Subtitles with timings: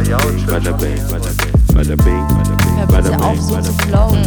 [0.00, 2.26] Bada bing, bada bing,
[2.88, 4.24] bada bing, auf, so zu flowen.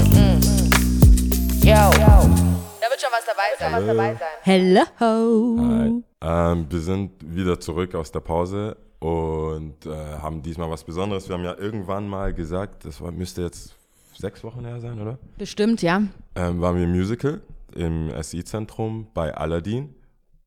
[1.64, 1.74] Yo.
[1.74, 3.74] Da wird schon was dabei sein.
[3.74, 4.28] Was dabei sein.
[4.44, 5.58] Hello.
[5.58, 6.04] Hi.
[6.22, 9.90] Ähm, wir sind wieder zurück aus der Pause und äh,
[10.22, 11.28] haben diesmal was Besonderes.
[11.28, 13.74] Wir haben ja irgendwann mal gesagt, das war, müsste jetzt
[14.16, 15.18] sechs Wochen her sein, oder?
[15.40, 16.04] Bestimmt, ja.
[16.36, 17.42] Ähm, waren wir im Musical
[17.74, 19.96] im SI-Zentrum bei Aladdin.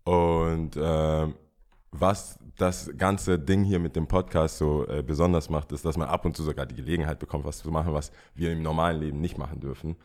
[0.05, 1.35] Und ähm,
[1.91, 6.09] was das ganze Ding hier mit dem Podcast so äh, besonders macht, ist, dass man
[6.09, 9.21] ab und zu sogar die Gelegenheit bekommt, was zu machen, was wir im normalen Leben
[9.21, 9.97] nicht machen dürfen.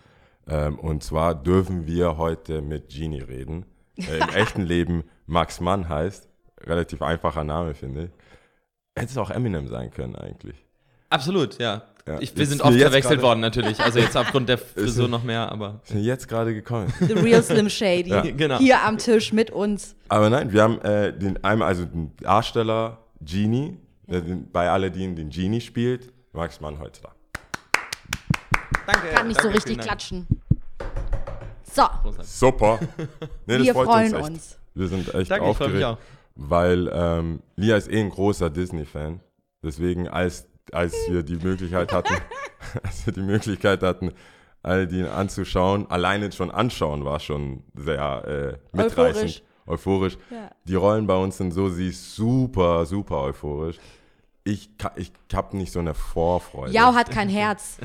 [0.48, 3.66] Ähm, und zwar dürfen wir heute mit Genie reden.
[3.98, 6.30] Äh, Im echten Leben Max Mann heißt.
[6.64, 8.12] Relativ einfacher Name, finde ich.
[8.95, 10.66] Hätte es auch Eminem sein können, eigentlich.
[11.09, 11.84] Absolut, ja.
[12.08, 12.20] Ja.
[12.20, 13.80] Ich, wir sind oft verwechselt worden natürlich.
[13.80, 16.92] Also jetzt aufgrund der Frisur noch mehr, aber Ist mir jetzt gerade gekommen.
[17.00, 18.09] The real Slim Shady.
[18.09, 18.22] Ja.
[18.38, 18.58] genau.
[18.58, 19.96] Hier am Tisch mit uns.
[20.09, 25.16] Aber nein, wir haben äh, den einmal, also den Darsteller Genie, der den, bei Aladdin
[25.16, 26.12] den Genie spielt.
[26.34, 27.09] Max Mann heute da.
[28.88, 29.08] Danke.
[29.14, 29.88] Kann nicht so danke, richtig vielen Dank.
[29.90, 30.28] klatschen.
[31.73, 31.84] So.
[32.23, 32.80] Super.
[33.45, 34.25] Nee, das wir freut freuen echt.
[34.25, 34.59] uns.
[34.73, 35.97] Wir sind echt Danke, ich freue mich aufgeregt, auch.
[36.36, 39.20] weil ähm, Lia ist eh ein großer Disney-Fan.
[39.64, 42.16] Deswegen, als, als wir die Möglichkeit hatten,
[42.83, 44.11] als wir die Möglichkeit hatten,
[44.64, 49.44] Aladdin anzuschauen, alleine schon anschauen war schon sehr äh, mitreißend.
[49.67, 50.17] Euphorisch.
[50.30, 50.50] Ja.
[50.66, 53.78] Die Rollen bei uns sind so, sie ist super, super euphorisch.
[54.44, 56.73] Ich, ich habe nicht so eine Vorfreude.
[56.73, 57.78] Jao hat kein Herz.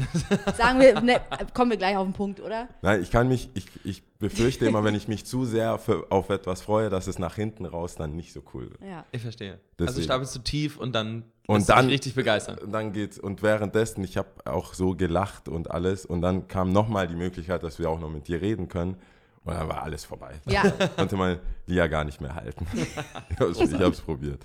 [0.56, 1.20] Sagen wir, ne,
[1.52, 2.68] kommen wir gleich auf den Punkt, oder?
[2.80, 6.30] Nein, ich kann mich, ich, ich befürchte immer, wenn ich mich zu sehr für, auf
[6.30, 8.80] etwas freue, dass es nach hinten raus dann nicht so cool wird.
[8.80, 9.04] Ja.
[9.12, 9.60] Ich verstehe.
[9.78, 9.88] Deswegen.
[9.88, 12.56] Also stapelst du tief und dann Und dann- richtig begeistern.
[12.56, 16.72] Und dann geht's, und währenddessen, ich habe auch so gelacht und alles, und dann kam
[16.72, 18.96] nochmal die Möglichkeit, dass wir auch noch mit dir reden können.
[19.44, 20.32] Und dann war alles vorbei.
[20.48, 20.62] Ja.
[20.70, 22.66] Da konnte man Lia gar nicht mehr halten.
[22.74, 24.40] ich ich hab's probiert.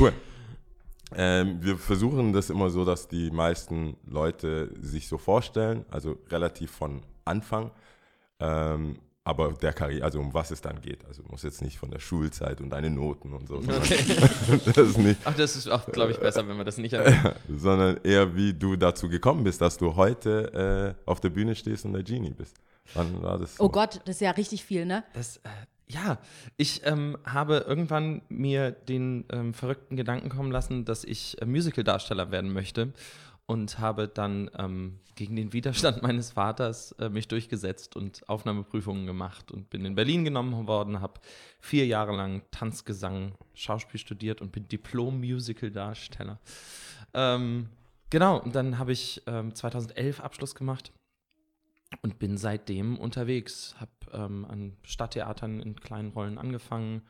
[0.00, 0.12] Cool.
[1.16, 6.70] Ähm, wir versuchen das immer so, dass die meisten Leute sich so vorstellen, also relativ
[6.70, 7.70] von Anfang,
[8.40, 11.04] ähm, aber der Karriere, also um was es dann geht.
[11.06, 13.80] Also muss jetzt nicht von der Schulzeit und deine Noten und so, sondern,
[14.66, 17.34] das ist nicht, Ach, das ist auch, glaube ich, besser, wenn wir das nicht erwähnen.
[17.56, 21.86] sondern eher wie du dazu gekommen bist, dass du heute äh, auf der Bühne stehst
[21.86, 22.54] und der Genie bist.
[22.92, 23.56] Wann war das?
[23.56, 23.64] So?
[23.64, 25.04] Oh Gott, das ist ja richtig viel, ne?
[25.14, 25.48] Das, äh,
[25.86, 26.18] ja,
[26.56, 32.30] ich ähm, habe irgendwann mir den ähm, verrückten Gedanken kommen lassen, dass ich äh, Musical-Darsteller
[32.30, 32.92] werden möchte
[33.46, 39.52] und habe dann ähm, gegen den Widerstand meines Vaters äh, mich durchgesetzt und Aufnahmeprüfungen gemacht
[39.52, 41.20] und bin in Berlin genommen worden, habe
[41.60, 46.38] vier Jahre lang Tanz, Gesang, Schauspiel studiert und bin Diplom-Musical-Darsteller.
[47.12, 47.68] Ähm,
[48.08, 50.92] genau, und dann habe ich ähm, 2011 Abschluss gemacht
[52.02, 53.74] und bin seitdem unterwegs.
[53.78, 57.02] Habe ähm, an Stadttheatern in kleinen Rollen angefangen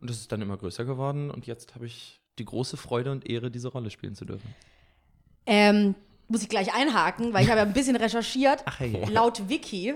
[0.00, 3.28] und das ist dann immer größer geworden und jetzt habe ich die große Freude und
[3.28, 4.54] Ehre, diese Rolle spielen zu dürfen.
[5.46, 5.94] Ähm,
[6.28, 8.62] muss ich gleich einhaken, weil ich habe ja ein bisschen recherchiert.
[8.64, 9.04] Ach, hey.
[9.10, 9.94] Laut Wiki,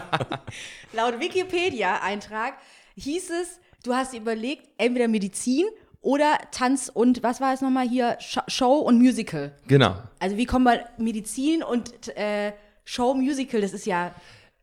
[0.92, 2.54] laut Wikipedia-Eintrag
[2.96, 5.64] hieß es, du hast überlegt, entweder Medizin
[6.00, 8.18] oder Tanz und was war es nochmal hier?
[8.20, 9.56] Sh Show und Musical.
[9.66, 9.96] Genau.
[10.18, 12.52] Also wie kommen wir Medizin und äh,
[12.84, 14.14] Show, Musical, das ist ja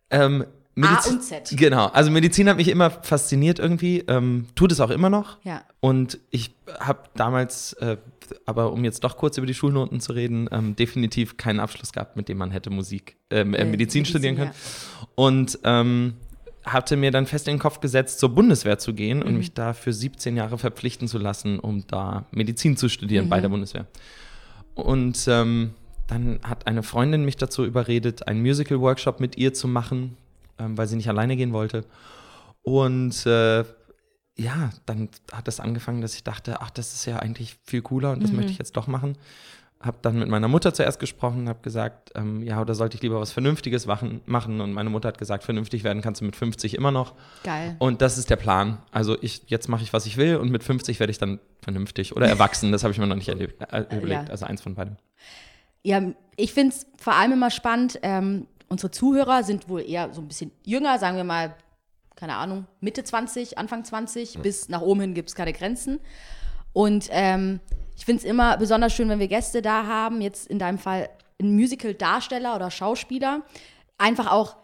[0.10, 0.46] Ähm,
[0.82, 1.50] A und Z.
[1.58, 1.88] Genau.
[1.88, 5.38] Also Medizin hat mich immer fasziniert irgendwie, ähm, tut es auch immer noch.
[5.44, 5.64] Ja.
[5.82, 7.98] Und ich habe damals, äh,
[8.46, 12.16] aber um jetzt doch kurz über die Schulnoten zu reden, ähm, definitiv keinen Abschluss gehabt,
[12.16, 14.52] mit dem man hätte Musik, ähm, äh, Äh, Medizin, Medizin, studieren können.
[14.54, 15.08] ja.
[15.16, 16.14] Und ähm,
[16.64, 19.26] hatte mir dann fest in den Kopf gesetzt, zur Bundeswehr zu gehen Mhm.
[19.26, 23.40] und mich da für 17 Jahre verpflichten zu lassen, um da Medizin zu studieren bei
[23.42, 23.54] der Mhm.
[23.54, 23.88] Bundeswehr.
[24.76, 25.72] Und ähm,
[26.12, 30.18] dann hat eine Freundin mich dazu überredet, einen Musical-Workshop mit ihr zu machen,
[30.60, 31.86] ähm, weil sie nicht alleine gehen wollte.
[32.64, 33.64] Und äh,
[34.38, 38.12] ja, dann hat es angefangen, dass ich dachte, ach, das ist ja eigentlich viel cooler
[38.12, 39.18] und das möchte ich jetzt doch machen.
[39.80, 43.20] Hab dann mit meiner Mutter zuerst gesprochen, habe gesagt, ähm, ja, oder sollte ich lieber
[43.20, 44.60] was Vernünftiges machen, machen?
[44.60, 47.14] Und meine Mutter hat gesagt, vernünftig werden kannst du mit 50 immer noch.
[47.44, 47.78] geil.
[47.80, 48.80] Und das ist der Plan.
[48.92, 52.16] Also ich, jetzt mache ich, was ich will und mit 50 werde ich dann vernünftig
[52.16, 52.74] oder erwachsen.
[52.74, 54.26] Das habe ich mir noch nicht erlebt, äh, überlegt.
[54.26, 54.30] Ja.
[54.30, 54.98] Also eins von beidem.
[55.84, 56.02] Ja,
[56.36, 60.28] ich finde es vor allem immer spannend, ähm, unsere Zuhörer sind wohl eher so ein
[60.28, 61.56] bisschen jünger, sagen wir mal,
[62.16, 66.00] keine Ahnung, Mitte 20, Anfang 20, bis nach oben hin gibt es keine Grenzen.
[66.74, 67.60] Und ähm,
[67.98, 71.10] ich finde es immer besonders schön, wenn wir Gäste da haben, jetzt in deinem Fall
[71.42, 73.42] ein Musical-Darsteller oder Schauspieler,
[73.98, 74.56] einfach auch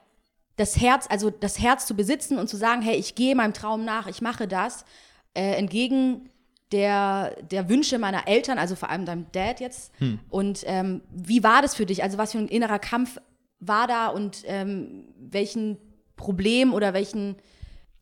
[0.56, 3.86] das Herz, also das Herz zu besitzen und zu sagen, hey, ich gehe meinem Traum
[3.86, 4.86] nach, ich mache das,
[5.34, 6.30] äh, entgegen
[6.72, 9.94] der, der Wünsche meiner Eltern, also vor allem deinem Dad jetzt.
[10.30, 12.04] Und ähm, wie war das für dich?
[12.04, 13.20] Also was für ein innerer Kampf
[13.60, 15.78] war da und ähm, welchen
[16.16, 17.36] Problem oder welchen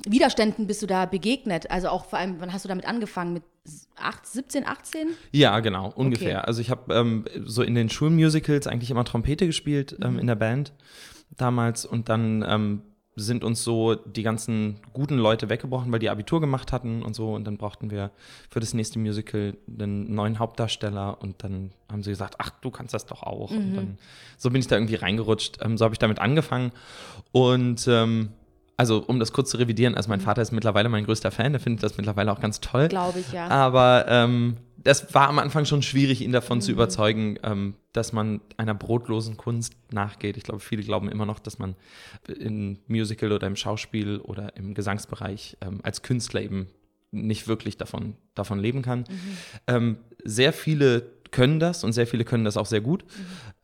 [0.06, 1.70] Widerständen bist du da begegnet?
[1.72, 3.34] Also auch vor allem, wann hast du damit angefangen?
[3.34, 3.44] Mit
[3.96, 5.08] 8, 17, 18?
[5.32, 6.40] Ja, genau, ungefähr.
[6.40, 6.48] Okay.
[6.48, 10.36] Also ich habe ähm, so in den Schulmusicals eigentlich immer Trompete gespielt ähm, in der
[10.36, 10.74] Band
[11.38, 12.82] damals und dann ähm,
[13.16, 17.34] sind uns so die ganzen guten Leute weggebrochen, weil die Abitur gemacht hatten und so
[17.34, 18.12] und dann brauchten wir
[18.50, 22.94] für das nächste Musical einen neuen Hauptdarsteller und dann haben sie gesagt, ach, du kannst
[22.94, 23.52] das doch auch.
[23.52, 23.98] Und dann
[24.38, 25.60] so bin ich da irgendwie reingerutscht.
[25.62, 26.72] Ähm, so habe ich damit angefangen
[27.32, 28.30] und ähm,
[28.78, 31.62] also um das kurz zu revidieren, also mein Vater ist mittlerweile mein größter Fan, der
[31.62, 32.90] findet das mittlerweile auch ganz toll.
[32.90, 33.48] Glaube ich, ja.
[33.48, 38.40] Aber ähm, das war am Anfang schon schwierig, ihn davon zu überzeugen, ähm, dass man
[38.58, 40.38] einer brotlosen Kunst nachgeht.
[40.38, 41.76] Ich glaube, viele glauben immer noch, dass man
[42.28, 46.68] im Musical oder im Schauspiel oder im Gesangsbereich ähm, als Künstler eben
[47.10, 49.06] nicht wirklich davon, davon leben kann.
[49.66, 51.02] Ähm, sehr viele
[51.32, 53.06] können das und sehr viele können das auch sehr gut.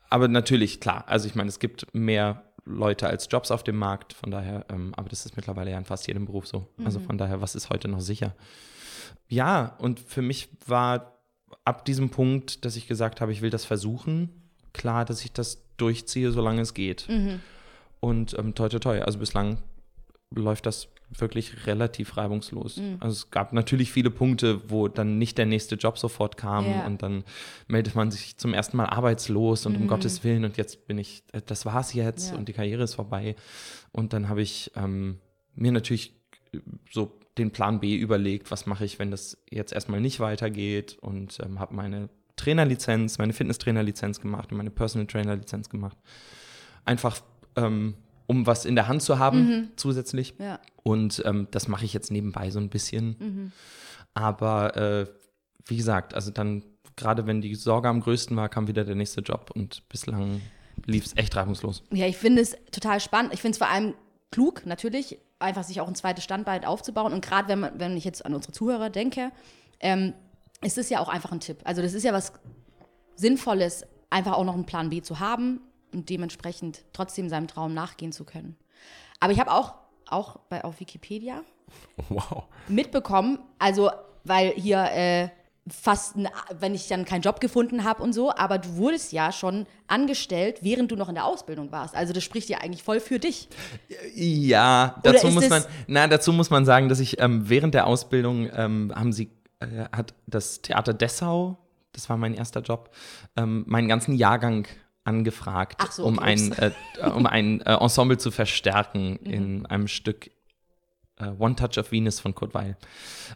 [0.10, 4.14] Aber natürlich, klar, also ich meine, es gibt mehr Leute als Jobs auf dem Markt,
[4.14, 6.68] von daher, ähm, aber das ist mittlerweile ja in fast jedem Beruf so.
[6.84, 8.34] Also von daher, was ist heute noch sicher?
[9.32, 11.18] Ja, und für mich war
[11.64, 14.30] ab diesem Punkt, dass ich gesagt habe, ich will das versuchen,
[14.74, 17.08] klar, dass ich das durchziehe, solange es geht.
[18.02, 19.58] Und ähm, toi, toi, toi, also bislang
[20.36, 22.80] läuft das wirklich relativ reibungslos.
[23.00, 26.86] Also es gab natürlich viele Punkte, wo dann nicht der nächste Job sofort kam Ja.
[26.86, 27.24] und dann
[27.68, 31.24] meldet man sich zum ersten Mal arbeitslos und um Gottes Willen und jetzt bin ich,
[31.34, 32.38] äh, das war's jetzt Ja.
[32.38, 33.36] und die Karriere ist vorbei.
[33.92, 35.20] Und dann habe ich ähm,
[35.54, 36.14] mir natürlich
[36.90, 41.40] so den Plan B überlegt, was mache ich, wenn das jetzt erstmal nicht weitergeht und
[41.44, 45.98] ähm, habe meine Trainerlizenz, meine Fitnesstrainerlizenz gemacht und meine Personal Trainer-Lizenz gemacht.
[46.86, 47.22] Einfach
[47.56, 47.96] ähm,
[48.28, 50.36] um was in der Hand zu haben zusätzlich.
[50.40, 50.60] Ja.
[50.84, 53.52] Und ähm, das mache ich jetzt nebenbei so ein bisschen.
[54.14, 55.06] Aber äh,
[55.66, 56.64] wie gesagt, also dann,
[56.96, 60.42] gerade wenn die Sorge am größten war, kam wieder der nächste Job und bislang
[60.86, 61.84] lief es echt reibungslos.
[61.92, 63.34] Ja, ich finde es total spannend.
[63.34, 63.94] Ich finde es vor allem
[64.32, 67.14] klug, natürlich, einfach sich auch ein zweites Standbein aufzubauen.
[67.14, 69.32] Und gerade wenn, man- wenn ich jetzt an unsere Zuhörer denke,
[69.80, 70.14] ähm,
[70.64, 71.60] ist es ja auch einfach ein Tipp.
[71.64, 72.34] Also das ist ja was
[73.16, 75.62] Sinnvolles, einfach auch noch einen Plan B zu haben
[75.94, 78.56] und dementsprechend trotzdem seinem Traum nachgehen zu können.
[79.20, 79.76] Aber ich habe auch,
[80.08, 81.42] auch bei, auf Wikipedia
[82.10, 82.44] Wow.
[82.68, 83.92] mitbekommen, also
[84.24, 85.30] weil hier äh,
[85.70, 86.28] fast, ein,
[86.60, 90.60] wenn ich dann keinen Job gefunden habe und so, aber du wurdest ja schon angestellt,
[90.62, 91.96] während du noch in der Ausbildung warst.
[91.96, 93.48] Also das spricht ja eigentlich voll für dich.
[94.16, 97.86] Ja, Oder dazu muss man, na, dazu muss man sagen, dass ich ähm, während der
[97.88, 99.30] Ausbildung ähm, haben sie,
[99.60, 101.58] äh, hat das Theater Dessau,
[101.94, 102.90] das war mein erster Job,
[103.36, 104.68] ähm, meinen ganzen Jahrgang
[105.04, 106.58] angefragt, so, um okay, ein, ups.
[106.60, 109.32] äh, um ein äh, Ensemble zu verstärken Mhm.
[109.32, 110.32] in einem Stück
[111.40, 112.76] One Touch of Venus von Kurt Weil.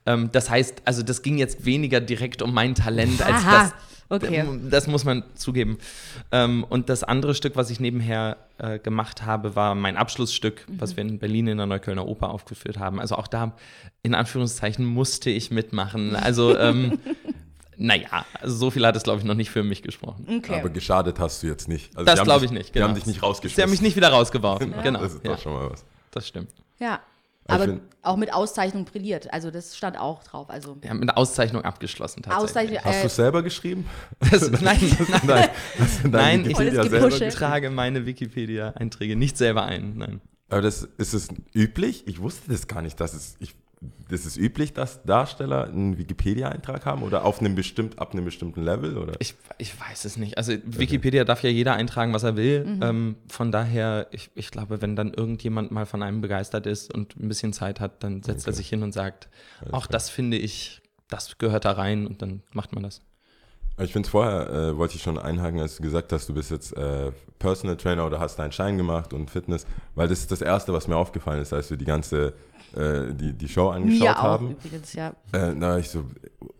[0.05, 3.71] Ähm, das heißt, also das ging jetzt weniger direkt um mein Talent als Aha,
[4.09, 4.21] das.
[4.23, 4.45] okay.
[4.69, 5.77] Das muss man zugeben.
[6.31, 10.81] Ähm, und das andere Stück, was ich nebenher äh, gemacht habe, war mein Abschlussstück, Mhm.
[10.81, 12.99] was wir in Berlin in der Neuköllner Oper aufgeführt haben.
[12.99, 13.53] Also auch da,
[14.03, 16.15] in Anführungszeichen, musste ich mitmachen.
[16.15, 16.99] Also, ähm,
[17.77, 20.25] naja, also so viel hat es, glaube ich, noch nicht für mich gesprochen.
[20.37, 20.59] Okay.
[20.59, 21.95] Aber geschadet hast du jetzt nicht.
[21.97, 22.73] Also Das glaube ich nicht.
[22.75, 22.99] Die haben genau.
[22.99, 23.55] dich nicht rausgeschmissen.
[23.57, 24.73] Sie haben mich nicht wieder rausgeworfen.
[24.83, 25.01] Genau.
[25.01, 25.83] Das ist ja, doch schon mal was.
[26.11, 26.49] das stimmt.
[26.79, 26.99] ja.
[27.47, 29.31] Aber find- auch mit Auszeichnung brilliert.
[29.33, 30.49] Also das stand auch drauf.
[30.49, 32.79] Also haben mit Auszeichnung abgeschlossen tatsächlich.
[32.79, 32.79] Auszeichnung.
[32.83, 33.85] Hast du Äh, es selber geschrieben?
[34.31, 35.49] Das, nein, nein, Nein,
[36.03, 39.97] du dein Nein, ich- selber trage meine Wikipedia-Einträge nicht selber ein.
[39.97, 40.21] Nein.
[40.49, 42.07] Aber das, ist es üblich?
[42.07, 43.35] Ich wusste das gar nicht, dass es.
[43.39, 43.55] Ich,
[44.09, 48.61] das ist üblich, dass Darsteller einen Wikipedia-Eintrag haben oder auf einem bestimmt, ab einem bestimmten
[48.63, 48.97] Level?
[48.97, 49.13] Oder?
[49.19, 50.37] Ich, ich weiß es nicht.
[50.37, 52.65] Also Wikipedia darf ja jeder eintragen, was er will.
[52.65, 52.83] Mhm.
[52.83, 57.15] Ähm, von daher, ich, ich glaube, wenn dann irgendjemand mal von einem begeistert ist und
[57.17, 59.29] ein bisschen Zeit hat, dann setzt er sich hin und sagt,
[59.71, 63.01] auch das finde ich, das gehört da rein und dann macht man das.
[63.77, 66.75] Ich finde vorher, äh, wollte ich schon einhaken, als du gesagt hast, du bist jetzt
[66.77, 69.65] äh, Personal Trainer oder hast deinen Schein gemacht und Fitness,
[69.95, 72.33] weil das ist das Erste, was mir aufgefallen ist, als wir die ganze,
[72.73, 74.51] äh, die, die Show angeschaut mir auch haben.
[74.51, 75.09] übrigens, ja.
[75.33, 76.05] Äh, da war ich so,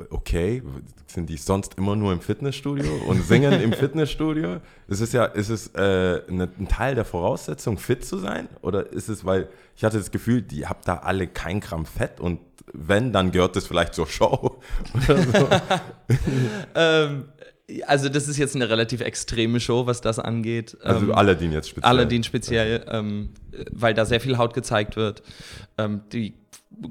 [0.09, 0.61] okay,
[1.07, 4.57] sind die sonst immer nur im Fitnessstudio und singen im Fitnessstudio?
[4.89, 8.49] Ist es ja, ist es äh, ne, ein Teil der Voraussetzung, fit zu sein?
[8.61, 12.19] Oder ist es, weil ich hatte das Gefühl, die habt da alle kein Gramm Fett
[12.19, 12.39] und
[12.73, 14.59] wenn, dann gehört das vielleicht zur Show
[15.07, 15.49] oder so.
[16.75, 17.25] Ähm,
[17.87, 20.77] also das ist jetzt eine relativ extreme Show, was das angeht.
[20.83, 21.89] Also Ähm, Aladdin jetzt speziell.
[21.89, 23.29] Aladdin speziell, ähm,
[23.71, 25.23] weil da sehr viel Haut gezeigt wird.
[25.77, 26.33] Ähm, die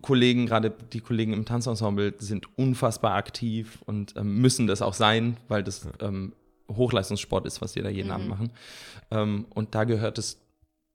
[0.01, 5.37] Kollegen, gerade die Kollegen im Tanzensemble, sind unfassbar aktiv und ähm, müssen das auch sein,
[5.49, 6.33] weil das ähm,
[6.71, 8.51] Hochleistungssport ist, was die da jeden Abend machen.
[9.11, 10.41] Ähm, und da gehört es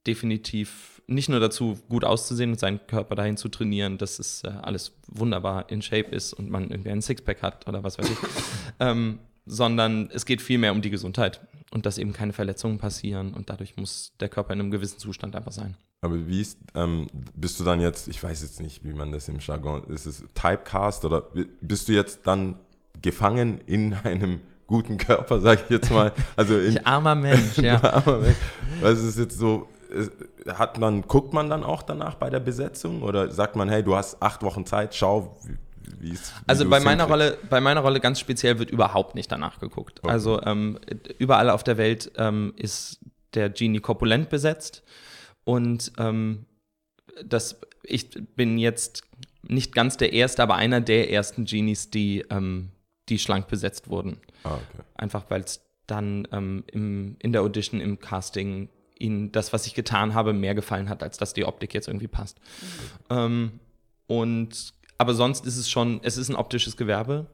[0.07, 4.49] definitiv nicht nur dazu, gut auszusehen und seinen Körper dahin zu trainieren, dass es äh,
[4.49, 8.17] alles wunderbar in Shape ist und man irgendwie einen Sixpack hat oder was weiß ich,
[8.79, 13.49] ähm, sondern es geht vielmehr um die Gesundheit und dass eben keine Verletzungen passieren und
[13.49, 15.75] dadurch muss der Körper in einem gewissen Zustand einfach sein.
[16.01, 19.27] Aber wie ist, ähm, bist du dann jetzt, ich weiß jetzt nicht, wie man das
[19.27, 21.23] im Jargon, ist es Typecast oder
[21.61, 22.55] bist du jetzt dann
[23.01, 26.13] gefangen in einem guten Körper, sag ich jetzt mal?
[26.35, 27.83] Also in, Ich armer Mensch, ja.
[27.83, 29.67] Aber weil es ist jetzt so,
[30.47, 33.95] hat man, guckt man dann auch danach bei der Besetzung oder sagt man, hey, du
[33.95, 35.37] hast acht Wochen Zeit, schau,
[35.99, 37.05] wie, es Also bei meiner.
[37.05, 39.99] Rolle, bei meiner Rolle ganz speziell wird überhaupt nicht danach geguckt.
[40.03, 40.11] Okay.
[40.11, 40.79] Also ähm,
[41.17, 42.99] überall auf der Welt ähm, ist
[43.33, 44.83] der Genie korpulent besetzt
[45.43, 46.45] und ähm,
[47.25, 49.03] das, ich bin jetzt
[49.43, 52.69] nicht ganz der erste, aber einer der ersten Genies, die, ähm,
[53.09, 54.17] die schlank besetzt wurden.
[54.43, 54.83] Ah, okay.
[54.95, 58.69] Einfach weil es dann ähm, im, in der Audition, im Casting,
[58.99, 62.07] ihnen das, was ich getan habe, mehr gefallen hat, als dass die Optik jetzt irgendwie
[62.07, 62.37] passt.
[63.09, 63.59] Ähm,
[64.07, 67.27] und aber sonst ist es schon, es ist ein optisches Gewerbe.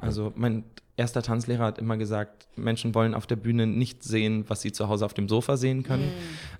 [0.00, 0.64] Also mein
[0.96, 4.88] erster Tanzlehrer hat immer gesagt, Menschen wollen auf der Bühne nicht sehen, was sie zu
[4.88, 6.12] Hause auf dem Sofa sehen können.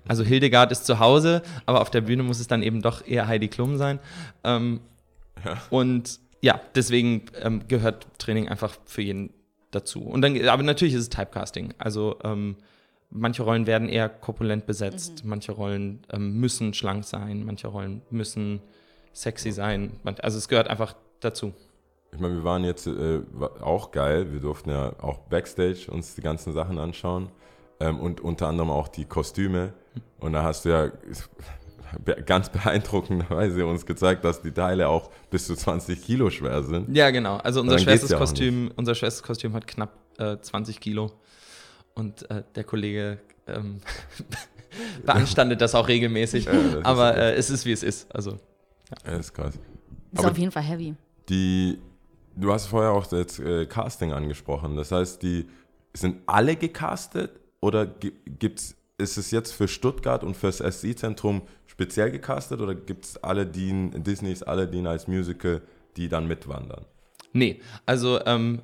[0.07, 3.27] Also Hildegard ist zu Hause, aber auf der Bühne muss es dann eben doch eher
[3.27, 3.99] Heidi Klum sein.
[4.43, 4.79] Ähm,
[5.69, 9.33] Und ja, deswegen ähm, gehört Training einfach für jeden
[9.71, 10.01] dazu.
[10.01, 11.73] Und dann, aber natürlich ist es Typecasting.
[11.77, 12.55] Also ähm,
[13.09, 18.61] manche Rollen werden eher korpulent besetzt, manche Rollen ähm, müssen schlank sein, manche Rollen müssen
[19.13, 19.91] sexy sein.
[20.21, 21.53] Also es gehört einfach dazu.
[22.11, 23.21] Ich meine, wir waren jetzt äh,
[23.61, 24.31] auch geil.
[24.31, 27.29] Wir durften ja auch Backstage uns die ganzen Sachen anschauen
[27.79, 29.73] ähm, und unter anderem auch die Kostüme.
[30.19, 30.91] Und da hast du ja
[32.25, 36.95] ganz beeindruckenderweise uns gezeigt, dass die Teile auch bis zu 20 Kilo schwer sind.
[36.95, 37.37] Ja, genau.
[37.37, 41.11] Also unser schwerstes ja Kostüm, unser schwerstes Kostüm hat knapp äh, 20 Kilo.
[41.95, 43.79] Und äh, der Kollege ähm,
[45.05, 46.45] beanstandet das auch regelmäßig.
[46.45, 47.19] Ja, das ist Aber gut.
[47.21, 48.13] äh, es ist, wie es ist.
[48.13, 48.37] Also
[49.05, 49.55] Ja, ist krass.
[49.55, 50.95] Ist Aber- auf jeden Fall heavy.
[51.29, 51.79] Die,
[52.35, 54.75] du hast vorher auch jetzt äh, Casting angesprochen.
[54.75, 55.47] Das heißt, die
[55.93, 62.11] sind alle gecastet oder gi- gibt's, ist es jetzt für Stuttgart und fürs SI-Zentrum speziell
[62.11, 65.61] gecastet oder gibt es Aladdin, Disneys Aladdin als Musical,
[65.97, 66.85] die dann mitwandern?
[67.33, 68.61] Nee, also ähm,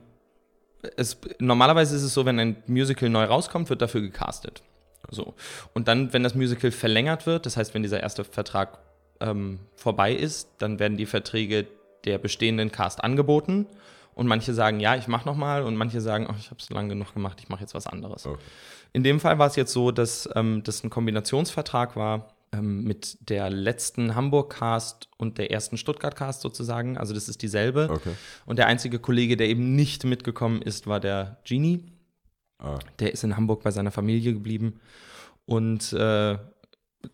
[0.97, 4.63] es, normalerweise ist es so, wenn ein Musical neu rauskommt, wird dafür gecastet.
[5.09, 5.33] So.
[5.73, 8.79] Und dann, wenn das Musical verlängert wird, das heißt, wenn dieser erste Vertrag
[9.19, 11.67] ähm, vorbei ist, dann werden die Verträge
[12.05, 13.67] der bestehenden Cast angeboten.
[14.13, 15.63] Und manche sagen, ja, ich mache nochmal.
[15.63, 18.25] Und manche sagen, oh, ich habe es lang genug gemacht, ich mache jetzt was anderes.
[18.25, 18.39] Okay.
[18.93, 23.17] In dem Fall war es jetzt so, dass ähm, das ein Kombinationsvertrag war ähm, mit
[23.29, 26.98] der letzten Hamburg-Cast und der ersten Stuttgart-Cast sozusagen.
[26.98, 27.89] Also das ist dieselbe.
[27.89, 28.13] Okay.
[28.46, 31.86] Und der einzige Kollege, der eben nicht mitgekommen ist, war der Genie.
[32.60, 34.79] Ah, Der ist in Hamburg bei seiner Familie geblieben.
[35.46, 36.38] Und äh,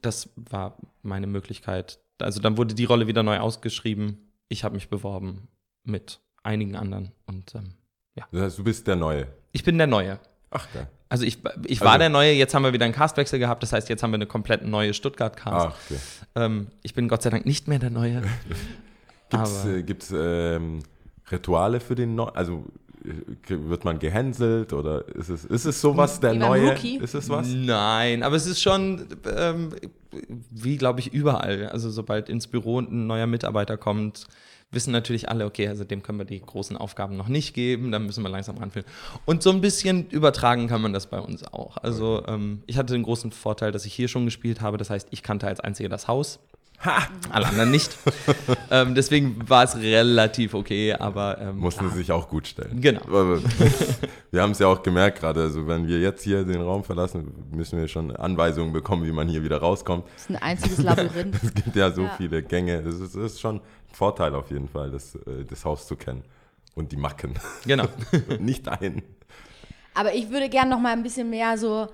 [0.01, 1.99] das war meine Möglichkeit.
[2.19, 4.31] Also dann wurde die Rolle wieder neu ausgeschrieben.
[4.49, 5.47] Ich habe mich beworben
[5.83, 7.11] mit einigen anderen.
[7.25, 7.73] Und ähm,
[8.31, 9.27] das heißt, du bist der Neue.
[9.51, 10.19] ich bin der Neue.
[10.51, 10.87] Ach, geil.
[11.09, 13.63] Also ich, ich war Also- der Neue, jetzt haben wir wieder einen Castwechsel gehabt.
[13.63, 15.67] Das heißt, jetzt haben wir eine komplett neue Stuttgart-Cast.
[15.67, 15.99] Ach, okay.
[16.35, 18.21] Ähm, ich bin Gott sei Dank nicht mehr der Neue.
[19.85, 20.79] Gibt's, Aber- äh, ähm,
[21.31, 22.35] Rituale für den Neuen?
[22.35, 22.65] Also
[23.05, 23.09] äh,
[23.49, 26.71] wird man gehänselt oder ist es, ist es sowas, der Neue?
[26.71, 26.97] Rookie?
[26.97, 27.47] Ist es was?
[27.47, 29.73] Nein, aber es ist schon ähm,
[30.49, 31.67] wie, glaube ich, überall.
[31.69, 34.27] Also sobald ins Büro ein neuer Mitarbeiter kommt,
[34.71, 38.05] wissen natürlich alle, okay, also dem können wir die großen Aufgaben noch nicht geben, dann
[38.05, 38.85] müssen wir langsam ranführen.
[39.25, 41.77] Und so ein bisschen übertragen kann man das bei uns auch.
[41.77, 44.77] Also ähm, ich hatte den großen Vorteil, dass ich hier schon gespielt habe.
[44.77, 46.39] Das heißt, ich kannte als Einziger das Haus.
[47.31, 47.97] Alle anderen nicht.
[48.71, 51.91] ähm, deswegen war es relativ okay, aber ähm, Mussten klar.
[51.91, 52.79] sie sich auch gut stellen.
[52.79, 53.01] Genau.
[54.29, 57.33] Wir haben es ja auch gemerkt gerade, also wenn wir jetzt hier den Raum verlassen,
[57.51, 60.05] müssen wir schon Anweisungen bekommen, wie man hier wieder rauskommt.
[60.13, 61.35] Das ist ein einziges Labyrinth.
[61.43, 62.13] Es gibt ja so Ja.
[62.15, 62.83] viele Gänge.
[62.83, 63.59] Das ist, das ist schon
[63.91, 66.23] Vorteil auf jeden Fall, das, äh, das Haus zu kennen.
[66.75, 67.33] Und die Macken.
[67.65, 67.85] Genau.
[68.39, 69.01] Nicht ein.
[69.95, 71.87] Aber ich würde gerne noch mal ein bisschen mehr so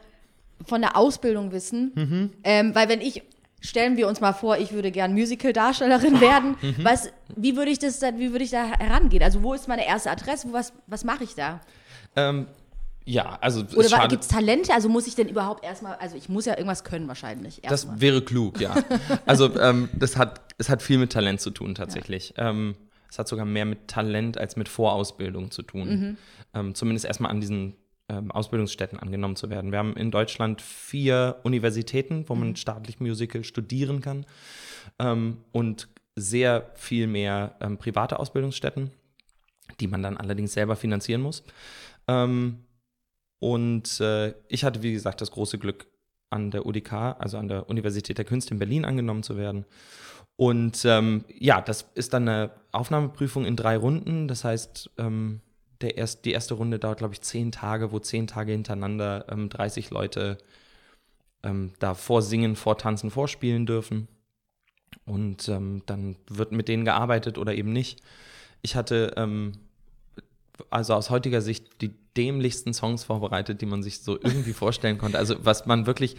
[0.66, 2.34] von der Ausbildung wissen.
[2.44, 3.24] Ähm, weil wenn ich,
[3.62, 6.58] stellen wir uns mal vor, ich würde gern Musical-Darstellerin werden.
[6.82, 9.24] Was, wie würde ich das dann, wie würde ich da herangehen?
[9.24, 10.50] Also wo ist meine erste Adresse?
[10.50, 11.62] Wo, was, was mache ich da?
[12.18, 12.48] ähm,
[13.06, 14.74] ja, also Oder gibt es Talente?
[14.74, 17.62] Also muss ich denn überhaupt erstmal, also ich muss ja irgendwas können wahrscheinlich.
[17.62, 18.02] Das Erstmal.
[18.02, 18.76] wäre klug, ja.
[19.26, 22.34] Also ähm, das hat, es hat viel mit Talent zu tun tatsächlich.
[22.38, 22.76] Ähm,
[23.10, 26.18] es hat sogar mehr mit Talent als mit Vorausbildung zu tun.
[26.54, 27.76] Ähm, zumindest erstmal an diesen
[28.10, 29.72] ähm, Ausbildungsstätten angenommen zu werden.
[29.72, 34.26] Wir haben in Deutschland vier Universitäten, wo man staatlich Musical studieren kann
[35.00, 38.92] ähm, und sehr viel mehr ähm, private Ausbildungsstätten,
[39.80, 41.44] die man dann allerdings selber finanzieren muss.
[42.08, 42.60] Ähm,
[43.44, 45.88] und äh, ich hatte, wie gesagt, das große Glück,
[46.30, 49.66] an der UDK, also an der Universität der Künste in Berlin angenommen zu werden.
[50.38, 54.30] Und ähm, ja, das ist dann eine Aufnahmeprüfung in drei Runden.
[54.30, 55.42] Das heißt, ähm,
[55.82, 59.50] der erst, die erste Runde dauert, glaube ich, zehn Tage, wo zehn Tage hintereinander ähm,
[59.50, 60.38] 30 Leute
[61.44, 64.08] ähm, da vorsingen, vortanzen, vorspielen dürfen.
[65.06, 68.02] Und ähm, dann wird mit denen gearbeitet oder eben nicht.
[68.62, 69.52] Ich hatte ähm,
[70.70, 75.18] also aus heutiger Sicht die dämlichsten Songs vorbereitet, die man sich so irgendwie vorstellen konnte.
[75.18, 76.16] Also was man wirklich,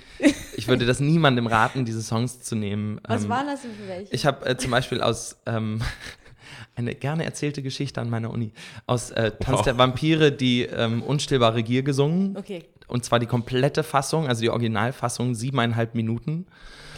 [0.57, 3.01] ich würde das niemandem raten, diese Songs zu nehmen.
[3.07, 4.13] Was Ähm, waren das denn für welche?
[4.13, 5.81] ich habe äh, zum Beispiel aus ähm,
[6.77, 8.53] eine gerne erzählte Geschichte an meiner Uni
[8.87, 9.65] aus äh, Tanz Wow.
[9.65, 12.37] der Vampire die ähm, unstillbare Gier gesungen.
[12.37, 16.47] okay, Und zwar die komplette Fassung, also die Originalfassung, siebeneinhalb Minuten.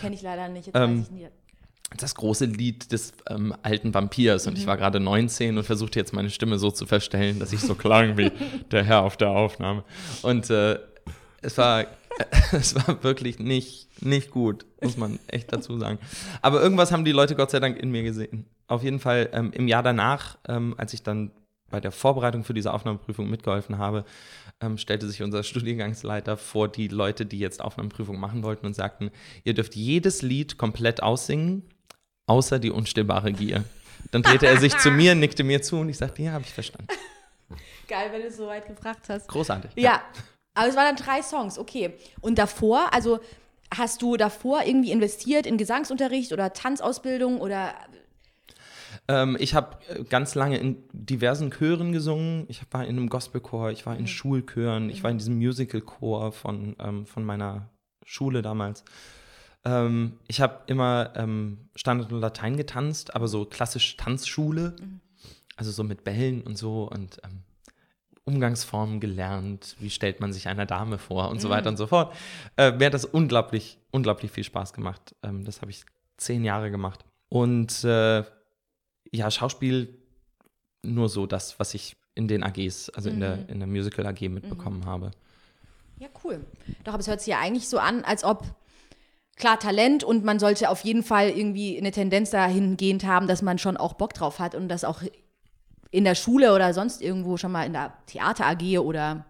[0.01, 0.67] kenne ich leider nicht.
[0.67, 1.27] Jetzt Ähm, weiß ich nie.
[1.97, 4.47] Das große Lied des ähm, alten Vampirs.
[4.47, 7.61] Und ich war gerade 19 und versuchte jetzt meine Stimme so zu verstellen, dass ich
[7.61, 8.33] so klang wie
[8.71, 9.85] der Herr auf der Aufnahme.
[10.23, 10.79] Und äh,
[11.43, 11.87] es war,
[12.53, 15.99] es war wirklich nicht, nicht gut, muss man echt dazu sagen.
[16.43, 18.47] Aber irgendwas haben die Leute Gott sei Dank in mir gesehen.
[18.67, 21.31] Auf jeden Fall ähm, im Jahr danach, ähm, als ich dann
[21.71, 24.05] bei der Vorbereitung für diese Aufnahmeprüfung mitgeholfen habe,
[24.61, 29.11] ähm, stellte sich unser Studiengangsleiter vor die Leute, die jetzt Aufnahmeprüfung machen wollten und sagten,
[29.45, 31.63] ihr dürft jedes Lied komplett aussingen,
[32.27, 33.65] außer die unstillbare Gier.
[34.11, 36.53] Dann drehte er sich zu mir, nickte mir zu und ich sagte, ja, habe ich
[36.53, 36.89] verstanden.
[37.89, 39.29] Geil, wenn du es so weit gebracht hast.
[39.29, 39.71] Großartig.
[39.77, 40.03] Ja,
[40.55, 41.95] aber es waren dann drei Songs, okay.
[42.21, 43.21] Und davor, also
[43.75, 47.75] hast du davor irgendwie investiert in Gesangsunterricht oder Tanzausbildung oder
[49.09, 52.47] Ähm, ich habe äh, ganz lange in diversen Chören gesungen.
[52.49, 56.75] Ich war in einem Gospelchor, ich war in Schulchören, ich war in diesem Musicalchor von,
[56.81, 57.71] ähm, von meiner
[58.05, 58.85] Schule damals.
[59.67, 64.77] Ähm, ich habe immer ähm, Standard und Latein getanzt, aber so klassisch Tanzschule,
[65.57, 67.43] also so mit Bällen und so und ähm,
[68.25, 72.15] Umgangsformen gelernt, wie stellt man sich einer Dame vor und so weiter und so fort.
[72.57, 75.15] Äh, mir hat das unglaublich, unglaublich viel Spaß gemacht.
[75.23, 75.85] Ähm, das habe ich
[76.17, 77.05] zehn Jahre gemacht.
[77.29, 78.25] Und äh,
[79.13, 79.99] ja, Schauspiel
[80.83, 84.21] nur so das, was ich in den AGs, also in, der, in der Musical AG
[84.29, 85.11] mitbekommen habe.
[85.99, 86.45] Ja, cool.
[86.85, 88.45] Doch, aber es hört sich ja eigentlich so an, als ob
[89.37, 93.59] klar Talent und man sollte auf jeden Fall irgendwie eine Tendenz dahingehend haben, dass man
[93.59, 95.03] schon auch Bock drauf hat und das auch
[95.91, 99.25] in der Schule oder sonst irgendwo schon mal in der Theater AG oder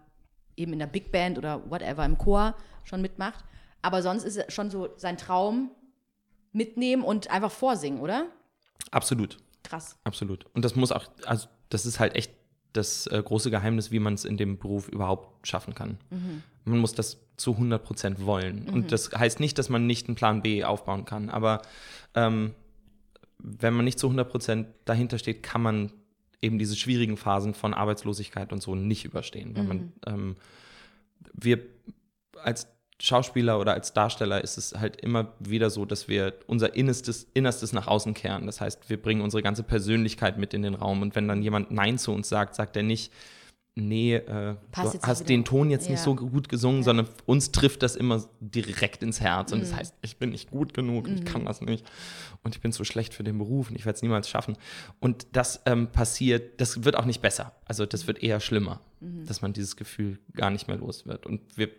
[0.55, 3.43] eben in der Big Band oder whatever im Chor schon mitmacht.
[3.81, 5.71] Aber sonst ist es schon so sein Traum
[6.51, 8.25] mitnehmen und einfach vorsingen, oder?
[8.91, 9.97] Absolut, Krass.
[10.03, 10.45] absolut.
[10.53, 12.31] Und das muss auch, also das ist halt echt
[12.77, 15.97] das äh, große Geheimnis, wie man es in dem Beruf überhaupt schaffen kann.
[16.65, 18.67] Man muss das zu 100 Prozent wollen.
[18.69, 21.61] Und das heißt nicht, dass man nicht einen Plan B aufbauen kann, aber
[22.15, 22.53] ähm,
[23.39, 25.91] wenn man nicht zu 100 Prozent dahinter steht, kann man
[26.41, 29.55] eben diese schwierigen Phasen von Arbeitslosigkeit und so nicht überstehen.
[29.55, 30.35] Wenn man, ähm,
[31.33, 31.59] wir
[32.43, 32.67] als
[32.99, 37.71] Schauspieler oder als Darsteller ist es halt immer wieder so, dass wir unser Innerstes, Innerstes
[37.71, 38.47] nach außen kehren.
[38.47, 41.01] Das heißt, wir bringen unsere ganze Persönlichkeit mit in den Raum.
[41.03, 43.13] Und wenn dann jemand Nein zu uns sagt, sagt er nicht,
[43.75, 46.03] nee, äh, du hast den Ton jetzt nicht Ja.
[46.05, 49.51] so gut gesungen, sondern uns trifft das immer direkt ins Herz.
[49.51, 49.75] Und das Mhm.
[49.75, 51.85] heißt, ich bin nicht gut genug, ich kann das nicht.
[52.41, 54.57] Und ich bin zu schlecht für den Beruf und ich werde es niemals schaffen.
[54.99, 57.53] Und das ähm, passiert, das wird auch nicht besser.
[57.65, 59.27] Also das wird eher schlimmer, Mhm.
[59.27, 61.27] dass man dieses Gefühl gar nicht mehr los wird.
[61.27, 61.69] Und wir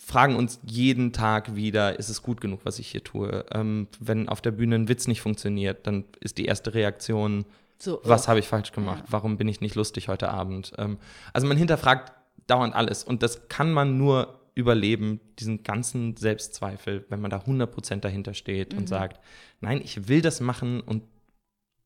[0.00, 3.44] fragen uns jeden Tag wieder, ist es gut genug, was ich hier tue?
[3.52, 7.44] Ähm, wenn auf der Bühne ein Witz nicht funktioniert, dann ist die erste Reaktion,
[7.78, 8.28] So, was oh.
[8.28, 9.04] habe ich falsch gemacht?
[9.08, 10.72] Warum bin ich nicht lustig heute Abend?
[10.78, 10.98] Ähm,
[11.32, 12.12] also man hinterfragt
[12.46, 18.00] dauernd alles und das kann man nur überleben, diesen ganzen Selbstzweifel, wenn man da 100%
[18.00, 19.20] dahinter steht und sagt,
[19.60, 21.04] nein, ich will das machen und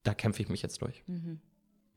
[0.02, 1.02] da kämpfe ich mich jetzt durch.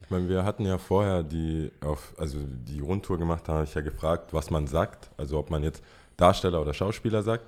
[0.02, 3.74] Ich meine, wir hatten ja vorher die, auf, also die Rundtour gemacht, da habe ich
[3.74, 5.10] ja gefragt, was man sagt.
[5.18, 5.84] Also ob man jetzt
[6.18, 7.46] Darsteller oder Schauspieler sagt.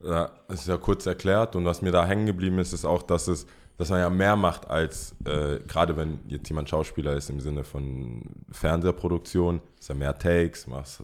[0.00, 3.28] Das ist ja kurz erklärt und was mir da hängen geblieben ist, ist auch, dass
[3.28, 3.46] es,
[3.78, 7.64] dass man ja mehr macht als, äh, gerade wenn jetzt jemand Schauspieler ist im Sinne
[7.64, 11.02] von Fernsehproduktion, ist ja mehr Takes, machst,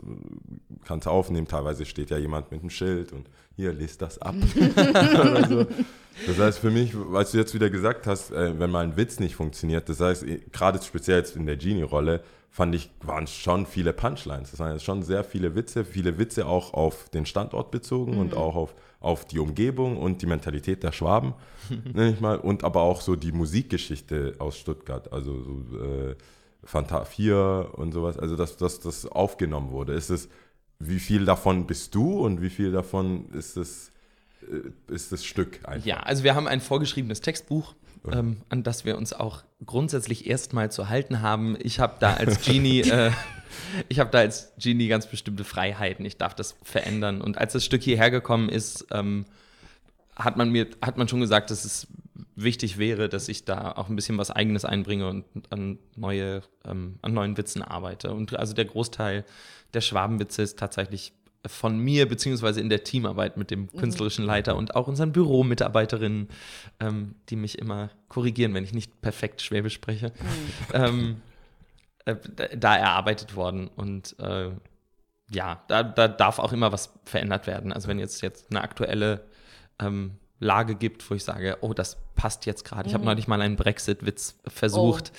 [0.85, 4.35] kannst aufnehmen, teilweise steht ja jemand mit einem Schild und hier, liest das ab.
[5.49, 5.67] so.
[6.27, 9.21] Das heißt für mich, als du jetzt wieder gesagt hast, äh, wenn mal ein Witz
[9.21, 13.67] nicht funktioniert, das heißt, eh, gerade speziell jetzt in der Genie-Rolle, fand ich, waren schon
[13.67, 14.51] viele Punchlines.
[14.51, 18.37] Das waren jetzt schon sehr viele Witze, viele Witze auch auf den Standort bezogen und
[18.37, 21.35] auch auf, auf die Umgebung und die Mentalität der Schwaben,
[21.85, 26.17] nenne ich mal, und aber auch so die Musikgeschichte aus Stuttgart, also so äh,
[26.65, 29.95] Fanta 4 und sowas, also dass, dass das aufgenommen wurde.
[29.95, 30.29] Ist es,
[30.79, 33.91] wie viel davon bist du und wie viel davon ist es,
[34.43, 35.87] äh, ist das Stück einfach?
[35.87, 37.75] Ja, also wir haben ein vorgeschriebenes Textbuch,
[38.11, 41.57] ähm, an das wir uns auch grundsätzlich erstmal zu halten haben.
[41.61, 43.11] Ich habe da als Genie, äh,
[43.89, 46.05] ich habe da als Genie ganz bestimmte Freiheiten.
[46.05, 47.21] Ich darf das verändern.
[47.21, 49.27] Und als das Stück hierher gekommen ist, ähm,
[50.17, 51.87] hat man mir, hat man schon gesagt, dass es
[52.35, 56.99] wichtig wäre, dass ich da auch ein bisschen was Eigenes einbringe und an neue, ähm,
[57.03, 58.13] an neuen Witzen arbeite.
[58.13, 59.25] Und also der Großteil
[59.75, 61.13] der Schwabenwitze ist tatsächlich
[61.47, 66.29] von mir, beziehungsweise in der Teamarbeit mit dem künstlerischen Leiter und auch unseren Büromitarbeiterinnen,
[66.81, 70.13] ähm, die mich immer korrigieren, wenn ich nicht perfekt Schwäbisch spreche,
[70.73, 71.21] ähm,
[72.05, 73.69] äh, da- da erarbeitet worden.
[73.69, 74.51] Und äh,
[75.31, 77.73] ja, da, da darf auch immer was verändert werden.
[77.73, 79.25] Also wenn jetzt, jetzt eine aktuelle
[79.81, 82.89] ähm, Lage gibt, wo ich sage, oh, das passt jetzt gerade.
[82.89, 85.13] Ich habe neulich mal einen Brexit-Witz versucht.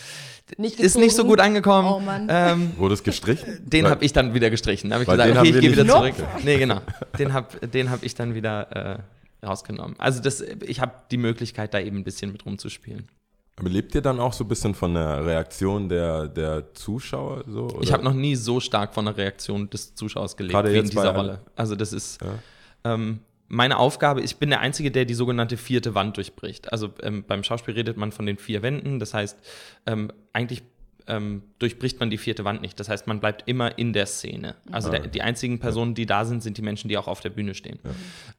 [0.58, 1.88] Nicht Ist nicht so gut angekommen.
[1.88, 2.28] Oh Mann.
[2.30, 3.60] Ähm, Wurde es gestrichen?
[3.64, 4.90] den habe ich dann wieder gestrichen.
[4.90, 6.30] Da habe ich Weil gesagt, den okay, ich gehe wieder nicht- zurück.
[6.44, 6.82] Nee, genau.
[7.18, 9.02] Den habe den hab ich dann wieder
[9.42, 9.96] äh, rausgenommen.
[10.00, 13.08] Also das, ich habe die Möglichkeit, da eben ein bisschen mit rumzuspielen.
[13.56, 17.44] Aber lebt ihr dann auch so ein bisschen von der Reaktion der, der Zuschauer?
[17.48, 17.82] So, oder?
[17.84, 21.40] Ich habe noch nie so stark von der Reaktion des Zuschauers gelebt bei dieser Rolle.
[21.56, 22.94] Also das ist Ja.
[22.94, 23.20] ähm,
[23.54, 24.22] meine Aufgabe.
[24.22, 26.72] Ich bin der Einzige, der die sogenannte vierte Wand durchbricht.
[26.72, 29.00] Also ähm, beim Schauspiel redet man von den vier Wänden.
[29.00, 29.38] Das heißt,
[29.86, 30.64] ähm, eigentlich
[31.06, 32.80] ähm, durchbricht man die vierte Wand nicht.
[32.80, 34.56] Das heißt, man bleibt immer in der Szene.
[34.72, 37.30] Also der, die einzigen Personen, die da sind, sind die Menschen, die auch auf der
[37.30, 37.80] Bühne stehen.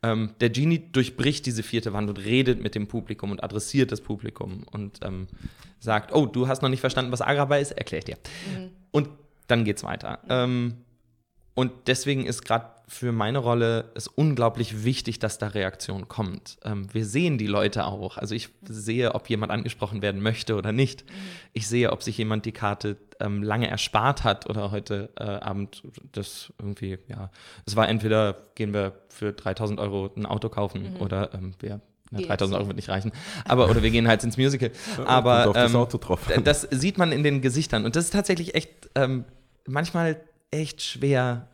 [0.03, 4.01] Ähm, der Genie durchbricht diese vierte Wand und redet mit dem Publikum und adressiert das
[4.01, 5.29] Publikum und ähm,
[5.79, 8.17] sagt, oh, du hast noch nicht verstanden, was Agrabah ist, erkläre ich dir.
[8.91, 9.09] Und
[9.47, 10.19] dann geht's weiter.
[10.29, 10.75] Ähm,
[11.55, 16.59] und deswegen ist gerade für meine Rolle es unglaublich wichtig, dass da Reaktion kommt.
[16.65, 18.19] Ähm, wir sehen die Leute auch.
[18.19, 21.05] Also ich sehe, ob jemand angesprochen werden möchte oder nicht.
[21.53, 25.83] Ich sehe, ob sich jemand die Karte ähm, lange erspart hat oder heute äh, Abend
[26.13, 27.31] das irgendwie, ja,
[27.67, 32.19] es war entweder gehen wir für 3000 Euro ein Auto kaufen oder ähm, wir, na,
[32.19, 33.13] Gehen 3000 Euro wird nicht reichen,
[33.45, 34.71] aber oder wir gehen halt ins Musical.
[35.07, 36.45] Aber das ähm, Auto drauf an.
[36.45, 37.85] das sieht man in den Gesichtern.
[37.85, 39.25] Und das ist tatsächlich echt ähm,
[39.67, 40.21] manchmal
[40.51, 41.49] echt schwer,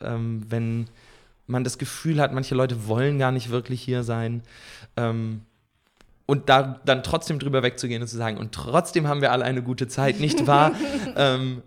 [0.00, 0.86] ähm, wenn
[1.46, 4.42] man das Gefühl hat, manche Leute wollen gar nicht wirklich hier sein.
[4.96, 5.42] Ähm,
[6.26, 9.62] und da dann trotzdem drüber wegzugehen und zu sagen, und trotzdem haben wir alle eine
[9.62, 10.72] gute Zeit, nicht wahr?
[11.16, 11.62] ähm,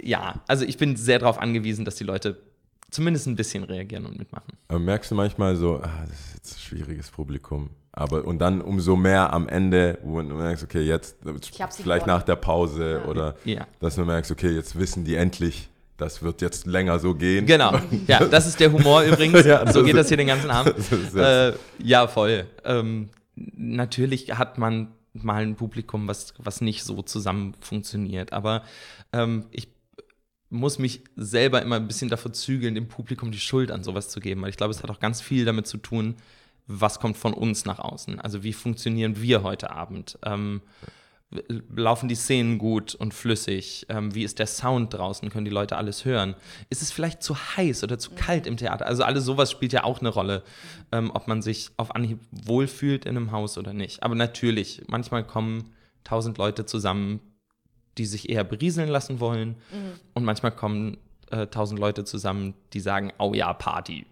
[0.00, 2.38] ja, also ich bin sehr darauf angewiesen, dass die Leute
[2.90, 4.52] zumindest ein bisschen reagieren und mitmachen.
[4.68, 7.70] Aber merkst du manchmal so, ah, das ist jetzt ein schwieriges Publikum.
[7.92, 12.06] Aber und dann umso mehr am Ende, wo du merkst, okay, jetzt vielleicht gewonnen.
[12.06, 13.66] nach der Pause oder Ja.
[13.80, 15.68] dass du merkst, okay, jetzt wissen die endlich,
[15.98, 17.44] das wird jetzt länger so gehen.
[17.44, 17.78] Genau.
[18.06, 19.44] Ja, das ist der Humor übrigens.
[19.48, 20.74] Ja, so geht das hier den ganzen Abend.
[21.14, 22.46] Äh, ja, voll.
[22.64, 28.32] Ähm, natürlich hat man mal ein Publikum, was, was nicht so zusammen funktioniert.
[28.32, 28.62] Aber
[29.12, 29.68] ähm, ich
[30.50, 34.20] muss mich selber immer ein bisschen davor zügeln, dem Publikum die Schuld an sowas zu
[34.20, 34.42] geben.
[34.42, 36.16] Weil ich glaube, es hat auch ganz viel damit zu tun,
[36.66, 38.20] was kommt von uns nach außen.
[38.20, 40.18] Also wie funktionieren wir heute Abend?
[40.24, 40.60] Ähm,
[41.74, 43.86] laufen die Szenen gut und flüssig?
[43.88, 45.28] Ähm, wie ist der Sound draußen?
[45.30, 46.34] Können die Leute alles hören?
[46.70, 48.86] Ist es vielleicht zu heiß oder zu kalt im Theater?
[48.86, 50.42] Also alles sowas spielt ja auch eine Rolle,
[50.90, 54.02] ähm, ob man sich auf Anhieb wohlfühlt in einem Haus oder nicht.
[54.02, 57.20] Aber natürlich, manchmal kommen tausend Leute zusammen,
[57.98, 59.56] die sich eher berieseln lassen wollen.
[60.14, 60.96] Und manchmal kommen
[61.30, 64.06] äh, tausend Leute zusammen, die sagen, oh ja, Party.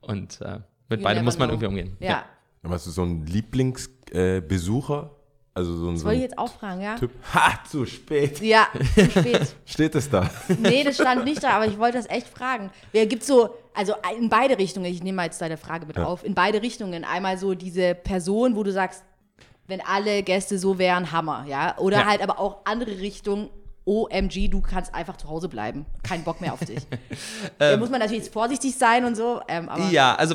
[0.00, 1.54] Und äh, mit You beidem muss man know.
[1.54, 1.96] irgendwie umgehen.
[2.00, 2.24] Ja.
[2.62, 5.15] Aber hast du so einen Lieblingsbesucher?
[5.56, 6.96] Also so ein, Das wollte ich jetzt auch fragen, ja?
[6.96, 7.10] Typ.
[7.32, 8.42] Ha, zu spät.
[8.42, 9.54] Ja, zu spät.
[9.64, 10.28] Steht es da?
[10.58, 12.70] Nee, das stand nicht da, aber ich wollte das echt fragen.
[12.92, 16.24] Wer gibt so, also in beide Richtungen, ich nehme mal jetzt deine Frage mit auf,
[16.26, 17.06] in beide Richtungen.
[17.06, 19.02] Einmal so diese Person, wo du sagst,
[19.66, 21.78] wenn alle Gäste so wären, Hammer, ja?
[21.78, 22.06] Oder Ja.
[22.06, 23.48] halt aber auch andere Richtung,
[23.86, 25.86] OMG, du kannst einfach zu Hause bleiben.
[26.02, 26.86] Kein Bock mehr auf dich.
[27.58, 30.34] da muss man natürlich jetzt vorsichtig sein und so, ähm, Ja, also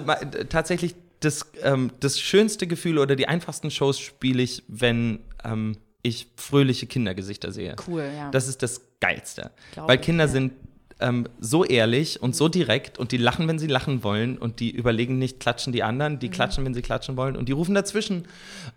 [0.49, 6.27] tatsächlich das, ähm, das schönste Gefühl oder die einfachsten Shows spiele ich, wenn ähm, ich
[6.35, 7.75] fröhliche Kindergesichter sehe.
[7.87, 8.29] cool, ja.
[8.31, 9.51] Das ist das Geilste.
[9.73, 10.29] Glaub Weil ich, Kinder ja.
[10.31, 10.53] sind
[10.99, 14.71] ähm, so ehrlich und so direkt und die lachen, wenn sie lachen wollen und die
[14.71, 16.19] überlegen nicht, klatschen die anderen, Mhm.
[16.19, 18.27] die klatschen, wenn sie klatschen wollen und die rufen dazwischen.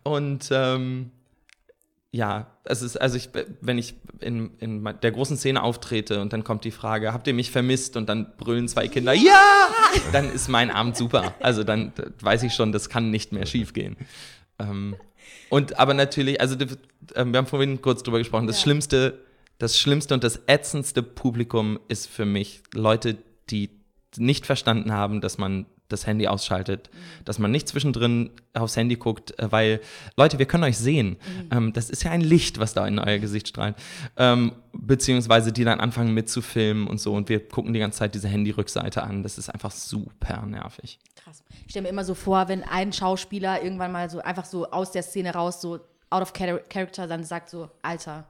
[0.03, 1.11] Und ähm,
[2.15, 6.45] ja, es ist, also ich, wenn ich in, in der großen Szene auftrete und dann
[6.45, 7.97] kommt die Frage, habt ihr mich vermisst?
[7.97, 9.43] Und dann brüllen zwei Kinder, ja!
[10.13, 11.35] Dann ist mein Abend super.
[11.41, 13.97] Also dann weiß ich schon, das kann nicht mehr schiefgehen.
[14.61, 14.95] Ähm,
[15.51, 16.55] und aber natürlich, also
[17.17, 18.63] ähm, wir haben vorhin kurz drüber gesprochen, das Ja.
[18.63, 19.19] Schlimmste,
[19.59, 23.19] das Schlimmste und das ätzendste Publikum ist für mich Leute,
[23.51, 23.71] die
[24.17, 26.91] nicht verstanden haben, dass man das Handy ausschaltet,
[27.25, 29.81] dass man nicht zwischendrin aufs Handy guckt, äh, weil
[30.17, 31.17] Leute, wir können euch sehen.
[31.51, 33.77] Ähm, das ist ja ein Licht, was da in euer Gesicht strahlt.
[34.17, 38.29] Ähm, beziehungsweise die dann anfangen mitzufilmen und so und wir gucken die ganze Zeit diese
[38.29, 39.23] Handy-Rückseite an.
[39.23, 40.99] Das ist einfach super nervig.
[41.17, 41.43] Krass.
[41.65, 44.91] Ich stelle mir immer so vor, wenn ein Schauspieler irgendwann mal so einfach so aus
[44.91, 48.27] der Szene raus, so out of char- character, dann sagt so, Alter,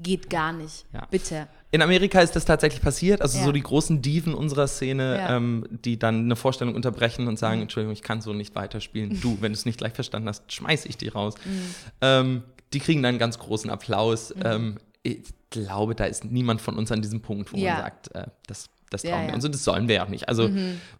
[0.00, 0.86] geht gar nicht.
[0.92, 1.06] Ja.
[1.10, 1.48] Bitte.
[1.70, 3.44] In Amerika ist das tatsächlich passiert, also Ja.
[3.44, 5.36] so die großen Diven unserer Szene, Ja.
[5.36, 9.20] ähm, die dann eine Vorstellung unterbrechen und sagen, Entschuldigung, ich kann so nicht weiterspielen.
[9.20, 11.34] Du, wenn du es nicht gleich verstanden hast, schmeiß ich die raus.
[12.00, 14.34] Ähm, die kriegen dann einen ganz großen Applaus.
[14.42, 15.18] Ähm, ich
[15.50, 17.74] glaube, da ist niemand von uns an diesem Punkt, wo Ja.
[17.74, 19.24] man sagt, äh, das das trauen.
[19.24, 19.26] Mhm.
[19.28, 20.30] wir uns und das sollen wir ja auch nicht.
[20.30, 20.48] Also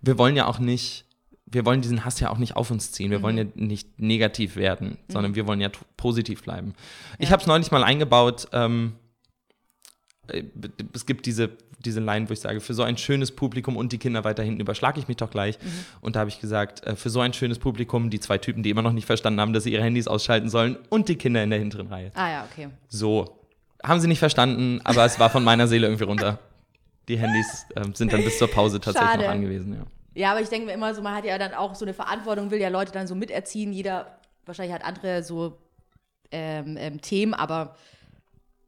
[0.03, 1.07] wir wollen ja auch nicht,
[1.47, 3.11] wir wollen diesen Hass ja auch nicht auf uns ziehen.
[3.11, 3.51] Wir wollen ja Mhm.
[3.67, 6.75] nicht negativ werden, sondern wir wollen ja positiv bleiben.
[7.19, 8.49] Ich habe es neulich mal eingebaut.
[8.53, 9.08] Ähm, äh,
[10.93, 11.51] es gibt diese,
[11.85, 14.61] diese Line, wo ich sage, für so ein schönes Publikum und die Kinder weiter hinten
[14.61, 15.59] überschlage ich mich doch gleich.
[15.59, 15.85] Mhm.
[16.01, 18.71] Und da habe ich gesagt, äh, für so ein schönes Publikum, die zwei Typen, die
[18.71, 21.51] immer noch nicht verstanden haben, dass sie ihre Handys ausschalten sollen und die Kinder in
[21.51, 22.11] der hinteren Reihe.
[22.15, 22.69] Ah ja, okay.
[22.89, 23.35] So.
[23.83, 26.41] Haben sie nicht verstanden, aber es war von meiner Seele irgendwie runter.
[27.07, 29.25] Die Handys ähm, sind dann bis zur Pause tatsächlich Schade.
[29.25, 29.87] noch angewiesen, ja.
[30.15, 32.51] Ja, aber ich denke mir immer so, man hat ja dann auch so eine Verantwortung,
[32.51, 33.73] will ja Leute dann so miterziehen.
[33.73, 35.59] Jeder wahrscheinlich hat andere so
[36.33, 37.77] ähm, ähm, Themen, aber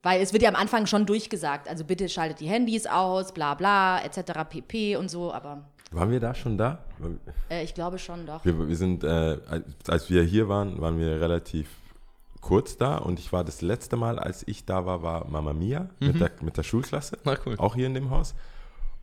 [0.03, 1.69] weil es wird ja am Anfang schon durchgesagt.
[1.69, 4.33] Also bitte schaltet die Handys aus, bla bla, etc.
[4.49, 4.97] pp.
[4.97, 6.79] und so, aber Waren wir da schon da?
[7.51, 8.45] äh, ich glaube schon doch.
[8.45, 9.39] Wir, wir sind, äh,
[9.89, 11.69] als- wir hier waren, waren wir relativ
[12.41, 15.91] kurz da und ich war das letzte Mal, als ich da war, war Mama Mia
[15.99, 17.57] mit, der, mit der Schulklasse, Na cool.
[17.59, 18.35] auch hier in dem Haus.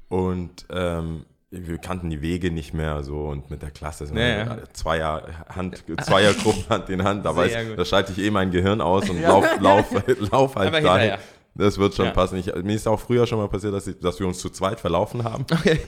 [0.10, 4.24] Und ähm, wir kannten die Wege nicht mehr so und mit der Klasse sind Ja,
[4.24, 4.58] wir ja.
[4.74, 9.10] Zweier, Hand, Zweiergruppen Hand in Hand, da, weiß, da schalte ich eh mein Gehirn aus
[9.10, 9.86] und lauf, lauf,
[10.32, 11.00] lauf halt Aber dahin.
[11.02, 11.20] hinterher.
[11.56, 12.12] Das wird schon Ja.
[12.12, 12.38] passen.
[12.38, 14.80] Ich, mir ist auch früher schon mal passiert, dass, ich, dass wir uns zu zweit
[14.80, 15.46] verlaufen haben.
[15.52, 15.80] Okay.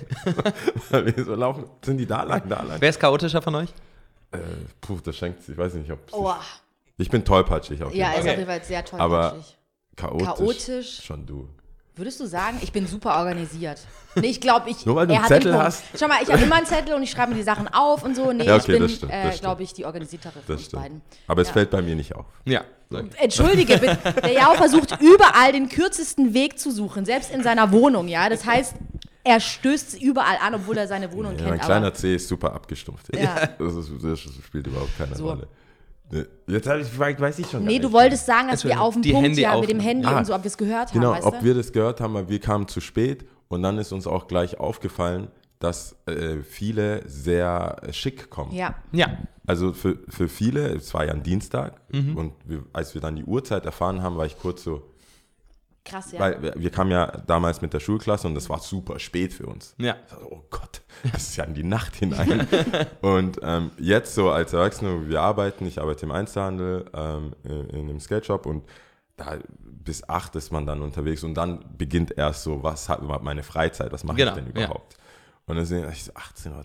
[0.89, 2.77] Weil wir so laufen, sind die da lang, da lang?
[2.79, 3.69] Wer ist chaotischer von euch?
[4.31, 4.37] Äh,
[4.81, 6.33] puh, das schenkt sich, ich weiß nicht, ob Oh,
[6.97, 8.29] Ich bin tollpatschig auf jeden ja, ist Fall.
[8.31, 8.99] auf jeden Fall sehr toll.
[8.99, 9.35] Aber-.
[9.95, 11.01] Chaotisch, Chaotisch.
[11.03, 11.49] Schon du.
[11.99, 13.79] Würdest du sagen, ich bin super organisiert?
[14.15, 14.85] Nee, ich glaube, ich.
[14.85, 15.83] Nur weil du er einen Zettel hast?
[15.99, 18.15] Schau mal, ich habe immer einen Zettel und ich schreibe mir die Sachen auf und
[18.15, 18.31] so.
[18.31, 20.69] Nee, Ja, ich okay, bin, das stimmt, das äh, glaube ich, die organisiertere von uns
[20.69, 21.01] beiden.
[21.27, 21.53] Aber es Ja.
[21.53, 22.25] fällt bei mir nicht auf.
[22.45, 22.63] Ja.
[23.17, 23.97] Entschuldige, bitte.
[24.23, 28.29] der Jao versucht überall den kürzesten Weg zu suchen, selbst in seiner Wohnung, ja.
[28.29, 28.73] Das heißt,
[29.23, 31.63] er stößt überall an, obwohl er seine Wohnung Ja, mein kennt.
[31.65, 33.15] kleiner Aber, C ist super abgestumpft.
[33.15, 33.35] Ja.
[33.59, 35.27] Das, ist, das spielt überhaupt keine So.
[35.27, 35.47] Rolle.
[36.11, 37.61] Ne, Jetzt ich, weiß ich schon.
[37.63, 39.79] gar nee, du wolltest sagen, dass wir Entschuldigung, auf dem Punkt, Handy ja, mit dem
[39.79, 41.45] Handy Ah, und so, ob wir es gehört Genau, haben, weißt ob du?
[41.45, 44.59] wir das gehört haben, weil wir kamen zu spät und dann ist uns auch gleich
[44.59, 45.27] aufgefallen,
[45.59, 48.53] dass äh, viele sehr schick kommen.
[48.53, 48.75] ja.
[48.91, 49.07] Ja.
[49.45, 52.15] Also für, für viele, es war ja ein Dienstag Mhm.
[52.17, 54.83] und wir, als wir dann die Uhrzeit erfahren haben, war ich kurz so,
[55.89, 56.19] Krass, ja.
[56.19, 59.47] weil wir, wir kamen ja damals mit der Schulklasse und das war super spät für
[59.47, 59.75] uns.
[59.77, 59.95] Ja.
[60.29, 62.47] Oh Gott, das ist ja in die Nacht hinein.
[63.01, 67.89] und ähm, jetzt so als Erwachsene, wir arbeiten, ich arbeite im Einzelhandel, ähm, in, in
[67.89, 68.63] einem Skate-Shop und
[69.17, 69.37] da
[69.89, 73.43] bis acht ist man dann unterwegs und dann beginnt erst so, was hat überhaupt meine
[73.43, 74.65] Freizeit, was mache Genau, ich denn ja.
[74.65, 74.97] überhaupt?
[75.49, 76.63] Und dann sehe ich so 18.30 Uhr,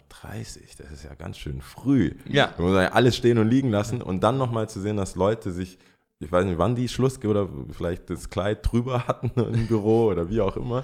[0.77, 2.13] das ist ja ganz schön früh.
[2.29, 2.53] Ja.
[2.59, 5.53] Man muss ja alles stehen und liegen lassen und dann nochmal zu sehen, dass Leute
[5.53, 5.79] sich,
[6.21, 10.29] ich weiß nicht, wann die Schluss oder vielleicht das Kleid drüber hatten im Büro oder
[10.29, 10.83] wie auch immer,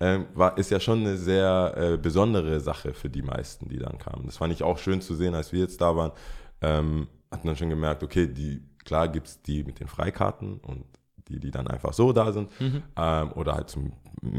[0.00, 3.98] ähm, war, ist ja schon eine sehr äh, besondere Sache für die meisten, die dann
[3.98, 4.26] kamen.
[4.26, 6.12] Das fand ich auch schön zu sehen, als wir jetzt da waren,
[6.60, 10.84] ähm, hatten dann schon gemerkt, okay, die, klar gibt es die mit den Freikarten und
[11.28, 13.92] die, die dann einfach so da sind ähm, oder halt zum,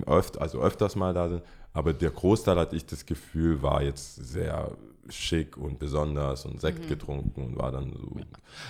[0.06, 1.44] öft, also öfters mal da sind.
[1.72, 4.72] Aber der Großteil, hatte ich das Gefühl, war jetzt sehr
[5.10, 8.16] schick und besonders und Sekt getrunken und war dann so.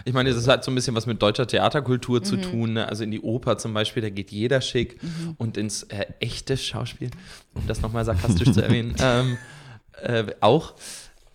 [0.06, 2.74] Ich meine, das hat so ein bisschen was mit deutscher Theaterkultur zu tun.
[2.74, 2.88] Ne?
[2.88, 5.00] Also in die Oper zum Beispiel, da geht jeder schick.
[5.38, 7.12] Und ins äh, echte Schauspiel,
[7.54, 9.38] um das nochmal sarkastisch zu erwähnen, ähm,
[10.02, 10.74] äh, auch.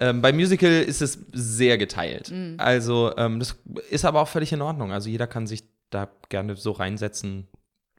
[0.00, 2.32] Ähm, beim Musical ist es sehr geteilt.
[2.58, 3.56] Also ähm, das
[3.90, 4.92] ist aber auch völlig in Ordnung.
[4.92, 7.48] Also jeder kann sich da gerne so reinsetzen,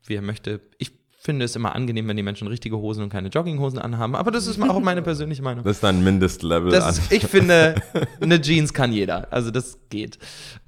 [0.05, 0.61] wie er möchte.
[0.77, 4.15] Ich finde es immer angenehm, wenn die Menschen richtige Hosen und keine Jogginghosen anhaben.
[4.15, 5.65] Aber das ist auch meine persönliche Meinung.
[5.65, 6.89] Das ist dann Mindestlevel Das an.
[6.91, 7.75] ist, ich finde,
[8.21, 9.27] eine Jeans kann jeder.
[9.29, 10.17] Also das geht.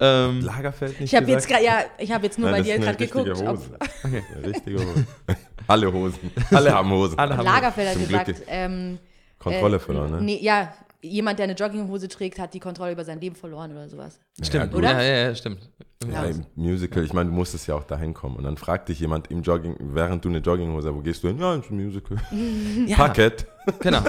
[0.01, 2.79] Ähm, Lagerfeld nicht Ich habe jetzt gerade, ja, ich habe jetzt nur Nein, bei dir
[2.79, 3.47] gerade richtige geguckt.
[3.47, 3.69] Hose.
[4.03, 5.07] Eine richtige Hose.
[5.67, 6.31] Alle Hosen.
[6.51, 7.17] Alle haben Hosen.
[7.17, 8.97] alle haben Lagerfeld hat Zum gesagt, ähm,
[9.39, 10.21] Kontrolle äh, verloren, ne?
[10.21, 13.89] Nee, ja, jemand, der eine Jogginghose trägt, hat die Kontrolle über sein Leben verloren oder
[13.89, 14.19] sowas.
[14.41, 14.91] Stimmt, Oder?
[14.91, 15.69] Ja, ja, ja, stimmt.
[16.11, 18.35] Ja, im Musical, ich meine, du musstest ja auch dahin kommen.
[18.35, 21.27] Und dann fragt dich jemand im Jogging, während du eine Jogginghose hast, wo gehst du
[21.27, 21.39] hin?
[21.39, 22.17] Ja, ins Musical.
[22.87, 23.45] Ja, Parkett.
[23.79, 24.01] Genau.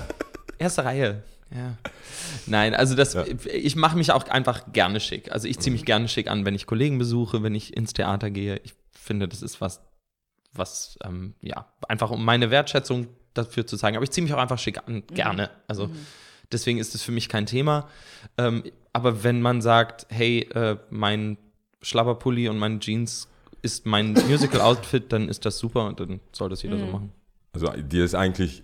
[0.58, 1.22] Erste Reihe.
[1.54, 1.76] Ja.
[2.46, 5.30] Nein, also das, ich mache mich auch einfach gerne schick.
[5.30, 8.30] Also ich ziehe mich gerne schick an, wenn ich Kollegen besuche, wenn ich ins Theater
[8.30, 8.58] gehe.
[8.64, 9.82] Ich finde, das ist was,
[10.54, 13.96] was, ähm, ja, einfach um meine Wertschätzung dafür zu zeigen.
[13.96, 15.50] Aber ich ziehe mich auch einfach schick an, gerne.
[15.68, 15.90] Also
[16.52, 17.88] deswegen ist es für mich kein Thema.
[18.38, 21.38] Ähm, aber wenn man sagt, hey, äh, mein
[21.82, 23.28] Schlabberpulli und meine Jeans
[23.62, 27.12] ist mein Musical-Outfit, dann ist das super und dann soll das jeder so machen.
[27.52, 28.62] Also dir ist eigentlich,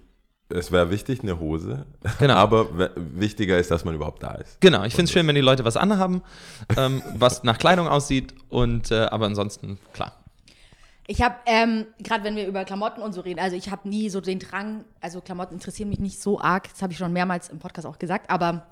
[0.49, 1.87] es wäre wichtig, eine Hose.
[2.19, 2.35] Genau.
[2.37, 4.61] Aber wichtiger ist, dass man überhaupt da ist.
[4.61, 6.23] Genau, ich finde es schön, wenn die Leute was anhaben,
[6.77, 10.13] ähm, was nach Kleidung aussieht und äh, aber ansonsten, klar.
[11.11, 14.11] Ich habe, ähm, gerade wenn wir über Klamotten und so reden, also ich habe nie
[14.11, 17.49] so den Drang, also Klamotten interessieren mich nicht so arg, das habe ich schon mehrmals
[17.49, 18.67] im Podcast auch gesagt, aber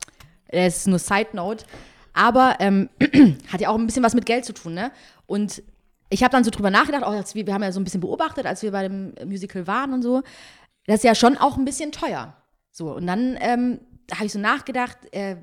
[0.46, 1.64] es ist nur Side Note.
[2.12, 2.90] Aber ähm,
[3.48, 4.92] hat ja auch ein bisschen was mit Geld zu tun, ne?
[5.26, 5.62] Und
[6.10, 8.00] ich habe dann so drüber nachgedacht, auch als wir, wir haben ja so ein bisschen
[8.02, 10.22] beobachtet, als wir bei dem Musical waren und so.
[10.86, 12.36] das ist ja schon auch ein bisschen teuer.
[12.70, 13.80] So, und dann ähm,
[14.14, 15.36] habe ich so nachgedacht, äh,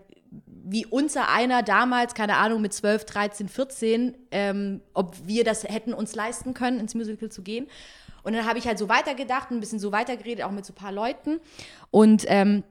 [0.63, 5.93] wie unser einer damals, keine Ahnung, mit 12, 13, 14, ähm, ob wir das hätten
[5.93, 7.67] uns leisten können, ins Musical zu gehen.
[8.23, 10.77] Und dann habe ich halt so weitergedacht, ein bisschen so weitergeredet, auch mit so ein
[10.77, 11.41] paar Leuten.
[11.91, 12.63] Und ähm,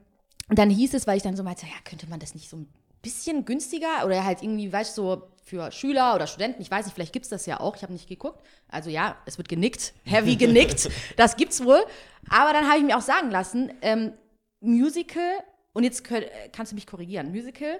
[0.49, 2.67] dann hieß es, weil ich dann so meinte, ja, könnte man das nicht so ein
[3.03, 6.95] bisschen günstiger oder halt irgendwie, weißt du, so für Schüler oder Studenten, ich weiß nicht,
[6.95, 8.43] vielleicht gibt es das ja auch, ich habe nicht geguckt.
[8.69, 11.83] Also ja, es wird genickt, heavy genickt, das gibt's wohl.
[12.29, 14.13] Aber dann habe ich mir auch sagen lassen, ähm,
[14.61, 17.79] Musical, und jetzt könnt, kannst du mich korrigieren, Musical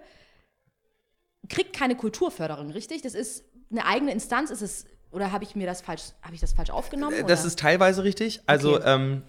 [1.49, 3.01] kriegt keine Kulturförderung, richtig?
[3.01, 6.41] Das ist eine eigene Instanz, ist es, oder habe ich mir das falsch, habe ich
[6.41, 7.13] das falsch aufgenommen?
[7.15, 7.47] Äh, Das oder?
[7.47, 8.41] ist teilweise richtig.
[8.45, 8.83] Also Okay.
[8.95, 9.21] ähm,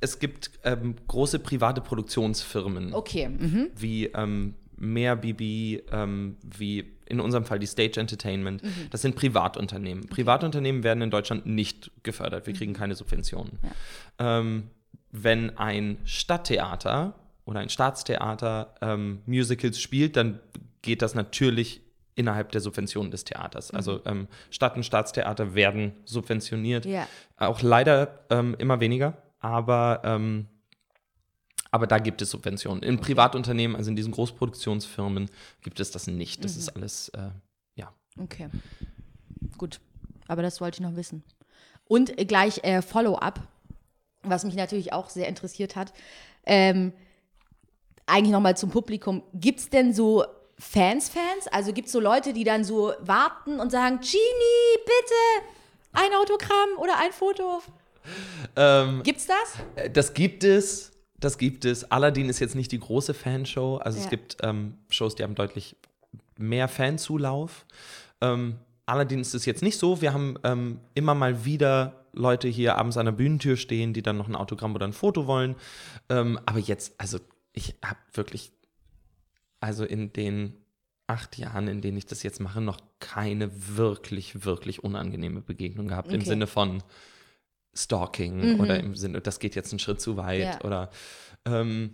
[0.00, 3.70] es gibt ähm, große private Produktionsfirmen, Okay, mhm.
[3.76, 8.62] wie ähm, Mehr BB, ähm, wie in unserem Fall die Stage Entertainment.
[8.62, 8.86] Mhm.
[8.90, 10.06] Das sind Privatunternehmen.
[10.06, 12.46] Privatunternehmen werden in Deutschland nicht gefördert.
[12.46, 12.58] Wir Mhm.
[12.58, 13.58] kriegen keine Subventionen.
[14.20, 14.70] Ähm,
[15.10, 17.14] wenn ein Stadttheater
[17.48, 20.38] oder ein Staatstheater ähm, Musicals spielt, dann
[20.82, 21.80] geht das natürlich
[22.14, 23.70] innerhalb der Subventionen des Theaters.
[23.70, 26.84] Also ähm, Stadt- und Staatstheater werden subventioniert.
[26.84, 27.08] Ja.
[27.38, 30.46] Auch leider ähm, immer weniger, aber, ähm,
[31.70, 32.82] aber da gibt es Subventionen.
[32.82, 35.30] In Privatunternehmen, also in diesen Großproduktionsfirmen,
[35.62, 36.44] gibt es das nicht.
[36.44, 37.30] Das ist alles, äh,
[37.76, 37.94] ja.
[38.20, 38.50] Okay.
[39.56, 39.80] Gut.
[40.26, 41.24] Aber das wollte ich noch wissen.
[41.86, 43.40] Und gleich äh, Follow-up,
[44.22, 45.94] was mich natürlich auch sehr interessiert hat.
[46.44, 46.92] Ähm,
[48.08, 49.22] eigentlich nochmal zum Publikum.
[49.34, 50.24] Gibt es denn so
[50.58, 51.46] Fans-Fans?
[51.50, 55.48] Also gibt es so Leute, die dann so warten und sagen, Genie, bitte
[55.92, 57.62] ein Autogramm oder ein Foto?
[58.56, 59.84] Ähm, Gibt's das?
[59.84, 60.92] Äh, Das gibt es.
[61.20, 61.90] Das gibt es.
[61.90, 63.76] Aladdin ist jetzt nicht die große Fanshow.
[63.78, 64.04] Also Ja.
[64.04, 65.76] es gibt ähm, Shows, die haben deutlich
[66.38, 67.66] mehr Fanzulauf.
[68.20, 70.00] Ähm, Aladdin ist es jetzt nicht so.
[70.00, 74.16] Wir haben ähm, immer mal wieder Leute hier abends an der Bühnentür stehen, die dann
[74.16, 75.56] noch ein Autogramm oder ein Foto wollen.
[76.08, 77.18] Ähm, aber jetzt, also
[77.58, 78.52] ich habe wirklich,
[79.60, 80.54] also in den
[81.08, 86.08] acht Jahren, in denen ich das jetzt mache, noch keine wirklich, wirklich unangenehme Begegnung gehabt.
[86.12, 86.28] Im Okay.
[86.28, 86.82] Sinne von
[87.74, 90.60] Stalking oder im Sinne, das geht jetzt einen Schritt zu weit Ja.
[90.64, 90.90] oder
[91.44, 91.92] ähm,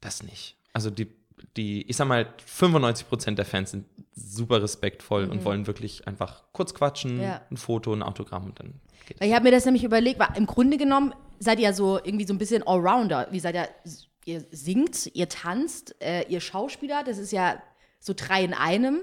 [0.00, 0.56] das nicht.
[0.72, 1.08] Also die,
[1.56, 6.44] die, ich sag mal, 95 Prozent der Fans sind super respektvoll und wollen wirklich einfach
[6.52, 7.40] kurz quatschen, Ja.
[7.50, 8.74] ein Foto, ein Autogramm und dann
[9.06, 11.72] geht Weil ich habe mir das nämlich überlegt, weil im Grunde genommen seid ihr ja
[11.72, 13.28] so irgendwie so ein bisschen Allrounder.
[13.30, 13.68] Wie seid ihr,
[14.28, 17.62] ihr singt, ihr tanzt, äh, ihr Schauspieler, das ist ja
[17.98, 19.02] so drei in einem.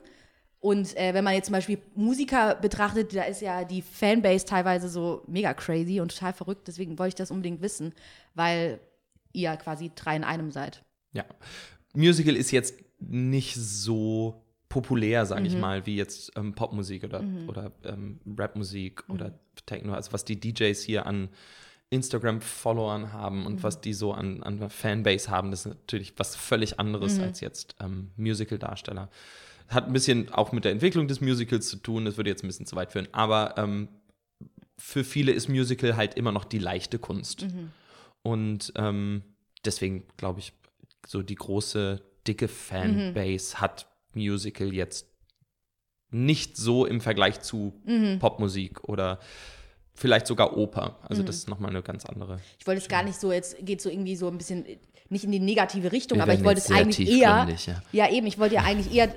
[0.60, 4.90] Und äh, wenn man jetzt zum Beispiel Musiker betrachtet, da ist ja die Fanbase teilweise
[4.90, 6.68] so mega crazy und total verrückt.
[6.68, 7.94] Deswegen wollte ich das unbedingt wissen,
[8.34, 8.80] weil
[9.34, 10.84] ihr quasi drei in einem seid.
[11.14, 11.26] Ja.
[11.94, 15.48] Musical ist jetzt nicht so populär, sage Mhm.
[15.48, 19.16] ich mal, wie jetzt ähm, Popmusik oder, oder ähm, Rapmusik Mhm.
[19.16, 19.94] oder Techno.
[19.94, 21.30] Also was die DJs hier an
[21.96, 23.46] Instagram-Followern haben Mhm.
[23.48, 26.80] und was die so an, an Fanbase haben, das ist natürlich was völlig Mhm.
[26.80, 29.10] anderes als jetzt ähm, Musical-Darsteller.
[29.70, 32.48] Hat ein bisschen auch mit der Entwicklung des Musicals zu tun, das würde jetzt ein
[32.48, 33.88] bisschen zu weit führen, aber ähm,
[34.78, 37.46] für viele ist Musical halt immer noch die leichte Kunst.
[38.22, 39.24] Und ähm,
[39.64, 40.52] deswegen glaube ich,
[41.08, 45.08] so die große, dicke Fanbase hat Musical jetzt
[46.12, 47.74] nicht so im Vergleich zu
[48.20, 49.20] Popmusik oder
[49.96, 50.98] vielleicht sogar Oper.
[51.08, 52.40] Also das ist nochmal eine ganz andere.
[52.60, 54.66] Ich wollte es gar nicht so, jetzt geht so irgendwie so ein bisschen,
[55.10, 57.48] nicht in die negative Richtung, Wir aber ich wollte es eigentlich eher.
[57.66, 57.82] ja.
[57.92, 59.14] Ja, eben, ich wollte ja eigentlich eher,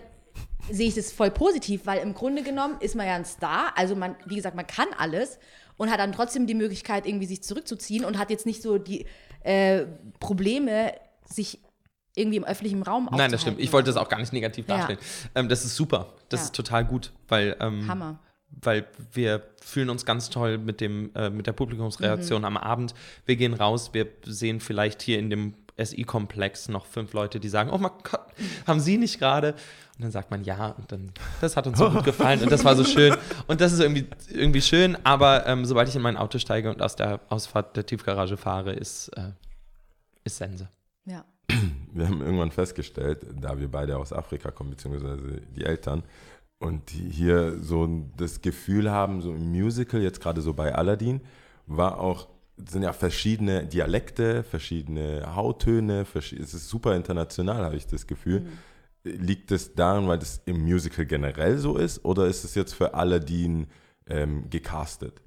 [0.71, 3.73] sehe ich das voll positiv, weil im Grunde genommen ist man ja ein Star.
[3.77, 5.39] Also man, wie gesagt, man kann alles
[5.77, 9.07] und hat dann trotzdem die Möglichkeit, irgendwie sich zurückzuziehen und hat jetzt nicht so die
[9.43, 9.85] äh,
[10.21, 10.93] Probleme,
[11.25, 11.61] sich
[12.17, 13.61] irgendwie im öffentlichen Raum Nein, das stimmt.
[13.61, 14.77] Ich wollte das auch gar nicht negativ Ja.
[14.77, 14.99] darstellen.
[15.35, 16.15] Ähm, das ist super.
[16.29, 16.45] Das Ja.
[16.47, 18.19] ist total gut, weil, ähm, Hammer.
[18.51, 21.57] Weil wir fühlen uns ganz toll mit, dem, äh, mit der Mhm.
[21.57, 22.95] Publikumsreaktion am Abend.
[23.27, 27.71] Wir gehen raus, wir sehen vielleicht hier in dem SI-Komplex noch fünf Leute, die sagen,
[27.71, 28.27] oh mein Gott,
[28.67, 29.55] haben Sie nicht gerade?
[29.97, 32.65] Und dann sagt man ja und dann, das hat uns so gut gefallen und das
[32.65, 33.17] war so schön.
[33.47, 36.83] Und das ist irgendwie, irgendwie schön, aber ähm, sobald ich in mein Auto steige und
[36.83, 39.33] aus der Ausfahrt der Tiefgarage fahre, ist, äh,
[40.25, 40.69] ist Sense.
[41.05, 41.25] Ja.
[41.93, 46.03] Wir haben irgendwann festgestellt, da wir beide aus Afrika kommen, beziehungsweise die Eltern,
[46.61, 51.21] und die hier so das Gefühl haben, so im Musical, jetzt gerade so bei Aladdin,
[51.67, 58.07] war auch, sind ja verschiedene Dialekte, verschiedene Hauttöne, es ist super international, habe ich das
[58.07, 58.47] Gefühl.
[59.05, 62.95] Liegt es daran, weil das im Musical generell so ist, oder ist es jetzt für
[62.95, 63.69] Aladdin
[64.09, 65.21] ähm, gecastet?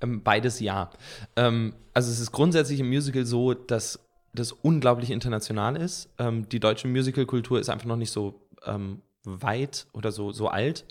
[0.00, 0.90] Ähm, beides ja.
[1.36, 4.00] Ähm, also es ist grundsätzlich im Musical so, dass
[4.32, 6.08] das unglaublich international ist.
[6.18, 8.40] Ähm, die deutsche Musicalkultur ist einfach noch nicht so
[9.24, 10.84] weit oder so, so alt.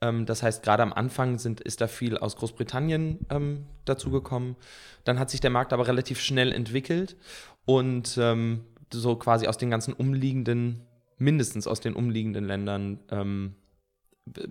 [0.00, 4.56] Ähm, das heißt, gerade am Anfang sind, ist da viel aus Großbritannien ähm, dazugekommen.
[5.04, 7.16] Dann hat sich der Markt aber relativ schnell entwickelt
[7.64, 10.82] und ähm, so quasi aus den ganzen umliegenden,
[11.18, 13.54] mindestens aus den umliegenden Ländern ähm,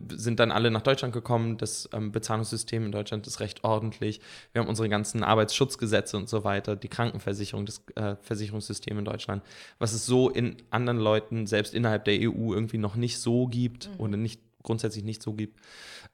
[0.09, 1.57] sind dann alle nach Deutschland gekommen.
[1.57, 4.19] Das ähm, Bezahlungssystem in Deutschland ist recht ordentlich.
[4.51, 9.43] Wir haben unsere ganzen Arbeitsschutzgesetze und so weiter, die Krankenversicherung, das äh, Versicherungssystem in Deutschland,
[9.79, 13.89] was es so in anderen Leuten, selbst innerhalb der EU, irgendwie noch nicht so gibt
[13.97, 15.59] oder nicht grundsätzlich nicht so gibt.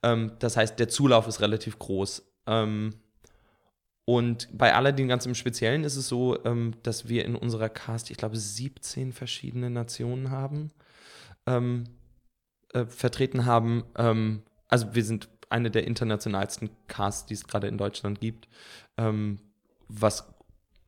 [0.02, 2.24] Ähm, das heißt, der Zulauf ist relativ groß.
[2.46, 2.94] Ähm,
[4.04, 8.10] und bei Aladdin ganz im Speziellen ist es so, ähm, dass wir in unserer Cast,
[8.10, 10.70] ich glaube, 17 verschiedene Nationen haben,
[11.46, 11.84] ähm,
[12.72, 13.84] äh, vertreten haben.
[13.96, 18.48] Ähm, also wir sind eine der internationalsten Casts, die es gerade in Deutschland gibt,
[18.96, 19.38] ähm,
[19.88, 20.26] was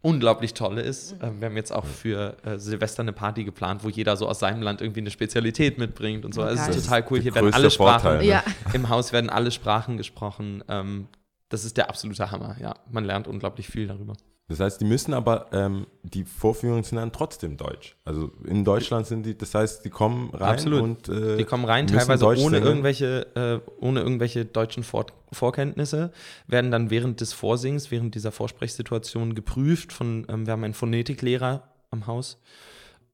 [0.02, 1.12] unglaublich toll ist.
[1.22, 4.38] Äh, wir haben jetzt auch für äh, Silvester eine Party geplant, wo jeder so aus
[4.38, 6.42] seinem Land irgendwie eine Spezialität mitbringt und so.
[6.42, 7.18] Also es ist total cool.
[7.18, 8.26] der Hier werden alle Sprachen, Vorteil, ne?
[8.26, 8.44] Ja.
[8.72, 10.64] im Haus werden alle Sprachen gesprochen.
[10.68, 11.08] Ähm,
[11.48, 12.74] das ist der absolute Hammer, ja.
[12.90, 14.14] Man lernt unglaublich viel darüber.
[14.50, 17.94] Das heißt, die müssen aber, ähm, die Vorführungen sind dann trotzdem deutsch.
[18.04, 20.80] Also in Deutschland sind die, das heißt, die kommen rein Absolut.
[20.82, 22.66] und äh, Die kommen rein, teilweise Deutsch ohne singen.
[22.68, 26.10] irgendwelche, äh, ohne irgendwelche deutschen Vor Vorkenntnisse,
[26.48, 31.68] werden dann während des Vorsings, während dieser Vorsprechsituation geprüft von, ähm, wir haben einen Phonetiklehrer
[31.92, 32.42] am Haus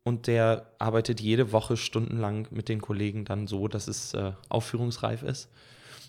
[0.04, 5.22] und der arbeitet jede Woche stundenlang mit den Kollegen dann so, dass es äh, aufführungsreif
[5.22, 5.50] ist.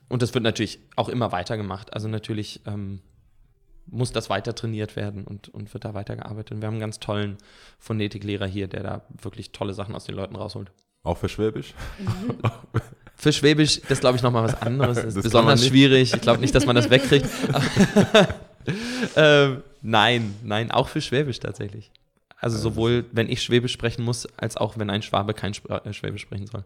[0.07, 1.91] Und das wird natürlich auch immer weitergemacht.
[1.93, 3.01] Also natürlich ähm,
[3.87, 6.51] muss das weiter trainiert werden und, und wird da weitergearbeitet.
[6.51, 7.37] Und wir haben einen ganz tollen
[7.79, 10.71] Phonetiklehrer hier, der da wirklich tolle Sachen aus den Leuten rausholt.
[11.03, 11.73] Auch für Schwäbisch?
[13.15, 14.97] Für Schwäbisch, das glaube ich nochmal was anderes.
[14.97, 16.13] Das ist Das besonders schwierig.
[16.13, 17.27] Ich glaube nicht, dass man das wegkriegt.
[19.15, 21.91] ähm, nein, nein, auch für Schwäbisch tatsächlich.
[22.39, 26.21] Also sowohl, wenn ich Schwäbisch sprechen muss, als auch, wenn ein Schwabe kein äh, Schwäbisch
[26.21, 26.63] sprechen soll.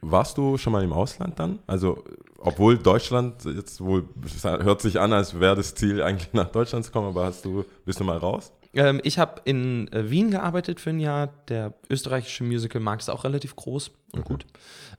[0.00, 1.58] Warst du schon mal im Ausland dann?
[1.66, 2.04] Also,
[2.38, 4.08] obwohl Deutschland jetzt wohl,
[4.42, 7.64] hört sich an, als wäre das Ziel eigentlich nach Deutschland zu kommen, aber hast du,
[7.84, 8.52] bist du mal raus?
[8.74, 11.28] Ähm, ich habe in äh, Wien gearbeitet für ein Jahr.
[11.48, 14.46] Der österreichische Musical-Markt ist auch relativ groß und gut.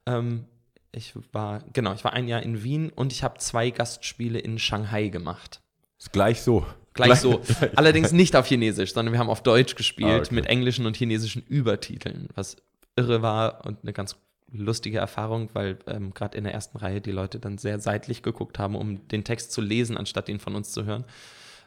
[0.05, 0.45] Ähm,
[0.91, 4.57] ich war, genau, ich war ein Jahr in Wien und ich habe zwei Gastspiele in
[4.57, 5.61] Shanghai gemacht.
[5.99, 6.65] Ist gleich so.
[6.93, 7.41] Gleich so.
[7.76, 10.34] Allerdings nicht auf Chinesisch, sondern wir haben auf Deutsch gespielt Ah, okay.
[10.34, 12.57] mit englischen und chinesischen Übertiteln, was
[12.95, 14.15] irre war und eine ganz
[14.52, 18.60] lustige Erfahrung, weil ähm, gerade in der ersten Reihe die Leute dann sehr seitlich geguckt
[18.60, 21.06] haben, um den Text zu lesen, anstatt ihn von uns zu hören.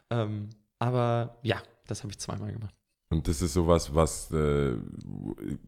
[0.09, 2.73] Ähm, aber ja, das habe ich zweimal gemacht.
[3.11, 4.73] Und das ist sowas, was äh,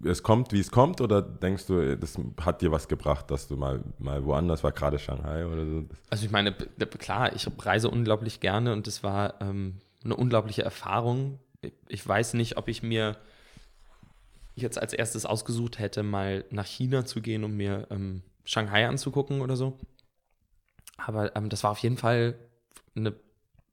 [0.03, 3.49] es kommt, wie es kommt, oder denkst du, äh, das hat dir was gebracht, dass
[3.49, 5.84] du mal, mal woanders war, gerade Shanghai oder so?
[6.09, 11.39] Also ich meine, klar, ich reise unglaublich gerne und es war ähm, eine unglaubliche Erfahrung.
[11.89, 13.18] Ich weiß nicht, ob ich mir
[14.56, 19.41] jetzt als erstes ausgesucht hätte, mal nach China zu gehen, um mir ähm, Shanghai anzugucken
[19.41, 19.78] oder so.
[20.97, 22.36] Aber ähm, das war auf jeden Fall
[22.95, 23.14] eine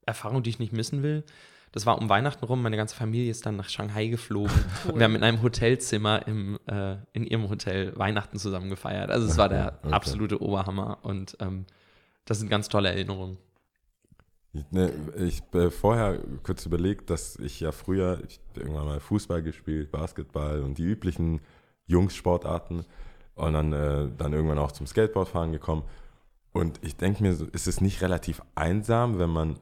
[0.05, 1.23] Erfahrung, die ich nicht missen will.
[1.71, 4.51] Das war um Weihnachten rum, meine ganze Familie ist dann nach Shanghai geflogen.
[4.87, 9.09] Und wir haben in einem Hotelzimmer im, äh, in ihrem Hotel Weihnachten zusammen gefeiert.
[9.09, 9.93] Also es war der Okay.
[9.93, 11.65] absolute Oberhammer und ähm,
[12.25, 13.37] das sind ganz tolle Erinnerungen.
[14.53, 19.41] Ich, ne, ich äh, vorher kurz überlegt, dass ich ja früher ich irgendwann mal Fußball
[19.41, 21.39] gespielt, Basketball und die üblichen
[21.87, 22.85] Jungs-Sportarten
[23.35, 25.83] und dann, äh, dann irgendwann auch zum Skateboardfahren gekommen.
[26.51, 29.57] Und ich denke mir, ist es nicht relativ einsam, wenn man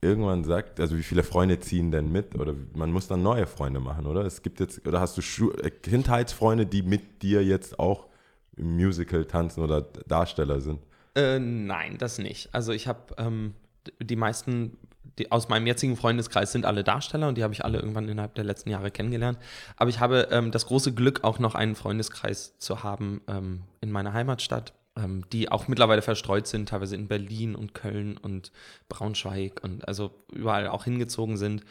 [0.00, 2.34] irgendwann sagt, also wie viele Freunde ziehen denn mit?
[2.34, 4.24] Oder man muss dann neue Freunde machen, oder?
[4.26, 8.08] Es gibt jetzt, oder hast du Schu äh, Kindheitsfreunde, die mit dir jetzt auch
[8.56, 10.80] im Musical tanzen oder Darsteller sind?
[11.14, 12.52] Äh, nein, das nicht.
[12.52, 13.54] Also ich habe ähm,
[14.00, 14.76] die meisten
[15.18, 18.34] die aus meinem jetzigen Freundeskreis sind alle Darsteller und die habe ich alle irgendwann innerhalb
[18.34, 19.38] der letzten Jahre kennengelernt.
[19.76, 23.90] Aber ich habe ähm, das große Glück, auch noch einen Freundeskreis zu haben ähm, in
[23.90, 28.52] meiner Heimatstadt, ähm, die auch mittlerweile verstreut sind, teilweise in Berlin und Köln und
[28.88, 31.62] Braunschweig und also überall auch hingezogen sind.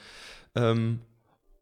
[0.55, 0.99] Ähm,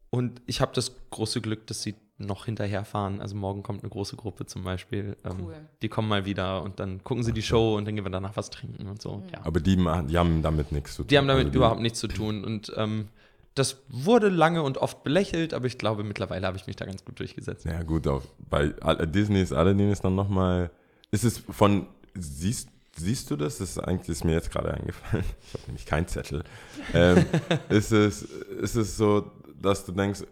[0.10, 3.22] und ich habe das große Glück, dass sie noch hinterherfahren.
[3.22, 5.15] Also morgen kommt eine große Gruppe zum Beispiel.
[5.24, 5.55] Ähm, Cool.
[5.82, 8.36] Die kommen mal wieder und dann gucken sie die Show und dann gehen wir danach
[8.38, 9.24] was trinken und so.
[9.32, 9.39] Ja.
[9.45, 11.07] Aber die, machen, die haben damit nichts zu tun.
[11.07, 12.43] Die haben damit Also die- überhaupt nichts zu tun.
[12.43, 13.07] Und ähm,
[13.55, 17.03] das wurde lange und oft belächelt, aber ich glaube, mittlerweile habe ich mich da ganz
[17.03, 17.65] gut durchgesetzt.
[17.65, 18.67] Ja, gut, auf, bei
[19.05, 20.70] Disney ist Aladdin ist dann nochmal.
[21.11, 21.88] Ist es von.
[22.13, 23.57] Siehst, siehst du das?
[23.57, 25.24] Das ist eigentlich ist mir jetzt gerade eingefallen.
[25.47, 26.43] Ich habe nämlich keinen Zettel.
[26.93, 27.26] Ähm,
[27.70, 30.24] ist, es, ist es so, dass du denkst,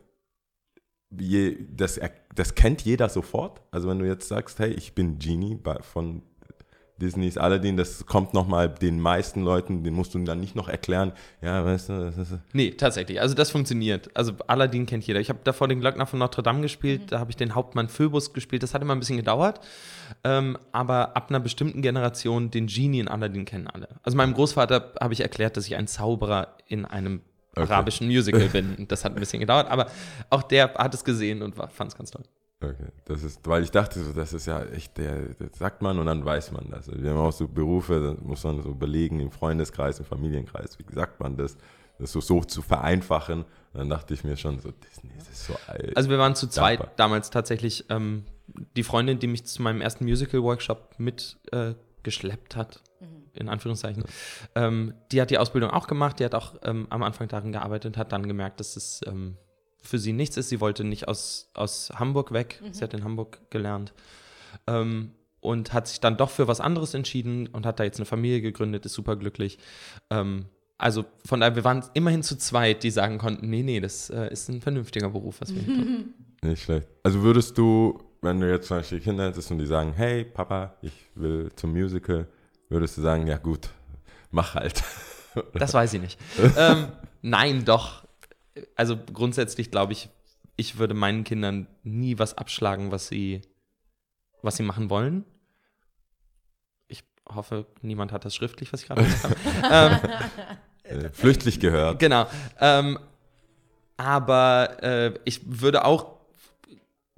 [1.12, 1.99] je, das,
[2.36, 3.62] das kennt jeder sofort?
[3.72, 6.22] Also, wenn du jetzt sagst, hey, ich bin Genie von
[6.99, 11.12] Disneys Aladdin, das kommt nochmal den meisten Leuten, den musst du dann nicht noch erklären.
[11.41, 13.22] Ja, weißt du, das ist, Nee, tatsächlich.
[13.22, 14.10] Also das funktioniert.
[14.16, 15.20] Also Aladdin kennt jeder.
[15.20, 18.34] Ich habe davor den Glöckner von Notre Dame gespielt, da habe ich den Hauptmann Phoebus
[18.34, 18.64] gespielt.
[18.64, 19.60] Das hat immer ein bisschen gedauert.
[20.24, 23.89] Ähm, aber ab einer bestimmten Generation den Genie in Aladdin kennen alle.
[24.03, 27.22] Also meinem Großvater habe ich erklärt, dass ich ein Zauberer in einem
[27.58, 28.88] arabischen Musical bin.
[28.88, 29.88] Das hat ein bisschen gedauert, aber
[30.30, 32.24] auch der hat es gesehen und fand es ganz toll.
[32.60, 35.99] Okay, das ist, weil ich dachte, so, das ist ja echt, der, das sagt man
[35.99, 36.89] und dann weiß man das.
[36.91, 40.91] Wir haben auch so Berufe, da muss man so überlegen, im Freundeskreis, im Familienkreis, wie
[40.91, 41.55] sagt man das,
[41.99, 43.41] das so, so zu vereinfachen.
[43.41, 45.95] Und dann dachte ich mir schon so, Disney, das ist so alt.
[45.95, 46.95] Also wir waren zu zweit Dankbar.
[46.97, 47.86] damals tatsächlich.
[47.89, 48.24] Ähm,
[48.76, 52.82] die Freundin, die mich zu meinem ersten Musical-Workshop mitgeschleppt äh, geschleppt hat,
[53.38, 54.03] in Anführungszeichen,
[54.55, 56.19] ähm, die hat die Ausbildung auch gemacht.
[56.19, 59.38] Die hat auch ähm, am Anfang darin gearbeitet, hat dann gemerkt, dass es ähm,
[59.81, 60.49] für sie nichts ist.
[60.49, 62.61] Sie wollte nicht aus, aus Hamburg weg.
[62.71, 63.93] Sie hat in Hamburg gelernt.
[64.65, 68.05] Ähm, und hat sich dann doch für was anderes entschieden und hat da jetzt eine
[68.05, 69.59] Familie gegründet, ist superglücklich.
[70.09, 70.45] Ähm,
[70.77, 74.31] also von daher, wir waren immerhin zu zweit, die sagen konnten, nee, nee, das äh,
[74.31, 76.13] ist ein vernünftiger Beruf, was wir hier tun.
[76.43, 76.88] Nicht schlecht.
[77.03, 80.75] Also würdest du, wenn du jetzt zum Beispiel Kinder hättest und die sagen, hey Papa,
[80.81, 82.27] ich will zum Musical,
[82.70, 83.70] würdest du sagen, ja gut,
[84.32, 84.84] mach halt.
[85.53, 86.20] Das weiß ich nicht.
[86.57, 86.88] ähm,
[87.22, 88.07] nein, doch.
[88.76, 90.09] Also grundsätzlich glaube ich,
[90.55, 93.41] ich würde meinen Kindern nie was abschlagen, was sie,
[94.41, 95.26] was sie machen wollen.
[96.88, 99.99] Ich hoffe, niemand hat das schriftlich, was ich gerade gesagt habe.
[100.03, 100.09] ähm,
[100.88, 101.99] Äh, Flüchtlich gehört.
[101.99, 102.28] Genau.
[102.59, 102.97] Ähm,
[103.97, 106.18] aber äh, ich würde auch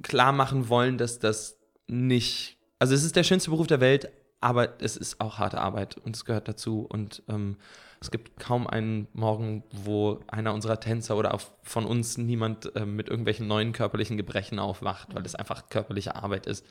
[0.01, 2.57] klar machen wollen, dass das nicht.
[2.79, 4.09] Also, es ist der schönste Beruf der Welt,
[4.41, 6.81] aber es ist auch harte Arbeit und es gehört dazu.
[6.81, 7.57] Und ähm,
[8.01, 12.95] es gibt kaum einen Morgen, wo einer unserer Tänzer oder auch von uns niemand ähm,
[12.95, 16.65] mit irgendwelchen neuen körperlichen Gebrechen aufwacht, weil es einfach körperliche Arbeit ist.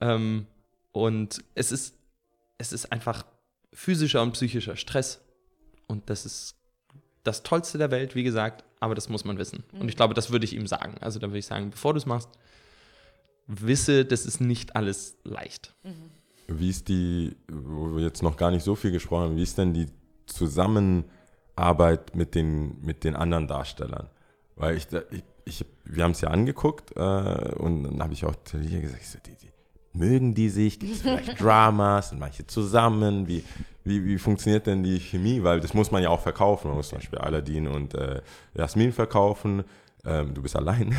[0.00, 0.46] Ähm,
[0.92, 1.96] und es ist,
[2.58, 3.24] es ist einfach
[3.72, 5.22] physischer und psychischer Stress.
[5.86, 6.56] Und das ist
[7.24, 9.64] das Tollste der Welt, wie gesagt, aber das muss man wissen.
[9.80, 10.96] Und ich glaube, das würde ich ihm sagen.
[11.00, 12.28] Also da würde ich sagen, bevor du es machst,
[13.46, 15.74] wisse, das ist nicht alles leicht.
[16.48, 19.58] Wie ist die, wo wir jetzt noch gar nicht so viel gesprochen haben, wie ist
[19.58, 19.86] denn die
[20.26, 24.08] Zusammenarbeit mit den, mit den anderen Darstellern?
[24.56, 28.34] Weil ich, ich, ich wir haben es ja angeguckt äh, und dann habe ich auch
[28.52, 29.48] dir gesagt, so, die, die,
[29.92, 30.78] mögen die sich?
[30.78, 32.10] Gibt es vielleicht Dramas?
[32.10, 33.28] Sind manche zusammen?
[33.28, 33.44] Wie,
[33.84, 35.42] wie, wie funktioniert denn die Chemie?
[35.42, 36.68] Weil das muss man ja auch verkaufen.
[36.68, 38.20] Man muss zum Beispiel Aladdin und äh,
[38.54, 39.64] Jasmin verkaufen.
[40.04, 40.96] Ähm, du bist allein.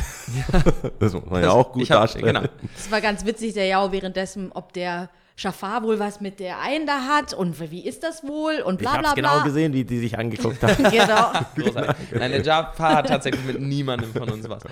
[0.98, 2.26] das muss man ja auch gut hab, darstellen.
[2.26, 2.42] Genau.
[2.76, 5.08] Das war ganz witzig, der Jao währenddessen, ob der
[5.40, 8.98] Schafar wohl was mit der einen da hat und wie ist das wohl und bla
[8.98, 9.42] bla bla.
[9.42, 10.84] gesehen, wie die sich angeguckt haben.
[10.90, 11.32] Genau.
[11.56, 12.12] Großartig.
[12.12, 14.62] Nein, der Jafar hat tatsächlich mit niemandem von uns was.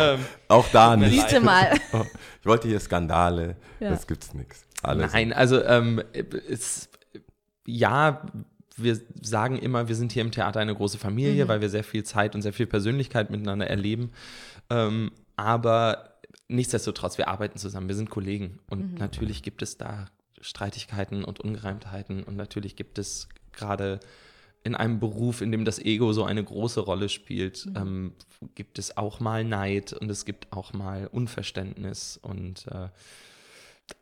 [0.00, 1.10] Ähm, Auch da nicht.
[1.12, 1.72] Siehst du mal.
[2.40, 3.90] Ich wollte hier Skandale, Ja.
[3.90, 4.64] das gibt's nichts.
[4.82, 5.12] Alles.
[5.12, 6.02] Nein, also ähm,
[6.48, 6.88] es,
[7.66, 8.22] ja,
[8.78, 12.02] wir sagen immer, wir sind hier im Theater eine große Familie, weil wir sehr viel
[12.02, 14.12] Zeit und sehr viel Persönlichkeit miteinander erleben.
[14.70, 16.14] Ähm, aber
[16.48, 18.60] nichtsdestotrotz, wir arbeiten zusammen, wir sind Kollegen.
[18.70, 20.06] Und natürlich gibt es da
[20.44, 22.22] Streitigkeiten und Ungereimtheiten.
[22.22, 23.98] Und natürlich gibt es gerade
[24.62, 28.12] in einem Beruf, in dem das Ego so eine große Rolle spielt, ähm,
[28.54, 32.88] gibt es auch mal Neid und es gibt auch mal Unverständnis und äh,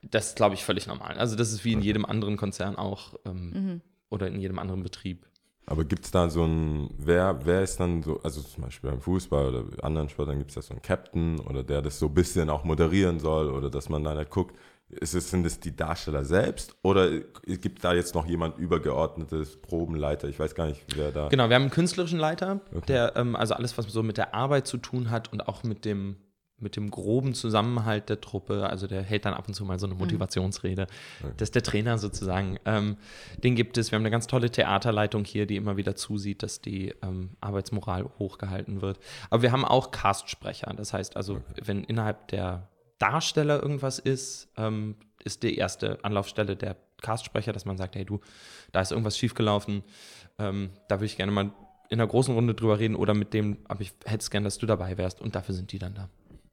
[0.02, 1.14] das ist, glaube ich, völlig normal.
[1.14, 3.80] Also das ist wie in jedem anderen Konzern auch ähm,
[4.10, 5.26] oder in jedem anderen Betrieb.
[5.66, 9.54] Aber gibt's da so ein, wer, wer ist dann so, also zum Beispiel beim Fußball
[9.54, 12.64] oder anderen Sportlern gibt's da so einen Captain oder der das so ein bisschen auch
[12.64, 14.56] moderieren soll oder dass man dann halt guckt,
[15.00, 17.10] ist es, sind es die Darsteller selbst oder
[17.46, 20.28] gibt da jetzt noch jemand übergeordnetes Probenleiter?
[20.28, 21.28] Ich weiß gar nicht, wer da.
[21.28, 24.66] Genau, wir haben einen künstlerischen Leiter, der ähm, also alles, was so mit der Arbeit
[24.66, 26.16] zu tun hat und auch mit dem,
[26.58, 29.86] mit dem groben Zusammenhalt der Truppe, also der hält dann ab und zu mal so
[29.86, 30.86] eine Motivationsrede.
[31.38, 32.58] Das ist der Trainer sozusagen.
[32.66, 32.96] Ähm,
[33.42, 33.90] den gibt es.
[33.90, 38.04] Wir haben eine ganz tolle Theaterleitung hier, die immer wieder zusieht, dass die ähm, Arbeitsmoral
[38.18, 38.98] hochgehalten wird.
[39.30, 40.72] Aber wir haben auch Castsprecher.
[40.76, 42.68] Das heißt also, wenn innerhalb der
[42.98, 48.20] Darsteller irgendwas ist, ähm, ist die erste Anlaufstelle der Castsprecher, dass man sagt, hey du,
[48.72, 49.82] da ist irgendwas schiefgelaufen,
[50.38, 51.50] ähm, da würde ich gerne mal
[51.88, 54.58] in einer großen Runde drüber reden oder mit dem, aber ich hätte es gerne, dass
[54.58, 56.08] du dabei wärst und dafür sind die dann da.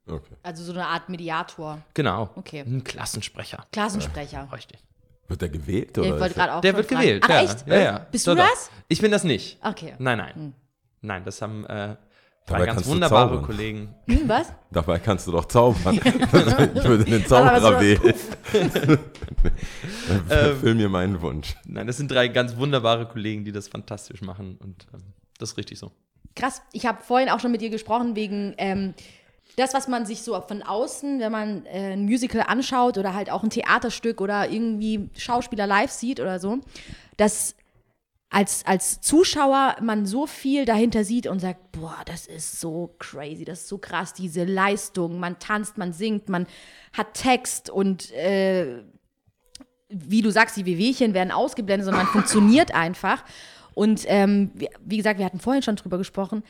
[0.08, 0.36] Okay.
[0.44, 1.80] Also so eine Art Mediator.
[1.94, 2.30] Genau.
[2.36, 2.62] Okay.
[2.62, 3.66] Ein Klassensprecher.
[3.72, 4.50] Klassensprecher.
[4.52, 4.80] Richtig.
[5.28, 6.08] Wird der gewählt Ja, oder?
[6.16, 7.02] ich wollte ist gerade auch Der wird fragen.
[7.02, 7.24] gewählt.
[7.26, 7.42] Ach, ja.
[7.44, 7.68] echt?
[7.68, 8.08] Ja, ja.
[8.12, 8.44] Bist du doch.
[8.50, 8.72] das?
[8.88, 9.60] Ich bin das nicht.
[9.64, 9.94] Okay.
[10.00, 10.54] Nein, nein.
[11.02, 11.96] Nein, das haben äh,
[12.50, 13.46] Dabei drei ganz wunderbare zaubern.
[13.46, 13.96] Kollegen.
[14.08, 14.52] Hm, was?
[14.72, 15.96] Dabei kannst du doch zaubern.
[16.04, 18.14] ich würde den Zauberer wählen.
[18.54, 19.00] Ähm.
[20.30, 21.56] Erfüll mir meinen Wunsch.
[21.66, 25.58] Nein, das sind drei ganz wunderbare Kollegen, die das fantastisch machen und ähm, das ist
[25.58, 25.92] richtig so.
[26.36, 26.62] Krass.
[26.74, 28.94] Ich habe vorhin auch schon mit dir gesprochen wegen ähm,
[29.56, 33.30] das, was man sich so von außen, wenn man äh, ein Musical anschaut oder halt
[33.30, 36.60] auch ein Theaterstück oder irgendwie Schauspieler live sieht oder so,
[37.18, 37.56] dass
[38.30, 43.44] als, als Zuschauer man so viel dahinter sieht und sagt, boah, das ist so crazy,
[43.44, 46.46] das ist so krass, diese Leistung, man tanzt, man singt, man
[46.94, 48.84] hat Text und äh,
[49.90, 53.24] wie du sagst, die Wehwehchen werden ausgeblendet, sondern man funktioniert einfach.
[53.74, 54.52] Und ähm,
[54.86, 56.44] wie, gesagt, wir hatten vorhin schon drüber gesprochen,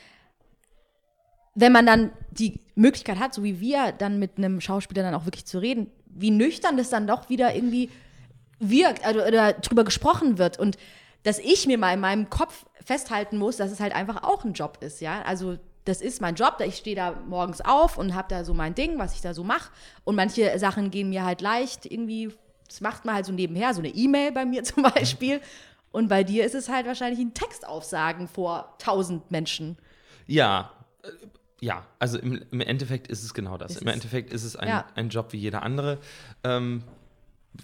[1.55, 5.25] wenn man dann die Möglichkeit hat, so wie wir, dann mit einem Schauspieler dann auch
[5.25, 7.89] wirklich zu reden, wie nüchtern das dann doch wieder irgendwie
[8.59, 10.59] wirkt also, oder drüber gesprochen wird.
[10.59, 10.77] Und
[11.23, 14.53] dass ich mir mal in meinem Kopf festhalten muss, dass es halt einfach auch ein
[14.53, 15.21] Job ist, ja.
[15.23, 18.75] Also das ist mein Job, ich stehe da morgens auf und habe da so mein
[18.75, 19.71] Ding, was ich da so mache
[20.03, 22.31] und manche Sachen gehen mir halt leicht irgendwie,
[22.67, 25.41] das macht man halt so nebenher, so eine E-Mail bei mir zum Beispiel
[25.91, 29.77] und bei dir ist es halt wahrscheinlich ein Textaufsagen vor tausend Menschen.
[30.27, 30.71] Ja,
[31.03, 31.09] äh,
[31.61, 33.71] ja, also im, im Endeffekt ist es genau das.
[33.71, 34.85] Ist Im es- Endeffekt ist es ein, Ja.
[34.95, 35.97] ein Job wie jeder andere.
[36.43, 36.83] Ähm,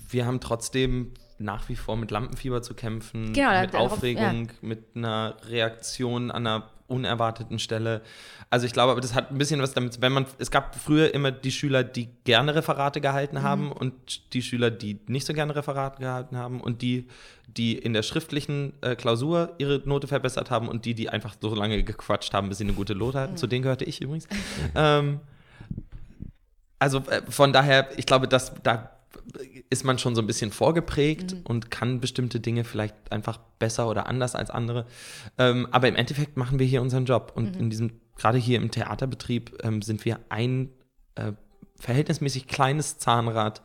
[0.10, 4.84] wir haben trotzdem nach wie vor mit Lampenfieber zu kämpfen, Genau, mit darauf- Aufregung, mit
[4.96, 8.02] einer Reaktion an einer unerwarteten Stelle.
[8.52, 11.12] Also ich glaube, aber das hat ein bisschen was damit, wenn man, es gab früher
[11.16, 15.56] immer die Schüler, die gerne Referate gehalten haben und die Schüler, die nicht so gerne
[15.56, 17.08] Referate gehalten haben und die,
[17.48, 21.56] die in der schriftlichen äh, Klausur ihre Note verbessert haben und die, die einfach so
[21.56, 23.36] lange gequatscht haben, bis sie eine gute Note hatten.
[23.36, 24.28] Zu denen gehörte ich übrigens.
[24.76, 25.22] ähm,
[26.78, 28.92] also äh, von daher, ich glaube, dass da
[29.70, 34.08] ist man schon so ein bisschen vorgeprägt und kann bestimmte Dinge vielleicht einfach besser oder
[34.08, 34.86] anders als andere.
[35.38, 37.32] Ähm, aber im Endeffekt machen wir hier unseren Job.
[37.36, 40.70] Und in diesem, gerade hier im Theaterbetrieb, ähm, sind wir ein
[41.16, 41.34] äh,
[41.78, 43.62] verhältnismäßig kleines Zahnrad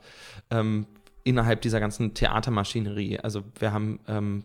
[0.51, 0.87] ähm,
[1.25, 3.21] innerhalb dieser ganzen Theatermaschinerie.
[3.21, 4.45] Also wir haben ähm,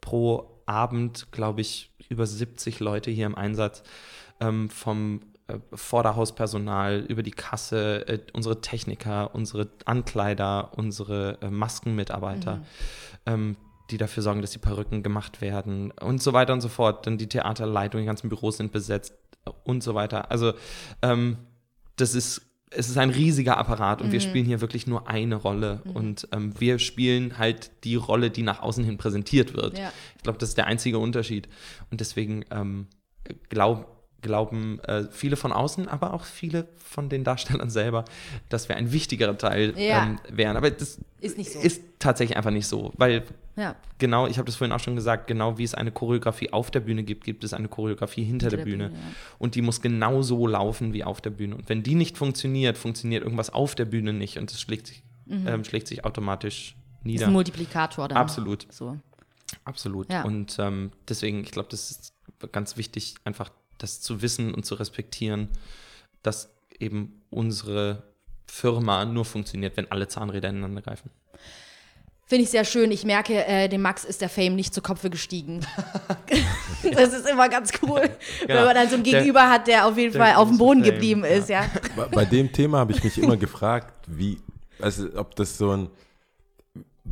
[0.00, 3.82] pro Abend, glaube ich, über 70 Leute hier im Einsatz
[4.40, 5.20] ähm, vom
[5.72, 12.62] Vorderhauspersonal über die Kasse, äh, unsere Techniker, unsere Ankleider, unsere äh, Maskenmitarbeiter,
[13.26, 13.56] ähm,
[13.90, 17.06] die dafür sorgen, dass die Perücken gemacht werden und so weiter und so fort.
[17.06, 20.32] Dann die Theaterleitung, die ganzen Büros sind besetzt äh, und so weiter.
[20.32, 20.54] Also
[21.02, 21.36] ähm,
[21.94, 25.82] das ist es ist ein riesiger Apparat und wir spielen hier wirklich nur eine Rolle.
[25.94, 29.78] Und ähm, wir spielen halt die Rolle, die nach außen hin präsentiert wird.
[29.78, 29.92] Ja.
[30.16, 31.48] Ich glaube, das ist der einzige Unterschied.
[31.92, 32.88] Und deswegen ähm,
[33.48, 38.04] glaub, glauben äh, viele von außen, aber auch viele von den Darstellern selber,
[38.48, 40.04] dass wir ein wichtigerer Teil Ja.
[40.04, 40.56] ähm, wären.
[40.56, 41.60] Aber das Ist so.
[41.60, 43.22] ist tatsächlich einfach nicht so, weil
[43.56, 43.76] Ja.
[43.98, 46.80] genau, ich habe das vorhin auch schon gesagt, genau wie es eine Choreografie auf der
[46.80, 48.88] Bühne gibt, gibt es eine Choreografie hinter, der, der Bühne.
[48.88, 49.06] Bühne, ja.
[49.38, 51.56] Und die muss genauso laufen wie auf der Bühne.
[51.56, 55.02] Und wenn die nicht funktioniert, funktioniert irgendwas auf der Bühne nicht und das schlägt sich,
[55.28, 57.26] ähm, schlägt sich automatisch Ist nieder.
[57.26, 58.18] ein Multiplikator dann.
[58.18, 58.66] Absolut.
[58.70, 58.98] So.
[59.64, 60.08] Absolut.
[60.24, 62.12] Und ähm, deswegen, ich glaube, das ist
[62.52, 65.48] ganz wichtig, einfach das zu wissen und zu respektieren,
[66.22, 68.02] dass eben unsere
[68.46, 71.10] Firma nur funktioniert, wenn alle Zahnräder ineinander greifen.
[72.28, 72.90] Finde ich sehr schön.
[72.90, 75.64] Ich merke, äh, dem Max ist der Fame nicht zu Kopfe gestiegen.
[76.92, 78.02] das ist immer ganz cool,
[78.46, 80.58] wenn man dann so einen Der- Gegenüber hat, der auf jeden der Fall auf dem
[80.58, 81.70] Boden Fame, geblieben ist, ja.
[81.94, 84.38] Bei, bei dem Thema habe ich mich immer gefragt, wie,
[84.80, 85.88] also ob das so ein,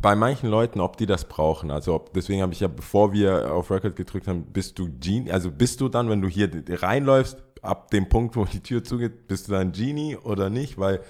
[0.01, 1.71] bei manchen Leuten, ob die das brauchen.
[1.71, 5.31] Also ob, deswegen habe ich ja, bevor wir auf Record gedrückt haben, bist du Genie,
[5.31, 9.27] also bist du dann, wenn du hier reinläufst, ab dem Punkt, wo die Tür zugeht,
[9.27, 10.77] bist du dann Genie oder nicht?
[10.77, 11.01] Weil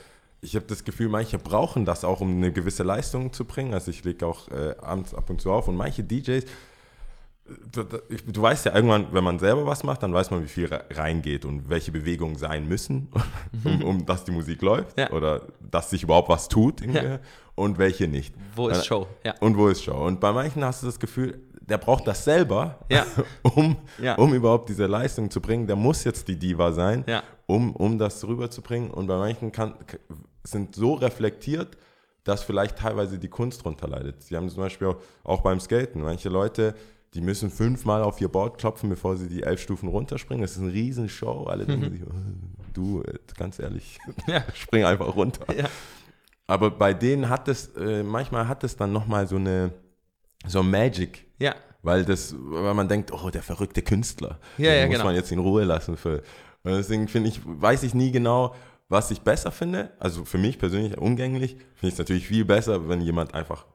[0.41, 3.73] ich habe das Gefühl, manche brauchen das auch, um eine gewisse Leistung zu bringen.
[3.73, 6.45] Also ich lege auch äh, abends ab und zu auf und manche DJs,
[7.71, 10.83] du, weißt ja irgendwann, wenn man selber was macht, dann weiß man, wie viel re-
[10.91, 13.09] reingeht und welche Bewegungen sein müssen,
[13.63, 15.11] um, um dass die Musik läuft Ja.
[15.11, 17.19] oder dass sich überhaupt was tut Ja.
[17.55, 18.33] und welche nicht.
[18.55, 19.07] Wo ist Äh, Show?
[19.23, 19.35] Ja.
[19.41, 20.05] Und wo ist Show?
[20.05, 22.79] Und bei manchen hast du das Gefühl, der braucht das selber,
[23.41, 23.75] um,
[24.17, 25.65] um überhaupt diese Leistung zu bringen.
[25.67, 27.03] Der muss jetzt die Diva sein,
[27.47, 28.91] um, um das rüberzubringen.
[28.91, 29.73] Und bei manchen kann,
[30.43, 31.75] sind so reflektiert,
[32.23, 34.21] dass vielleicht teilweise die Kunst drunter leidet.
[34.23, 36.01] Sie haben zum Beispiel auch, auch beim Skaten.
[36.03, 36.73] Manche Leute,
[37.15, 40.41] die müssen fünfmal auf ihr Board klopfen, bevor sie die elf Stufen runterspringen.
[40.41, 41.45] Das ist eine Riesenshow.
[41.45, 42.11] Alle denken sich, "Oh,
[42.73, 43.97] du, äh, ganz ehrlich,
[44.27, 44.43] Ja.
[44.53, 45.45] spring einfach runter.
[45.57, 45.69] Ja.
[46.47, 49.71] Aber bei denen hat es, äh, manchmal hat es dann nochmal so eine,
[50.45, 51.25] so Magic.
[51.39, 51.55] Ja.
[51.81, 54.39] Weil das, weil man denkt, oh, der verrückte Künstler.
[54.57, 55.05] Ja, Den ja, muss genau.
[55.05, 55.97] man jetzt in Ruhe lassen.
[55.97, 56.17] Für.
[56.63, 58.55] Und deswegen finde ich, weiß ich nie genau,
[58.89, 59.91] was ich besser finde.
[59.99, 63.65] Also für mich persönlich umgänglich finde ich es natürlich viel besser, wenn jemand einfach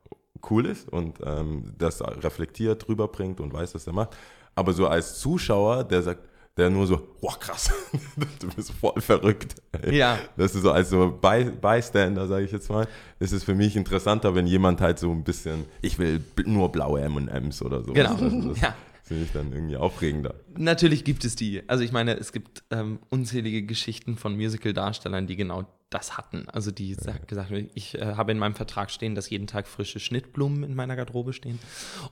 [0.51, 4.16] cool ist und ähm, das reflektiert, rüberbringt und weiß, was er macht.
[4.55, 6.20] Aber so als Zuschauer, der sagt,
[6.57, 7.70] der nur so, boah, krass,
[8.41, 9.55] du bist voll verrückt.
[9.91, 10.18] Ja.
[10.36, 12.86] Das ist so als so By Bystander, sage ich jetzt mal,
[13.18, 17.01] ist es für mich interessanter, wenn jemand halt so ein bisschen, ich will nur blaue
[17.01, 17.93] M&M's oder so.
[17.93, 18.11] Genau.
[18.11, 18.74] Also das, Ja.
[19.11, 20.37] Finde ich dann irgendwie aufregender.
[20.57, 21.69] Natürlich gibt es die.
[21.69, 26.49] Also ich meine, es gibt ähm, unzählige Geschichten von Musical-Darstellern, die genau das hatten.
[26.49, 29.67] Also die sa- gesagt haben, ich äh, habe in meinem Vertrag stehen, dass jeden Tag
[29.67, 31.59] frische Schnittblumen in meiner Garderobe stehen.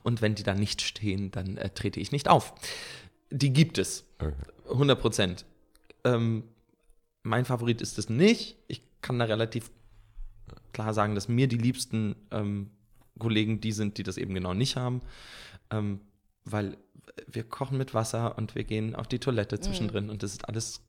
[0.03, 2.53] Und wenn die dann nicht stehen, dann äh, trete ich nicht auf.
[3.31, 4.03] Die gibt es.
[4.19, 4.33] Okay.
[4.69, 5.45] 100 Prozent.
[6.03, 6.43] Ähm,
[7.23, 8.57] mein Favorit ist es nicht.
[8.67, 9.71] Ich kann da relativ
[10.73, 12.71] klar sagen, dass mir die liebsten ähm,
[13.17, 14.99] Kollegen die sind, die das eben genau nicht haben.
[15.71, 16.01] Ähm,
[16.45, 16.77] weil
[17.27, 20.81] wir kochen mit Wasser und wir gehen auf die Toilette zwischendrin und das ist alles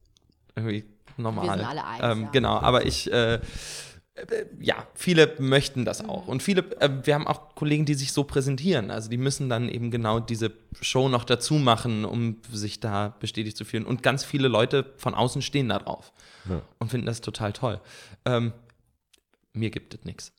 [0.56, 0.84] irgendwie
[1.16, 1.46] normal.
[1.46, 2.30] Wir sind alle eins, ähm, ja.
[2.30, 3.40] Genau, aber ich, äh, äh,
[4.60, 6.10] ja, viele möchten das Mhm.
[6.10, 6.26] auch.
[6.28, 8.90] Und viele, äh, wir haben auch Kollegen, die sich so präsentieren.
[8.90, 13.56] Also die müssen dann eben genau diese Show noch dazu machen, um sich da bestätigt
[13.56, 13.86] zu fühlen.
[13.86, 16.12] Und ganz viele Leute von außen stehen da drauf
[16.48, 16.60] Ja.
[16.78, 17.80] und finden das total toll.
[18.24, 18.52] Ähm,
[19.52, 20.32] mir gibt es nichts.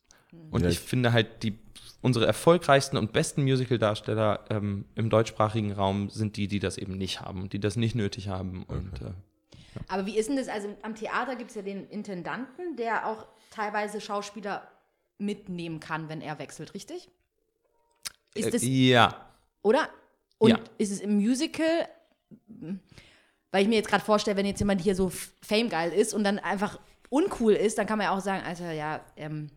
[0.50, 1.58] Und Ja, ich ich- finde halt, die,
[2.02, 7.20] unsere erfolgreichsten und besten Musical-Darsteller ähm, im deutschsprachigen Raum sind die, die das eben nicht
[7.20, 8.64] haben, die das nicht nötig haben.
[8.64, 9.12] Und äh,
[9.88, 10.48] Aber wie ist denn das?
[10.48, 14.68] Also am Theater gibt es ja den Intendanten, der auch teilweise Schauspieler
[15.18, 17.08] mitnehmen kann, wenn er wechselt, richtig?
[18.34, 19.26] Ist das, äh, ja,
[19.62, 19.88] oder?
[20.38, 20.58] Und Ja.
[20.78, 21.88] ist es im Musical,
[23.52, 26.40] weil ich mir jetzt gerade vorstelle, wenn jetzt jemand hier so famegeil ist und dann
[26.40, 26.80] einfach
[27.10, 29.50] uncool ist, dann kann man ja auch sagen, also ja, ähm,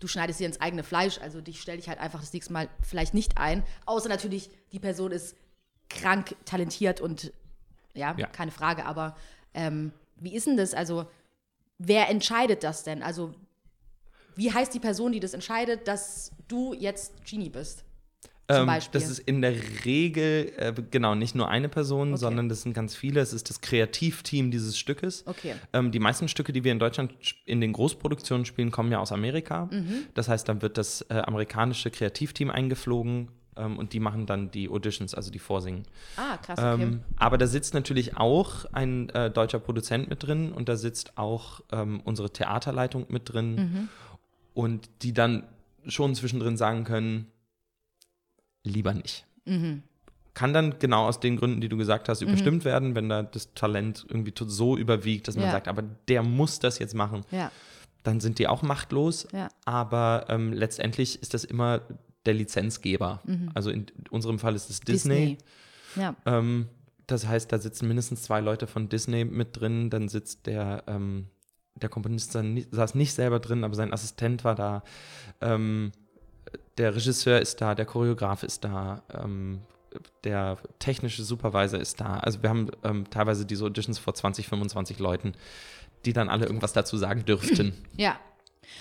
[0.00, 2.68] du schneidest dir ins eigene Fleisch, also dich stelle ich halt einfach das nächste Mal
[2.82, 3.62] vielleicht nicht ein.
[3.86, 5.36] Außer natürlich, die Person ist
[5.88, 7.32] krank, talentiert und
[7.94, 8.26] ja, Ja.
[8.26, 8.84] keine Frage.
[8.84, 9.16] Aber
[9.54, 10.74] ähm, wie ist denn das?
[10.74, 11.06] Also,
[11.78, 13.02] wer entscheidet das denn?
[13.02, 13.34] Also,
[14.34, 17.84] wie heißt die Person, die das entscheidet, dass du jetzt Genie bist?
[18.48, 19.00] Zum Ähm, Beispiel.
[19.00, 22.18] Das ist in der Regel, äh, genau, nicht nur eine Person, Okay.
[22.20, 23.20] sondern das sind ganz viele.
[23.20, 25.24] Es ist das Kreativteam dieses Stückes.
[25.26, 25.54] Okay.
[25.72, 27.12] Ähm, die meisten Stücke, die wir in Deutschland
[27.44, 29.66] in den Großproduktionen spielen, kommen ja aus Amerika.
[29.72, 30.04] Mhm.
[30.14, 34.68] Das heißt, dann wird das äh, amerikanische Kreativteam eingeflogen ähm, und die machen dann die
[34.68, 35.82] Auditions, also die Vorsingen.
[36.16, 36.98] Ah, krass, okay.
[37.16, 41.60] Aber da sitzt natürlich auch ein äh, deutscher Produzent mit drin und da sitzt auch
[42.04, 43.88] unsere Theaterleitung mit drin Mhm.
[44.54, 45.42] und die dann
[45.88, 47.26] schon zwischendrin sagen können,
[48.66, 49.24] lieber nicht.
[49.44, 49.82] Mhm.
[50.34, 53.54] Kann dann genau aus den Gründen, die du gesagt hast, überstimmt werden, wenn da das
[53.54, 55.52] Talent irgendwie so überwiegt, dass man Ja.
[55.52, 57.22] sagt, aber der muss das jetzt machen.
[57.30, 57.50] ja,
[58.02, 59.26] Dann sind die auch machtlos.
[59.32, 59.48] ja.
[59.64, 61.80] Aber ähm, letztendlich ist das immer
[62.26, 63.22] der Lizenzgeber.
[63.54, 65.38] Also in unserem Fall ist es Disney.
[65.94, 66.14] Ja.
[66.26, 66.66] Ähm,
[67.06, 69.88] das heißt, da sitzen mindestens zwei Leute von Disney mit drin.
[69.90, 71.28] Dann sitzt der, ähm,
[71.76, 74.82] der Komponist saß nicht selber drin, aber sein Assistent war da.
[75.40, 75.92] Ähm,
[76.78, 79.60] der Regisseur ist da, der Choreograf ist da, ähm,
[80.24, 82.18] der technische Supervisor ist da.
[82.18, 85.32] Also wir haben ähm, teilweise diese Auditions vor 20, 25 Leuten,
[86.04, 87.72] die dann alle irgendwas dazu sagen dürften.
[87.96, 88.18] Ja.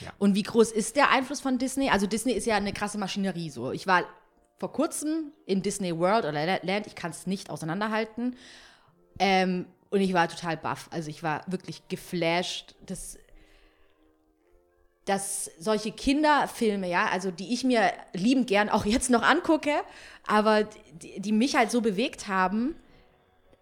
[0.04, 0.12] Ja.
[0.18, 1.89] Und wie groß ist der Einfluss von Disney?
[1.89, 3.72] Also Disney ist ja eine krasse Maschinerie so.
[3.72, 4.04] Ich war
[4.58, 8.36] vor kurzem in Disney World oder La- Land, ich kann es nicht auseinanderhalten.
[9.20, 10.88] Ähm, und ich war total baff.
[10.91, 13.18] Also ich war wirklich geflasht, dass,
[15.06, 19.74] dass solche Kinderfilme, ja, also die ich mir liebend gern auch jetzt noch angucke,
[20.26, 22.76] aber die, die mich halt so bewegt haben,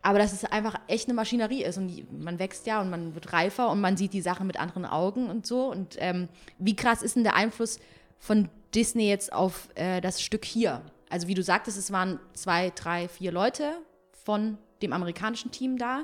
[0.01, 3.15] aber dass es einfach echt eine Maschinerie ist und die, man wächst ja und man
[3.15, 5.71] wird reifer und man sieht die Sachen mit anderen Augen und so.
[5.71, 6.27] Und ähm,
[6.59, 7.79] wie krass ist denn der Einfluss
[8.19, 10.81] von Disney jetzt auf äh, das Stück hier?
[11.09, 13.77] Also wie du sagtest, es waren zwei, drei, vier Leute
[14.25, 16.03] von dem amerikanischen Team da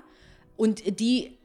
[0.56, 1.38] und die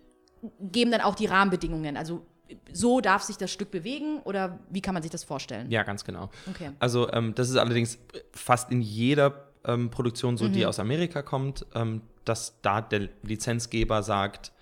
[0.61, 1.97] geben dann auch die Rahmenbedingungen.
[1.97, 2.25] Also
[2.73, 5.71] so darf sich das Stück bewegen oder wie kann man sich das vorstellen?
[5.71, 6.31] Ja, ganz genau.
[6.49, 6.71] Okay.
[6.79, 7.99] Also ähm, das ist allerdings
[8.33, 10.53] fast in jeder ähm, Produktion so, Mhm.
[10.53, 14.53] die aus Amerika kommt, ähm, dass da der Lizenzgeber sagt,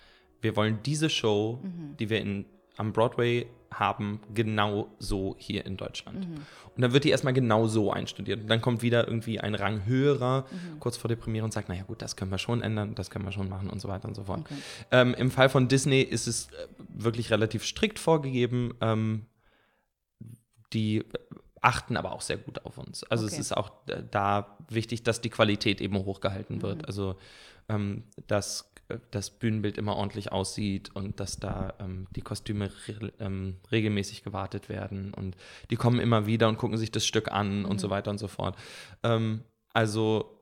[0.40, 1.96] wir wollen diese Show, Mhm.
[1.98, 6.28] die wir in, am Broadway haben, genau so hier in Deutschland.
[6.28, 6.34] Mhm.
[6.74, 8.40] Und dann wird die erstmal genau so einstudiert.
[8.42, 10.80] Und dann kommt wieder irgendwie ein Rang höherer Mhm.
[10.80, 13.24] kurz vor der Premiere und sagt, naja gut, das können wir schon ändern, das können
[13.24, 14.44] wir schon machen und so weiter und so fort.
[14.90, 18.74] Ähm, Im Fall von Disney ist es äh, wirklich relativ strikt vorgegeben.
[18.80, 19.26] Ähm,
[20.72, 21.04] die
[21.60, 23.04] achten aber auch sehr gut auf uns.
[23.04, 23.40] Also es Okay.
[23.40, 26.86] ist auch äh, da wichtig, dass die Qualität eben hochgehalten wird.
[26.86, 27.16] Also
[27.68, 28.71] ähm, dass äh,
[29.10, 34.68] das Bühnenbild immer ordentlich aussieht und dass da ähm, die Kostüme re ähm, regelmäßig gewartet
[34.68, 35.36] werden und
[35.70, 38.28] die kommen immer wieder und gucken sich das Stück an und so weiter und so
[38.28, 38.56] fort.
[39.02, 40.38] Ähm, also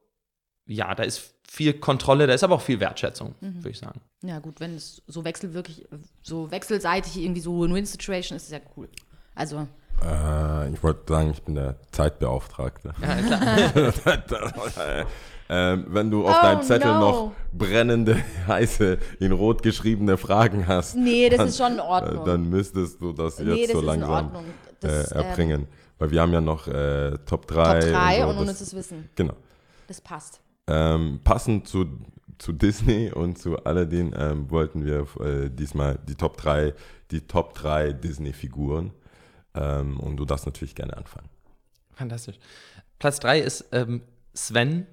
[0.67, 4.01] ja, da ist viel Kontrolle, da ist aber auch viel Wertschätzung, würde ich sagen.
[4.23, 5.89] Ja, gut, wenn es so wechsel wirklich
[6.23, 8.89] so wechselseitig irgendwie so Win-Win-Situation ist, ist ja cool.
[9.35, 9.67] Also,
[10.03, 12.95] Äh, ich wollte sagen, ich bin der Zeitbeauftragte.
[13.03, 15.07] Ja, klar.
[15.53, 17.01] ähm, wenn du auf Oh, deinem Zettel no.
[17.01, 21.83] noch brennende, heiße, in rot geschriebene Fragen hast, nee, das dann, ist schon in äh,
[21.83, 22.25] Ordnung.
[22.25, 24.45] dann müsstest du das jetzt nee, das so ist in langsam Ordnung.
[24.79, 25.67] Das, äh, ähm, erbringen.
[25.99, 27.81] Weil wir haben ja noch äh, Top 3.
[27.81, 29.11] Top 3 so, und ohne das- zu wissen.
[29.17, 29.35] Genau.
[29.89, 30.41] das passt.
[30.69, 31.85] Ähm, passend zu,
[32.39, 36.73] zu Disney und zu Aladdin ähm, wollten wir äh, diesmal die Top 3,
[37.11, 38.93] die Top 3 Disney-Figuren.
[39.55, 41.29] Ähm, und du darfst natürlich gerne anfangen.
[41.93, 42.39] Fantastisch.
[43.01, 44.03] Platz 3 ist ähm,
[44.35, 44.87] Sven,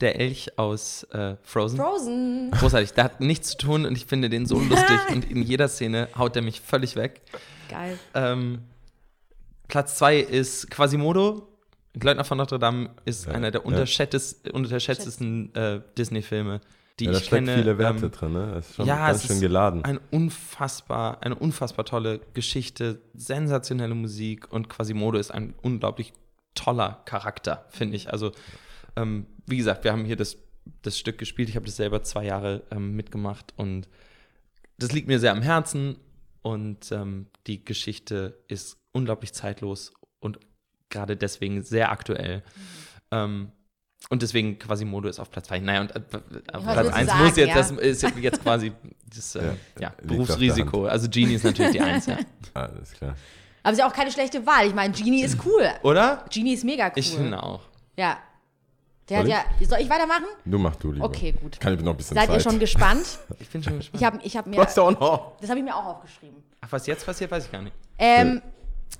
[0.00, 1.78] der Elch aus äh, Frozen.
[1.78, 2.50] Frozen.
[2.52, 2.92] Großartig.
[2.92, 6.08] Der hat nichts zu tun und ich finde den so lustig und in jeder Szene
[6.16, 7.22] haut er mich völlig weg.
[7.68, 7.98] Geil.
[8.14, 8.60] Ähm,
[9.68, 11.48] Platz 2 ist Quasimodo.
[11.94, 13.66] Gleitner von Notre Dame ist Ja, einer der ja.
[13.66, 16.60] unterschätztes, unterschätztesten äh, Disney-Filme,
[17.00, 17.56] die Ja, da ich steckt kenne.
[17.62, 18.50] viele Werte Ähm, drin, ne?
[18.54, 19.82] Das ist schon ja, ganz es schön ist geladen.
[19.84, 26.12] Ein unfassbar, eine unfassbar tolle Geschichte, sensationelle Musik und Quasimodo ist ein unglaublich
[26.54, 28.12] toller Charakter, finde ich.
[28.12, 28.32] Also,
[28.94, 30.36] ähm, wie gesagt, wir haben hier das,
[30.82, 31.48] das Stück gespielt.
[31.48, 33.88] Ich habe das selber zwei Jahre ähm, mitgemacht und
[34.78, 35.96] das liegt mir sehr am Herzen
[36.42, 40.38] und ähm, die Geschichte ist unglaublich zeitlos und
[40.90, 42.42] gerade deswegen sehr aktuell.
[43.10, 43.52] Ähm,
[44.08, 45.60] und deswegen Quasimodo ist auf Platz 2.
[45.60, 47.54] Naja, und äh, Platz willst du 1 sagen, muss jetzt, ja?
[47.54, 48.72] das ist jetzt quasi
[49.12, 50.86] das äh, Ja, ja, Berufsrisiko.
[50.86, 52.18] Also Genie ist natürlich die 1, ja.
[52.54, 53.16] Alles klar.
[53.62, 54.68] Aber ist ja auch keine schlechte Wahl.
[54.68, 55.68] Ich meine, Genie ist cool.
[55.82, 56.24] Oder?
[56.30, 56.92] Genie ist mega cool.
[56.94, 57.62] Ich finde auch.
[57.96, 58.18] Ja.
[59.08, 59.66] Der Soll hat ja.
[59.66, 60.24] Soll ich weitermachen?
[60.44, 61.04] Du mach du lieber.
[61.04, 61.60] Okay, gut.
[61.60, 62.36] Kann ich noch ein bisschen Seid Zeit.
[62.36, 63.18] ihr schon gespannt?
[63.38, 64.00] Ich bin schon gespannt.
[64.00, 64.56] Ich habe ich hab mir.
[64.56, 65.36] Du hast ja auch noch.
[65.40, 66.42] Das habe ich mir auch aufgeschrieben.
[66.60, 67.74] Ach, was jetzt passiert, weiß ich gar nicht.
[67.98, 68.42] Ähm,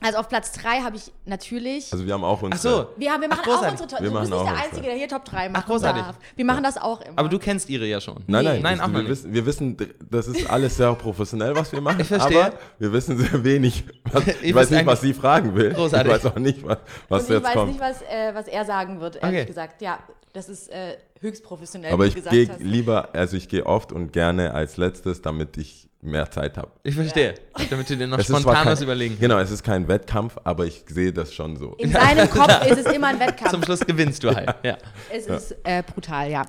[0.03, 1.91] also auf Platz 3 habe ich natürlich.
[1.93, 2.74] Also wir haben auch Ach unsere.
[2.74, 2.87] so.
[2.97, 4.64] wir, haben, wir machen Ach, auch unsere Top Wir Du machen bist nicht der.
[4.64, 6.03] Einzige, der hier Top 3 machen großartig.
[6.03, 6.16] darf.
[6.37, 7.18] Wir machen das auch immer.
[7.18, 8.22] Aber du kennst ihre ja schon.
[8.26, 9.76] Nein, nein, Nein, das, wir, wissen, wir wissen,
[10.11, 12.01] das ist alles sehr professionell, was wir machen.
[12.01, 12.45] Ich verstehe.
[12.47, 13.84] Aber wir wissen sehr wenig.
[14.12, 15.72] Was, ich Ihr weiß nicht, was sie fragen will.
[15.72, 16.12] Großartig.
[16.12, 16.78] Ich weiß auch nicht, was,
[17.09, 17.68] was Und ich jetzt weiß kommt.
[17.72, 19.47] nicht, was, äh, was er sagen wird, ehrlich Okay.
[19.47, 19.80] gesagt.
[19.82, 19.99] Ja,
[20.34, 22.66] das ist äh, höchst professionell, Aber wie ich du gehe gesagt hast.
[22.66, 26.70] lieber, also ich gehe oft und gerne als letztes, damit ich mehr Zeit habe.
[26.82, 27.34] Ich verstehe.
[27.70, 30.64] Damit du dir noch Es spontan kein- was überlegen Genau, es ist kein Wettkampf, aber
[30.66, 31.72] ich sehe das schon so.
[31.74, 33.50] In seinem Kopf ist es immer ein Wettkampf.
[33.50, 34.54] Zum Schluss gewinnst du halt.
[34.62, 34.78] Ja.
[35.12, 36.46] Es ist äh, brutal, ja.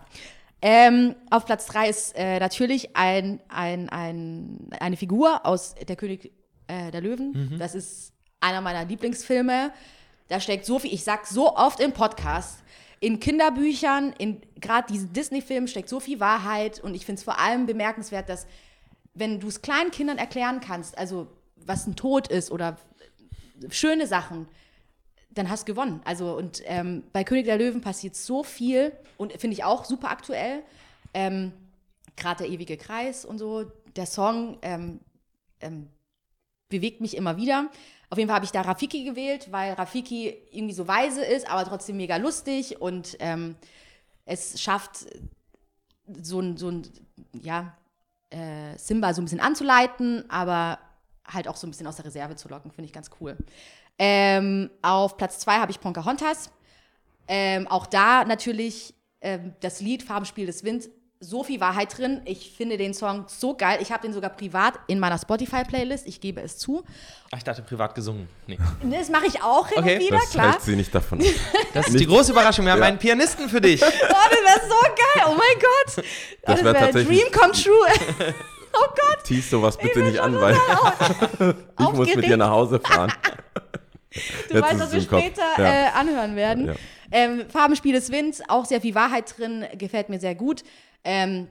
[0.62, 6.32] Ähm, auf Platz 3 ist äh, natürlich ein, ein, ein, eine Figur aus Der König
[6.68, 7.56] äh, der Löwen.
[7.60, 9.72] Das ist einer meiner Lieblingsfilme.
[10.30, 12.64] Da steckt so viel, ich sag so oft im Podcast,
[13.00, 17.40] in Kinderbüchern, in gerade diesen Disney-Filmen steckt so viel Wahrheit und ich finde es vor
[17.40, 18.48] allem bemerkenswert, dass
[19.18, 22.78] wenn du es kleinen Kindern erklären kannst, also was ein Tod ist oder
[23.70, 24.48] schöne Sachen,
[25.32, 26.02] dann hast du gewonnen.
[26.06, 30.10] Also und ähm, bei König der Löwen passiert so viel und finde ich auch super
[30.10, 30.64] aktuell.
[31.14, 31.52] Ähm,
[32.16, 33.72] Gerade der ewige Kreis und so.
[33.96, 35.00] Der Song ähm,
[35.60, 35.88] ähm,
[36.70, 37.70] bewegt mich immer wieder.
[38.10, 41.66] Auf jeden Fall habe ich da Rafiki gewählt, weil Rafiki irgendwie so weise ist, aber
[41.66, 43.56] trotzdem mega lustig und ähm,
[44.26, 45.06] es schafft
[46.22, 46.88] so ein, so ein
[47.42, 47.76] ja,
[48.30, 50.80] äh, Simba so ein bisschen anzuleiten, aber
[51.26, 53.38] halt auch so ein bisschen aus der Reserve zu locken, finde ich ganz cool.
[54.00, 56.52] Ähm, auf Platz zwei habe ich Pocahontas.
[57.28, 60.90] Ähm, auch da natürlich ähm, das Lied Farbenspiel des Winds.
[61.20, 62.22] So viel Wahrheit drin.
[62.26, 63.80] Ich finde den Song so geil.
[63.82, 66.06] Ich habe den sogar privat in meiner Spotify-Playlist.
[66.08, 66.84] Ich gebe es zu.
[67.32, 68.30] Ach, ich dachte privat gesungen.
[68.46, 68.60] Nee.
[68.84, 69.96] Das mache ich auch hin Okay.
[69.96, 70.52] und wieder, Das klar.
[70.52, 71.20] hält sie nicht davon.
[71.20, 71.26] ab.
[71.74, 72.66] Das ist die große Überraschung.
[72.66, 72.86] Wir haben Ja.
[72.86, 73.82] einen Pianisten für dich.
[73.84, 74.00] Oh, das
[74.62, 75.26] wäre so geil.
[75.28, 75.96] Oh mein Gott.
[75.98, 76.06] Das
[76.44, 78.34] das wär wäre tatsächlich- Dream come true.
[78.74, 79.24] oh Gott.
[79.24, 80.56] Tease sowas bitte nicht an, weil
[81.80, 83.12] ich muss mit dir nach Hause fahren.
[84.50, 85.64] Du Jetzt weißt, was wir später Ja.
[85.64, 86.68] äh, anhören werden.
[86.68, 86.74] Ja.
[87.12, 90.64] Ähm, Farbenspiel des Winds, auch sehr viel Wahrheit drin, gefällt mir sehr gut.
[91.04, 91.48] Ähm,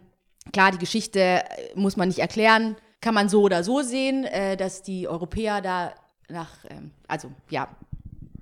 [0.53, 1.43] klar, die Geschichte äh,
[1.75, 5.95] muss man nicht erklären, kann man so oder so sehen, äh, dass die Europäer da
[6.29, 7.69] nach, ähm, also ja,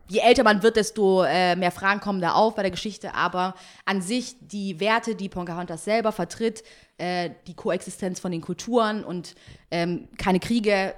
[0.08, 3.14] je älter man wird, desto äh, mehr Fragen kommen da auf bei der Geschichte.
[3.14, 6.62] Aber an sich die Werte, die Pocahontas selber vertritt,
[6.98, 9.34] äh, die Koexistenz von den Kulturen und
[9.70, 10.94] ähm, keine Kriege,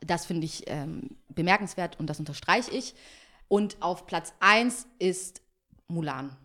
[0.00, 2.94] das finde ich ähm, bemerkenswert und das unterstreiche ich.
[3.48, 5.40] Und auf Platz 1 ist
[5.88, 6.36] Mulan.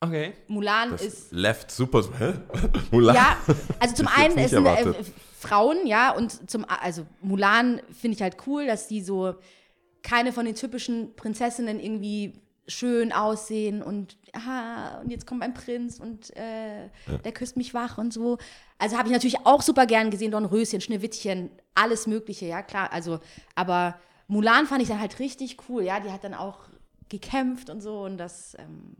[0.00, 0.34] Okay.
[0.48, 2.04] Mulan Das ist Left super.
[2.18, 2.34] Hä?
[2.90, 3.16] Mulan?
[3.16, 3.36] ja,
[3.80, 5.12] also zum einen sind äh, erwartet.
[5.38, 9.34] Frauen, ja, und zum also Mulan finde ich halt cool, dass die so
[10.02, 16.00] keine von den typischen Prinzessinnen irgendwie schön aussehen und aha, und jetzt kommt ein Prinz
[16.00, 16.88] und äh,
[17.24, 18.38] der küsst mich wach und so.
[18.78, 23.20] Also habe ich natürlich auch super gern gesehen, Dornröschen, Schneewittchen, alles mögliche, ja, klar, also
[23.54, 26.58] aber Mulan fand ich dann halt richtig cool, ja, die hat dann auch
[27.08, 28.96] gekämpft und so und das ähm,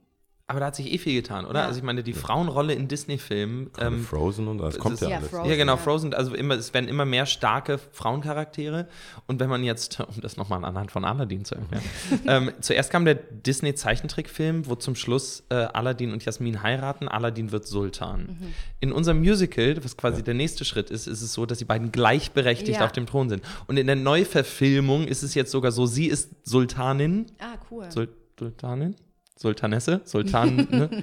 [0.49, 1.61] Aber da hat sich eh viel getan, oder?
[1.63, 1.67] Ja.
[1.67, 3.69] Also ich meine, die Frauenrolle in Disney-Filmen.
[3.81, 5.31] Ähm, Frozen und das es kommt ja Ja, alles.
[5.31, 5.51] Frozen.
[5.51, 5.77] ja, genau, ja.
[5.77, 8.87] Frozen, also immer, es werden immer mehr starke Frauencharaktere.
[9.27, 11.83] Und wenn man jetzt, um das nochmal anhand von Aladdin zu erklären,
[12.29, 17.09] ähm, zuerst kam der Disney-Zeichentrickfilm, wo zum Schluss äh, Aladdin und Jasmin heiraten.
[17.09, 18.39] Aladdin wird Sultan.
[18.41, 18.55] Mhm.
[18.79, 21.91] In unserem Musical, was quasi der nächste Schritt ist, ist es so, dass die beiden
[21.91, 22.85] gleichberechtigt Ja.
[22.85, 23.43] auf dem Thron sind.
[23.67, 27.27] Und in der Neuverfilmung ist es jetzt sogar so, sie ist Sultanin.
[27.41, 27.91] ah cool.
[27.91, 28.95] Sul Sultanin?
[29.37, 31.03] Sultanesse, Sultan, ne?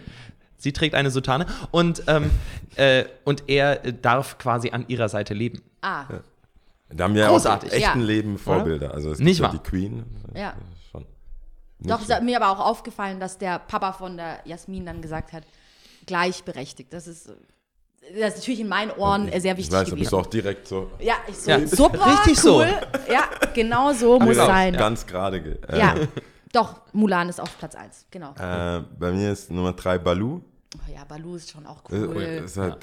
[0.57, 2.29] Sie trägt eine Sultane und, ähm,
[2.75, 5.61] äh, und er äh, darf quasi an ihrer Seite leben.
[5.81, 6.05] Ah,
[6.89, 8.05] Da haben wir Großartig, auch im echten ja.
[8.05, 8.93] Leben Vorbilder.
[8.93, 9.61] Also es Nicht gibt ja wahr?
[9.63, 10.05] die Queen.
[10.35, 10.53] Ja.
[10.91, 11.05] Schon.
[11.79, 15.33] doch, es hat mir aber auch aufgefallen, dass der Papa von der Jasmin dann gesagt
[15.33, 15.43] hat,
[16.05, 16.93] gleichberechtigt.
[16.93, 20.11] Das ist, das ist natürlich in meinen Ohren äh, sehr Ich wichtig weiß, du bist
[20.11, 20.15] gewesen.
[20.25, 20.89] auch direkt so.
[20.99, 22.57] Ja, ich so, Ja, super, richtig so.
[22.59, 22.69] cool.
[23.11, 23.23] Ja,
[23.53, 24.73] genau so muss Genau, sein.
[24.77, 25.41] Ganz gerade.
[25.41, 25.95] ge- Äh, Ja,
[26.53, 28.29] doch, Mulan ist auf Platz 1, genau.
[28.35, 30.41] Äh, bei mir ist Nummer drei Balu.
[30.77, 32.21] Oh ja, Balu ist schon auch Äh, cool.
[32.21, 32.77] Ist halt,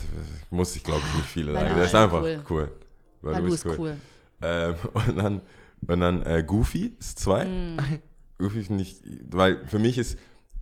[0.50, 1.74] muss ich glaube ich nicht viele Balu sagen.
[1.76, 2.42] Der ist ist einfach cool.
[2.50, 2.72] cool.
[3.22, 3.96] Balu ist cool.
[4.42, 5.40] Ähm, und dann,
[5.86, 7.44] und dann äh, Goofy ist zwei.
[7.46, 7.78] Mm.
[8.38, 10.18] Goofy finde ich, weil für mich ist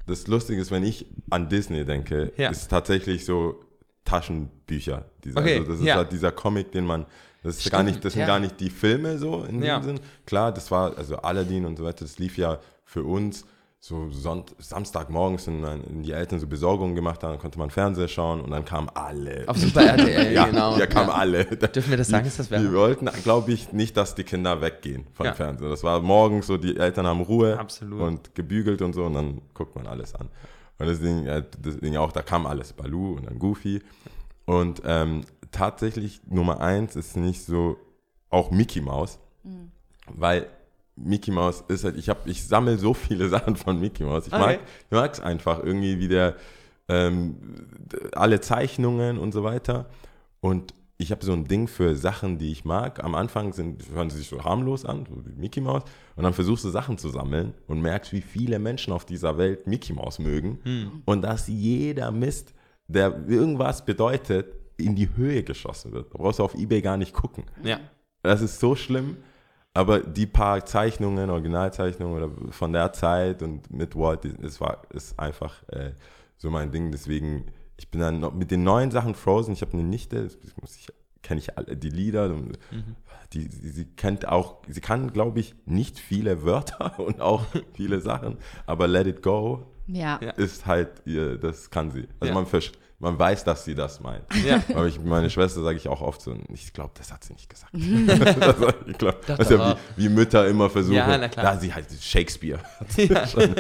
[0.07, 2.51] das Lustige ist, wenn ich an Disney denke, Ja.
[2.51, 3.63] ist tatsächlich so
[4.05, 5.05] Taschenbücher.
[5.25, 5.97] Dieser, Okay, also das ist ja.
[5.97, 7.07] halt dieser Comic, den man,
[7.43, 8.27] das ist Stimmt, gar nicht, das sind ja.
[8.27, 9.79] gar nicht die Filme so in Ja.
[9.79, 10.01] dem Sinn.
[10.27, 12.59] Klar, das war, also Aladdin und so weiter, das lief ja
[12.89, 13.45] für uns
[13.81, 18.09] so Sonnt Samstagmorgens, wenn wenn die Eltern so Besorgungen gemacht haben, dann konnte man Fernseher
[18.09, 19.45] schauen und dann kamen alle.
[19.47, 20.77] Auf Super RTL, ja, genau.
[20.77, 21.15] ja, kamen Ja.
[21.15, 21.45] alle.
[21.45, 22.27] Dürfen wir das sagen?
[22.27, 22.73] Ist das Werbung?
[22.73, 25.35] wollten, glaube ich, nicht, dass die Kinder weggehen vom Ja.
[25.35, 25.69] Fernseher.
[25.69, 28.01] Das war morgens so, die Eltern haben Ruhe Absolut.
[28.01, 30.29] und gebügelt und so und dann guckt man alles an.
[30.79, 33.81] Und deswegen, äh, deswegen auch, da kam alles, Baloo und dann Goofy.
[34.45, 35.21] Und ähm,
[35.53, 37.77] tatsächlich Nummer eins ist nicht so,
[38.31, 39.19] auch Mickey Mouse,
[40.09, 40.47] weil
[41.05, 44.27] Mickey Mouse ist halt, ich habe, ich sammle so viele Sachen von Mickey Mouse.
[44.27, 44.59] Ich Okay.
[44.91, 46.37] mag, es einfach irgendwie, wie der
[46.89, 47.37] ähm,
[48.13, 49.87] alle Zeichnungen und so weiter.
[50.41, 53.05] Und ich habe so ein Ding für Sachen, die ich mag.
[53.05, 55.85] Am Anfang sind, hören sie sich so harmlos an, so wie Mickey Mouse.
[56.17, 59.67] Und dann versuchst du Sachen zu sammeln und merkst, wie viele Menschen auf dieser Welt
[59.67, 61.03] Mickey Mouse mögen.
[61.05, 62.53] Und dass jeder Mist,
[62.89, 64.47] der irgendwas bedeutet,
[64.77, 66.13] in die Höhe geschossen wird.
[66.13, 67.45] Da brauchst du auf Ebay gar nicht gucken.
[67.63, 67.79] Ja.
[68.23, 69.17] Das ist so schlimm.
[69.75, 75.19] Aber die paar Zeichnungen, Originalzeichnungen oder von der Zeit und mit Walt, es war ist
[75.19, 75.93] einfach äh,
[76.37, 76.91] so mein Ding.
[76.91, 77.47] Deswegen,
[77.77, 79.53] ich bin dann noch mit den neuen Sachen Frozen.
[79.53, 80.89] Ich habe eine Nichte, das muss ich
[81.23, 82.27] kenne ich alle die Lieder.
[82.27, 82.59] und
[83.33, 87.45] Die, die, sie kennt auch, sie kann, glaube ich, nicht viele Wörter und auch
[87.75, 88.39] viele Sachen.
[88.67, 90.17] Aber Let It Go Ja.
[90.17, 92.09] Ist halt ihr, das kann sie.
[92.21, 92.35] Also Ja.
[92.35, 94.25] man, versch- man weiß, dass sie das meint.
[94.47, 94.63] Ja.
[94.75, 97.49] Aber ich, meine Schwester sage ich auch oft so, ich glaube, das hat sie nicht
[97.49, 97.73] gesagt.
[97.73, 99.59] das, ich glaube, Doch, das ist doch.
[99.59, 100.97] ja wie, wie Mütter immer versuchen.
[100.97, 101.45] Ja, na klar.
[101.55, 102.59] Da sie halt Shakespeare.
[102.81, 103.55] hat sie schon.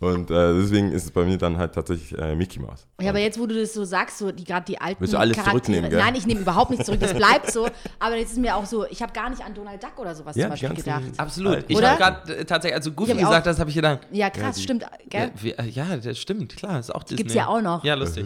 [0.00, 2.86] Und äh, deswegen ist es bei mir dann halt tatsächlich äh, Mickey Mouse.
[3.00, 5.18] Ja, aber jetzt, wo du das so sagst, so die gerade die alten Willst du
[5.18, 5.98] alles zurücknehmen, gell?
[5.98, 7.66] Nein, ich nehme überhaupt nichts zurück, das bleibt so.
[7.98, 10.36] Aber jetzt ist mir auch so, ich habe gar nicht an Donald Duck oder sowas
[10.36, 11.02] Ja, zum Beispiel gedacht.
[11.16, 11.64] Absolut.
[11.66, 14.30] Ich habe gerade äh, tatsächlich, als du Goofy gesagt auch- hast, habe ich gedacht, Ja,
[14.30, 15.32] krass, die- stimmt, ja, gell?
[15.40, 17.16] wie, äh, ja, das stimmt, klar, ist auch Disney.
[17.16, 17.82] Gibt's ja auch noch.
[17.82, 18.24] Ja, lustig.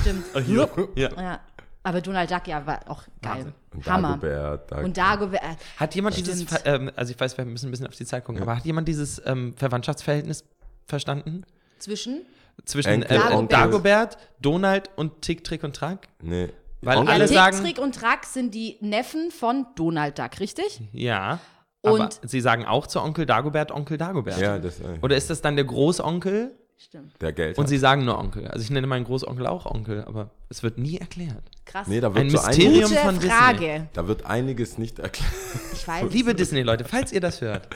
[0.00, 0.24] Stimmt.
[0.46, 0.68] Ja.
[0.96, 1.40] Ja.
[1.84, 3.52] Aber Donald Duck, ja, war auch geil.
[3.72, 4.18] Und Hammer.
[4.18, 5.42] Dagobert, Dag Und Dagobert.
[5.76, 6.50] Hat jemand dieses, Stimmt.
[6.50, 8.64] Ver- ähm, also ich weiß, wir müssen ein bisschen auf die Zeit gucken, aber hat
[8.64, 10.44] jemand dieses ähm, Verwandtschaftsverhältnis
[10.86, 11.44] verstanden?
[11.78, 12.26] Zwischen?
[12.64, 13.56] Zwischen Enkel, äh, Onkel.
[13.56, 16.08] Dagobert, Donald und Tick, Trick und Track?
[16.20, 16.50] Nee.
[16.82, 20.80] Weil Onkel- alle Tick, sagen- Trick und Track sind die Neffen von Donald Duck, richtig?
[20.92, 21.38] Ja.
[21.84, 24.38] Aber Und- sie sagen auch zu Onkel Dagobert Onkel Dagobert.
[24.40, 27.20] Ja, das, äh, Oder ist das dann der Großonkel Stimmt.
[27.20, 27.58] der Geld.
[27.58, 27.68] und hat.
[27.68, 28.46] sie sagen nur Onkel?
[28.48, 31.42] Also ich nenne meinen Großonkel auch Onkel, aber es wird nie erklärt.
[31.64, 31.86] Krass.
[31.88, 32.72] nee, da Ein wird, so Mysterium.
[32.72, 33.30] einiges, Gute von Disney.
[33.30, 33.88] Frage.
[33.92, 35.32] da wird einiges nicht erklärt.
[35.72, 36.04] Ich weiß.
[36.12, 37.68] Liebe Disney-Leute, falls ihr das hört,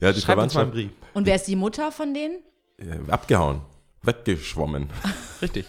[0.00, 0.90] Ja, die schreibt uns mal einen Brief.
[1.14, 2.38] Und wer ist die Mutter von denen?
[3.08, 3.60] abgehauen,
[4.02, 4.88] weggeschwommen.
[5.42, 5.66] Richtig.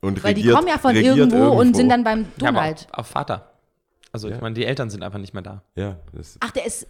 [0.00, 2.86] Und Weil die kommen ja von regiert irgendwo, und sind dann beim Ja, aber Donald.
[2.92, 3.52] auf, auf Vater.
[4.12, 4.40] Also ich Ja.
[4.40, 5.62] meine, die Eltern sind einfach nicht mehr da.
[5.74, 6.86] Ja, das, Ach, der ist.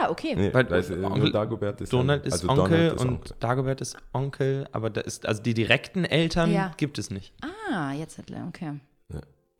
[0.00, 0.34] Ah, okay.
[0.36, 3.08] nee, Weil da ist, äh, Onkel- Dagobert ist Donald ist also Onkel Donald ist und
[3.10, 3.36] Onkel.
[3.40, 6.72] Dagobert ist Onkel, aber da ist, also die direkten Eltern Ja.
[6.76, 7.32] gibt es nicht.
[7.42, 8.72] Ah, jetzt hat er, okay.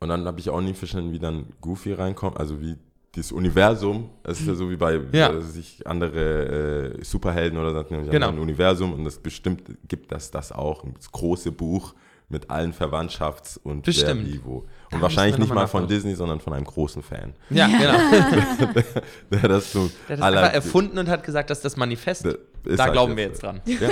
[0.00, 2.76] Und dann habe ich auch nie verstanden, wie dann Goofy reinkommt, also wie
[3.14, 5.38] das Universum, es ist ja so wie bei Ja.
[5.40, 8.28] sich andere äh, Superhelden oder so, Genau.
[8.28, 11.94] ein Universum und das bestimmt gibt das das auch, das große Buch
[12.28, 14.40] mit allen Verwandtschafts- und Bestimmt.
[14.44, 14.56] wo.
[14.58, 15.86] Und müssen wahrscheinlich nicht mal von.
[15.88, 18.72] Disney, sondern von einem großen Fan, Ja, genau.
[19.30, 22.38] der das so Der hat das erfunden und hat gesagt, dass das Manifest, Ist
[22.78, 23.60] da halt glauben wir jetzt dran.
[23.64, 23.88] Ja,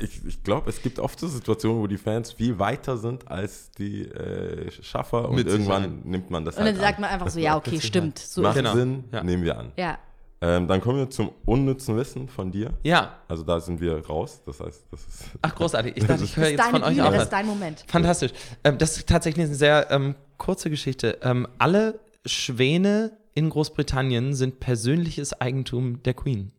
[0.00, 3.70] ich ich glaube, es gibt oft so Situationen, wo die Fans viel weiter sind als
[3.72, 6.04] die äh, Schaffer und Mit irgendwann Sicherheit.
[6.06, 7.00] nimmt man das Und halt dann sagt an.
[7.02, 8.18] man einfach so, ja, okay, stimmt.
[8.18, 8.74] So Macht Genau.
[8.74, 9.22] Sinn, Ja.
[9.22, 9.72] nehmen wir an.
[9.76, 9.98] Ja.
[10.42, 12.72] Ähm, dann kommen wir zum unnützen Wissen von dir.
[12.82, 13.18] Ja.
[13.28, 14.40] Also da sind wir raus.
[14.46, 15.24] Das heißt, das ist.
[15.42, 15.96] Ach, großartig.
[15.96, 17.46] Ich dachte, ich höre Das ist jetzt von deine euch Bühne, auch das ist dein
[17.46, 17.84] Moment.
[17.86, 18.32] Fantastisch.
[18.64, 21.18] Ähm, das ist tatsächlich eine sehr ähm, kurze Geschichte.
[21.22, 26.52] Ähm, alle Schwäne in Großbritannien sind persönliches Eigentum der Queen.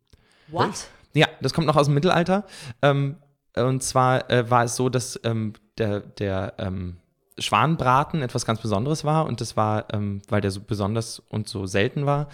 [0.48, 0.86] What?
[1.14, 2.46] Ja, das kommt noch aus dem Mittelalter.
[2.82, 3.16] Ähm,
[3.56, 6.98] und zwar äh, war es so, dass ähm, der, der ähm,
[7.42, 11.66] Schwanbraten etwas ganz Besonderes war und das war, ähm, weil der so besonders und so
[11.66, 12.28] selten war,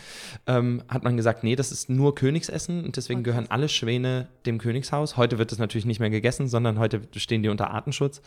[0.47, 4.59] ähm, hat man gesagt, nee, das ist nur Königsessen und deswegen gehören alle Schwäne dem
[4.59, 5.17] Königshaus.
[5.17, 8.23] Heute wird das natürlich nicht mehr gegessen, sondern heute stehen die unter Artenschutz.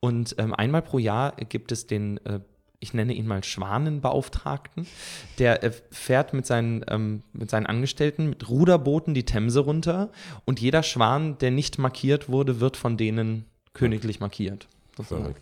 [0.00, 2.40] Und ähm, einmal pro Jahr gibt es den, äh,
[2.78, 4.86] ich nenne ihn mal Schwanenbeauftragten,
[5.38, 10.10] der äh, fährt mit seinen, ähm, mit seinen Angestellten mit Ruderbooten die Themse runter
[10.44, 14.66] und jeder Schwan, der nicht markiert wurde, wird von denen königlich markiert.
[14.96, 15.34] sozusagen.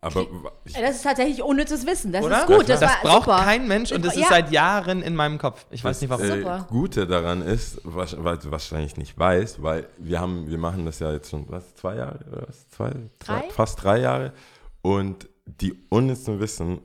[0.00, 0.26] Aber
[0.64, 2.12] Das ist tatsächlich unnützes Wissen.
[2.12, 2.40] Das Oder?
[2.40, 2.68] ist gut.
[2.68, 3.38] Das, Das war braucht super.
[3.42, 4.28] kein Mensch und das ist Ja.
[4.28, 5.66] seit Jahren in meinem Kopf.
[5.70, 6.24] Ich weiß nicht warum.
[6.24, 6.66] äh, Super.
[6.70, 11.00] Gute daran ist, was, weil du wahrscheinlich nicht weißt, weil wir haben, wir machen das
[11.00, 12.68] ja jetzt schon, was, zwei Jahre oder was?
[12.68, 12.92] Zwei?
[13.18, 13.42] Drei?
[13.50, 14.32] fast drei Jahre.
[14.82, 16.78] Und die unnützen Wissen,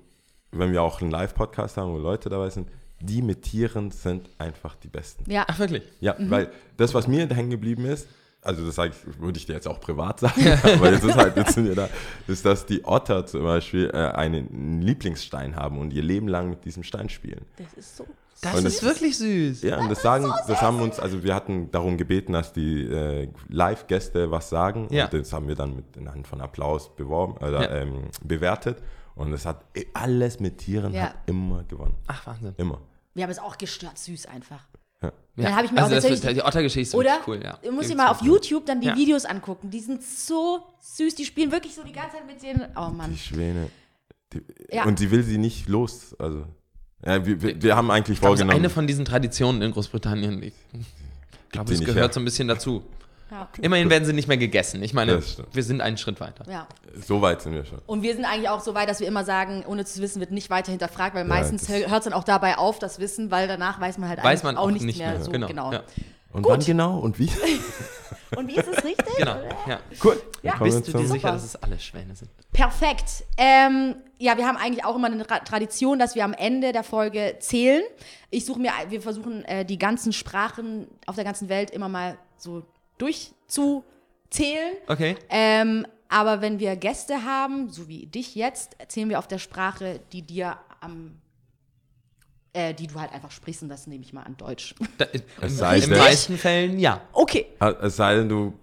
[0.52, 2.68] wenn wir auch einen Live-Podcast haben, wo Leute dabei sind,
[3.00, 5.30] die mit Tieren sind einfach die Besten.
[5.30, 5.46] Ja.
[5.48, 5.84] Ach, wirklich?
[6.00, 6.32] Ja, Mhm.
[6.32, 8.08] weil das, was mir hängen geblieben ist,
[8.44, 11.36] also das sage ich, würde ich dir jetzt auch privat sagen, aber jetzt ist halt,
[11.38, 11.90] jetzt sind wir da,
[12.28, 16.66] ist, dass die Otter zum Beispiel äh, einen Lieblingsstein haben und ihr Leben lang mit
[16.66, 17.46] diesem Stein spielen.
[17.58, 18.06] Das ist so.
[18.42, 19.62] Das Und ist das- wirklich süß.
[19.62, 23.30] Ja, und das sagen, das haben uns, also wir hatten darum gebeten, dass die äh,
[23.48, 24.88] Live-Gäste was sagen.
[24.92, 25.06] Ja.
[25.06, 27.82] Und das haben wir dann mit anhand von Applaus beworben, oder, Ja.
[27.82, 28.80] ähm, bewertet.
[29.16, 29.64] Und es hat
[29.94, 31.04] alles mit Tieren Ja.
[31.04, 31.94] hat immer gewonnen.
[32.08, 32.54] Ach, Wahnsinn.
[32.58, 32.82] Immer.
[33.14, 34.66] Wir haben es auch gestört süß einfach.
[35.04, 35.44] Ja.
[35.46, 37.12] Dann habe ich mir also auch das, tatsächlich- die Ottergeschichte ist Oder?
[37.14, 37.58] wirklich cool, ja.
[37.64, 38.22] Du musst dir Gebe mal ich auf.
[38.22, 38.96] YouTube dann die Ja.
[38.96, 39.70] Videos angucken.
[39.72, 41.16] Die sind so süß.
[41.16, 42.62] Die spielen wirklich so die ganze Zeit mit den.
[42.78, 43.12] Oh Mann.
[43.12, 43.70] Die Schwäne.
[44.32, 44.42] Die,
[44.72, 44.86] Ja.
[44.86, 46.16] Und sie will sie nicht los.
[46.20, 46.46] Also,
[47.06, 48.52] ja, wir, wir, wir haben eigentlich Ich glaube, es ist vorgenommen.
[48.66, 50.44] eine von diesen Traditionen in Großbritannien.
[50.44, 50.54] Ich
[51.52, 52.14] glaube, die es gehört her.
[52.14, 52.84] so ein bisschen dazu.
[53.34, 53.50] Ja.
[53.62, 54.84] Immerhin werden sie nicht mehr gegessen.
[54.84, 55.22] Ich meine,
[55.52, 56.46] wir sind einen Schritt weiter.
[56.50, 56.68] ja.
[57.04, 57.80] so weit sind wir schon.
[57.88, 60.32] Und wir sind eigentlich auch so weit, dass wir immer sagen, ohne zu wissen, wird
[60.32, 63.48] nicht weiter hinterfragt, weil meistens das- hört es dann auch dabei auf, das Wissen, weil
[63.48, 65.14] danach weiß man halt Weiß eigentlich man auch auch nichts nicht mehr.
[65.14, 65.24] mehr.
[65.24, 65.72] So, Genau, genau.
[65.72, 65.82] ja.
[66.32, 67.30] Und wann genau und wie?
[68.36, 69.16] Und wie ist es richtig?
[69.18, 69.36] Genau.
[69.68, 69.80] Ja.
[70.04, 70.20] cool.
[70.42, 70.56] Ja.
[70.58, 72.32] Bist du dir sicher, dass es alle Schwäne sind?
[72.52, 73.24] Perfekt.
[73.38, 76.82] Ähm, ja, wir haben eigentlich auch immer eine Tra Tradition, dass wir am Ende der
[76.84, 77.84] Folge zählen.
[78.32, 82.18] Ich suche mir, wir versuchen äh, die ganzen Sprachen auf der ganzen Welt immer mal
[82.38, 82.64] so
[82.98, 84.74] durchzuzählen.
[84.88, 85.16] Okay.
[85.30, 90.00] Ähm, aber wenn wir Gäste haben, so wie dich jetzt, erzählen wir auf der Sprache,
[90.12, 91.20] die dir am
[92.56, 94.76] äh, die du halt einfach sprichst und das nehme ich mal an Deutsch.
[95.00, 97.02] Da, in Es sei in den meisten Fällen ja.
[97.12, 97.48] Okay.
[97.82, 98.54] Es sei denn, du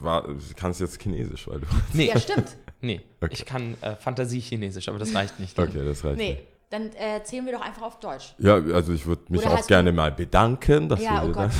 [0.00, 1.66] war, kannst jetzt Chinesisch, weil du.
[1.92, 2.56] Nee, Ja, stimmt.
[2.80, 3.02] nee.
[3.20, 3.34] Okay.
[3.34, 5.58] ich kann äh, Fantasie-Chinesisch, aber das reicht nicht.
[5.58, 6.16] Okay, das reicht.
[6.16, 6.42] Nee, nicht.
[6.70, 8.34] dann äh, zählen wir doch einfach auf Deutsch.
[8.38, 11.50] Ja, also ich würde mich Oder auch gerne mal bedanken, dass Ja, du oh Gott.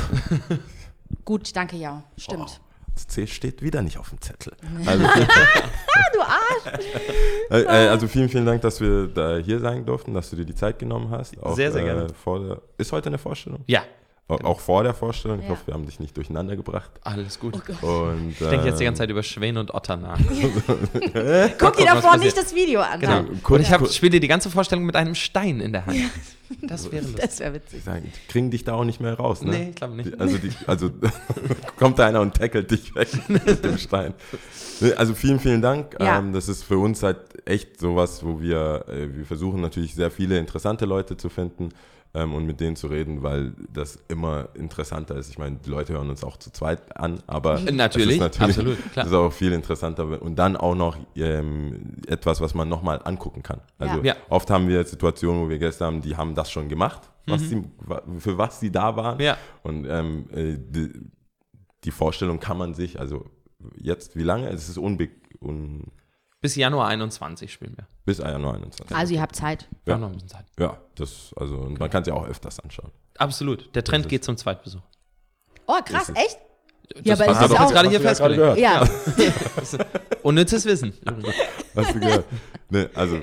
[1.27, 2.03] Gut, danke, ja.
[2.17, 2.61] Stimmt.
[2.95, 4.55] Das C steht wieder nicht auf dem Zettel.
[4.87, 5.05] Also,
[6.15, 6.87] Du Arsch!
[7.51, 10.47] äh, äh, also vielen, vielen Dank, dass wir da hier sein durften, dass du dir
[10.47, 11.37] die Zeit genommen hast.
[11.43, 12.05] Auch, Sehr, sehr gerne.
[12.05, 13.63] Äh, vor der, ist heute eine Vorstellung?
[13.67, 13.83] Ja,
[14.29, 15.39] Auch vor der Vorstellung.
[15.39, 15.51] Ich Ja.
[15.53, 16.91] hoffe, wir haben dich nicht durcheinander gebracht.
[17.03, 17.55] alles gut.
[17.81, 20.19] Und, Ich denke jetzt die ähm, ganze Zeit über Schwäne und Otter nach.
[21.59, 22.99] Guck dir davor nicht das Video an.
[22.99, 23.23] Genau.
[23.45, 25.97] Kurz- Und ich hab, spiele dir die ganze Vorstellung mit einem Stein in der Hand.
[26.63, 27.23] Das wäre lustig.
[27.25, 27.85] Das wäre witzig.
[27.85, 29.51] sagen, die kriegen dich da auch nicht mehr raus, ne?
[29.51, 30.21] Nee, ich glaube nicht.
[30.21, 30.91] Also, die, also
[31.77, 34.13] kommt da einer und tackelt dich weg mit dem Stein.
[34.97, 35.97] Also vielen, vielen Dank.
[36.01, 36.19] Ja.
[36.19, 40.11] Ähm, das ist für uns halt echt sowas, wo wir, äh, wir versuchen natürlich sehr
[40.11, 41.69] viele interessante Leute zu finden
[42.17, 45.29] ähm, und mit denen zu reden, weil das immer interessanter ist.
[45.31, 48.57] Ich meine, die Leute hören uns auch zu zweit an, aber Natürlich, es ist natürlich
[48.59, 49.05] absolut, klar.
[49.05, 53.43] Das ist auch viel interessanter und dann auch noch ähm, etwas, was man nochmal angucken
[53.43, 53.61] kann.
[53.79, 54.15] Also Ja.
[54.29, 57.63] oft haben wir Situationen, wo wir Gäste haben, die haben das schon gemacht, was sie,
[57.79, 59.17] wa- für was sie da waren.
[59.19, 59.23] Mhm.
[59.25, 59.37] Ja.
[59.63, 60.93] Und ähm, äh, die,
[61.85, 63.27] die Vorstellung kann man sich, also
[63.77, 64.49] jetzt, wie lange?
[64.49, 65.09] Es ist unbe
[65.41, 65.85] un,
[66.47, 67.87] Bis Januar 21 spielen wir.
[68.05, 68.97] bis Januar 21.
[68.97, 69.67] Also ihr habt Zeit.
[69.85, 69.95] Wir Ja.
[69.95, 70.45] haben noch ein bisschen Zeit.
[70.61, 72.93] Ja, das, also, und man kann es ja auch öfters anschauen.
[73.19, 73.75] Absolut.
[73.75, 74.81] Der Trend ist- geht zum Zweitbesuch.
[75.67, 76.39] Oh, krass, echt?
[76.95, 78.55] Das Ja, aber hast ist du das auch- jetzt gerade hier Hast du ja gerade
[78.55, 79.17] festgelegt.
[79.17, 79.79] gehört.
[79.79, 80.19] Ja.
[80.23, 80.93] Unnützes Wissen.
[81.75, 82.25] Hast du gehört?
[82.71, 83.21] Nee, also,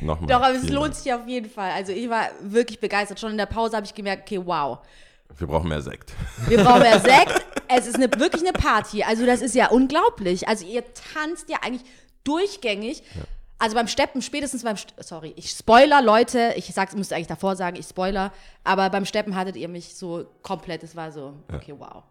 [0.00, 0.28] nochmal.
[0.28, 0.94] Doch, aber es vielen lohnt Dank.
[0.96, 1.72] sich auf jeden Fall.
[1.72, 3.18] Also ich war wirklich begeistert.
[3.18, 4.78] Schon in der Pause habe ich gemerkt, okay, wow.
[5.38, 6.12] Wir brauchen mehr Sekt.
[6.46, 7.44] Wir brauchen ja Sekt.
[7.68, 9.02] Es ist eine, wirklich eine Party.
[9.02, 10.46] Also das ist ja unglaublich.
[10.46, 10.84] Also ihr
[11.14, 11.82] tanzt ja eigentlich
[12.24, 13.02] durchgängig.
[13.58, 17.54] Also beim Steppen, spätestens beim, St sorry, ich spoiler, Leute, ich sag's, musste eigentlich davor
[17.54, 18.32] sagen, ich spoiler,
[18.64, 22.02] aber beim Steppen hattet ihr mich so komplett, es war so, okay, wow.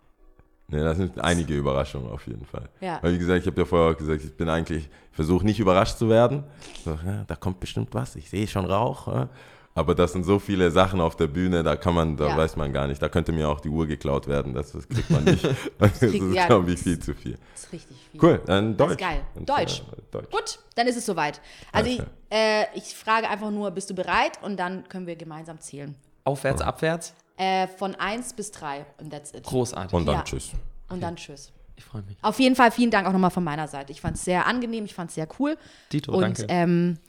[0.70, 2.70] Nee, das sind einige Überraschungen auf jeden Fall.
[2.80, 3.00] Ja.
[3.02, 5.60] Weil wie gesagt, ich habe ja vorher auch gesagt, ich bin eigentlich, ich versuche nicht
[5.60, 6.46] überrascht zu werden.
[6.86, 9.08] So, ja, da kommt bestimmt was, ich sehe schon Rauch.
[9.08, 9.28] Ja.
[9.74, 12.38] Aber das sind so viele Sachen auf der Bühne, da kann man, da Ja.
[12.38, 13.02] weiß man gar nicht.
[13.02, 15.44] Da könnte mir auch die Uhr geklaut werden, das, das kriegt man nicht.
[15.80, 17.38] Das kriegt- ist, ja, glaube ich, das- viel zu viel.
[17.54, 18.22] Das ist richtig viel.
[18.24, 19.02] Cool, dann Das Deutsch.
[19.02, 19.22] ist geil.
[19.36, 19.80] Und, Deutsch.
[19.80, 20.30] Äh, Deutsch.
[20.30, 21.40] Gut, dann ist es soweit.
[21.72, 24.40] Also ich, Alles äh, ich frage einfach nur, bist du bereit?
[24.42, 25.96] Und dann können wir gemeinsam zählen.
[26.26, 27.14] Aufwärts, abwärts.
[27.38, 29.44] Äh, von 1 bis 3 und that's it.
[29.44, 29.94] Großartig.
[29.94, 30.24] Und dann Ja.
[30.24, 30.52] tschüss.
[30.90, 31.52] Und dann tschüss.
[31.78, 32.18] Ich freue mich.
[32.22, 33.92] Auf jeden Fall vielen Dank auch nochmal von meiner Seite.
[33.94, 35.58] Ich fand es sehr angenehm, ich fand es sehr cool.
[35.92, 36.46] Dito, und danke.
[36.50, 37.00] ähm,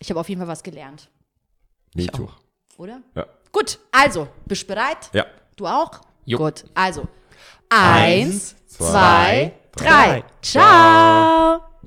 [0.00, 1.08] ich habe auf jeden Fall was gelernt,
[1.94, 2.34] Me Ich auch.
[2.76, 3.00] oder?
[3.14, 3.26] Ja.
[3.52, 5.10] Gut, also, bist du bereit?
[5.12, 5.26] Ja.
[5.56, 6.00] Du auch?
[6.24, 6.38] Jo.
[6.38, 7.06] Gut, also.
[7.70, 10.24] Eins, zwei, zwei, drei.
[10.42, 11.57] Ciao.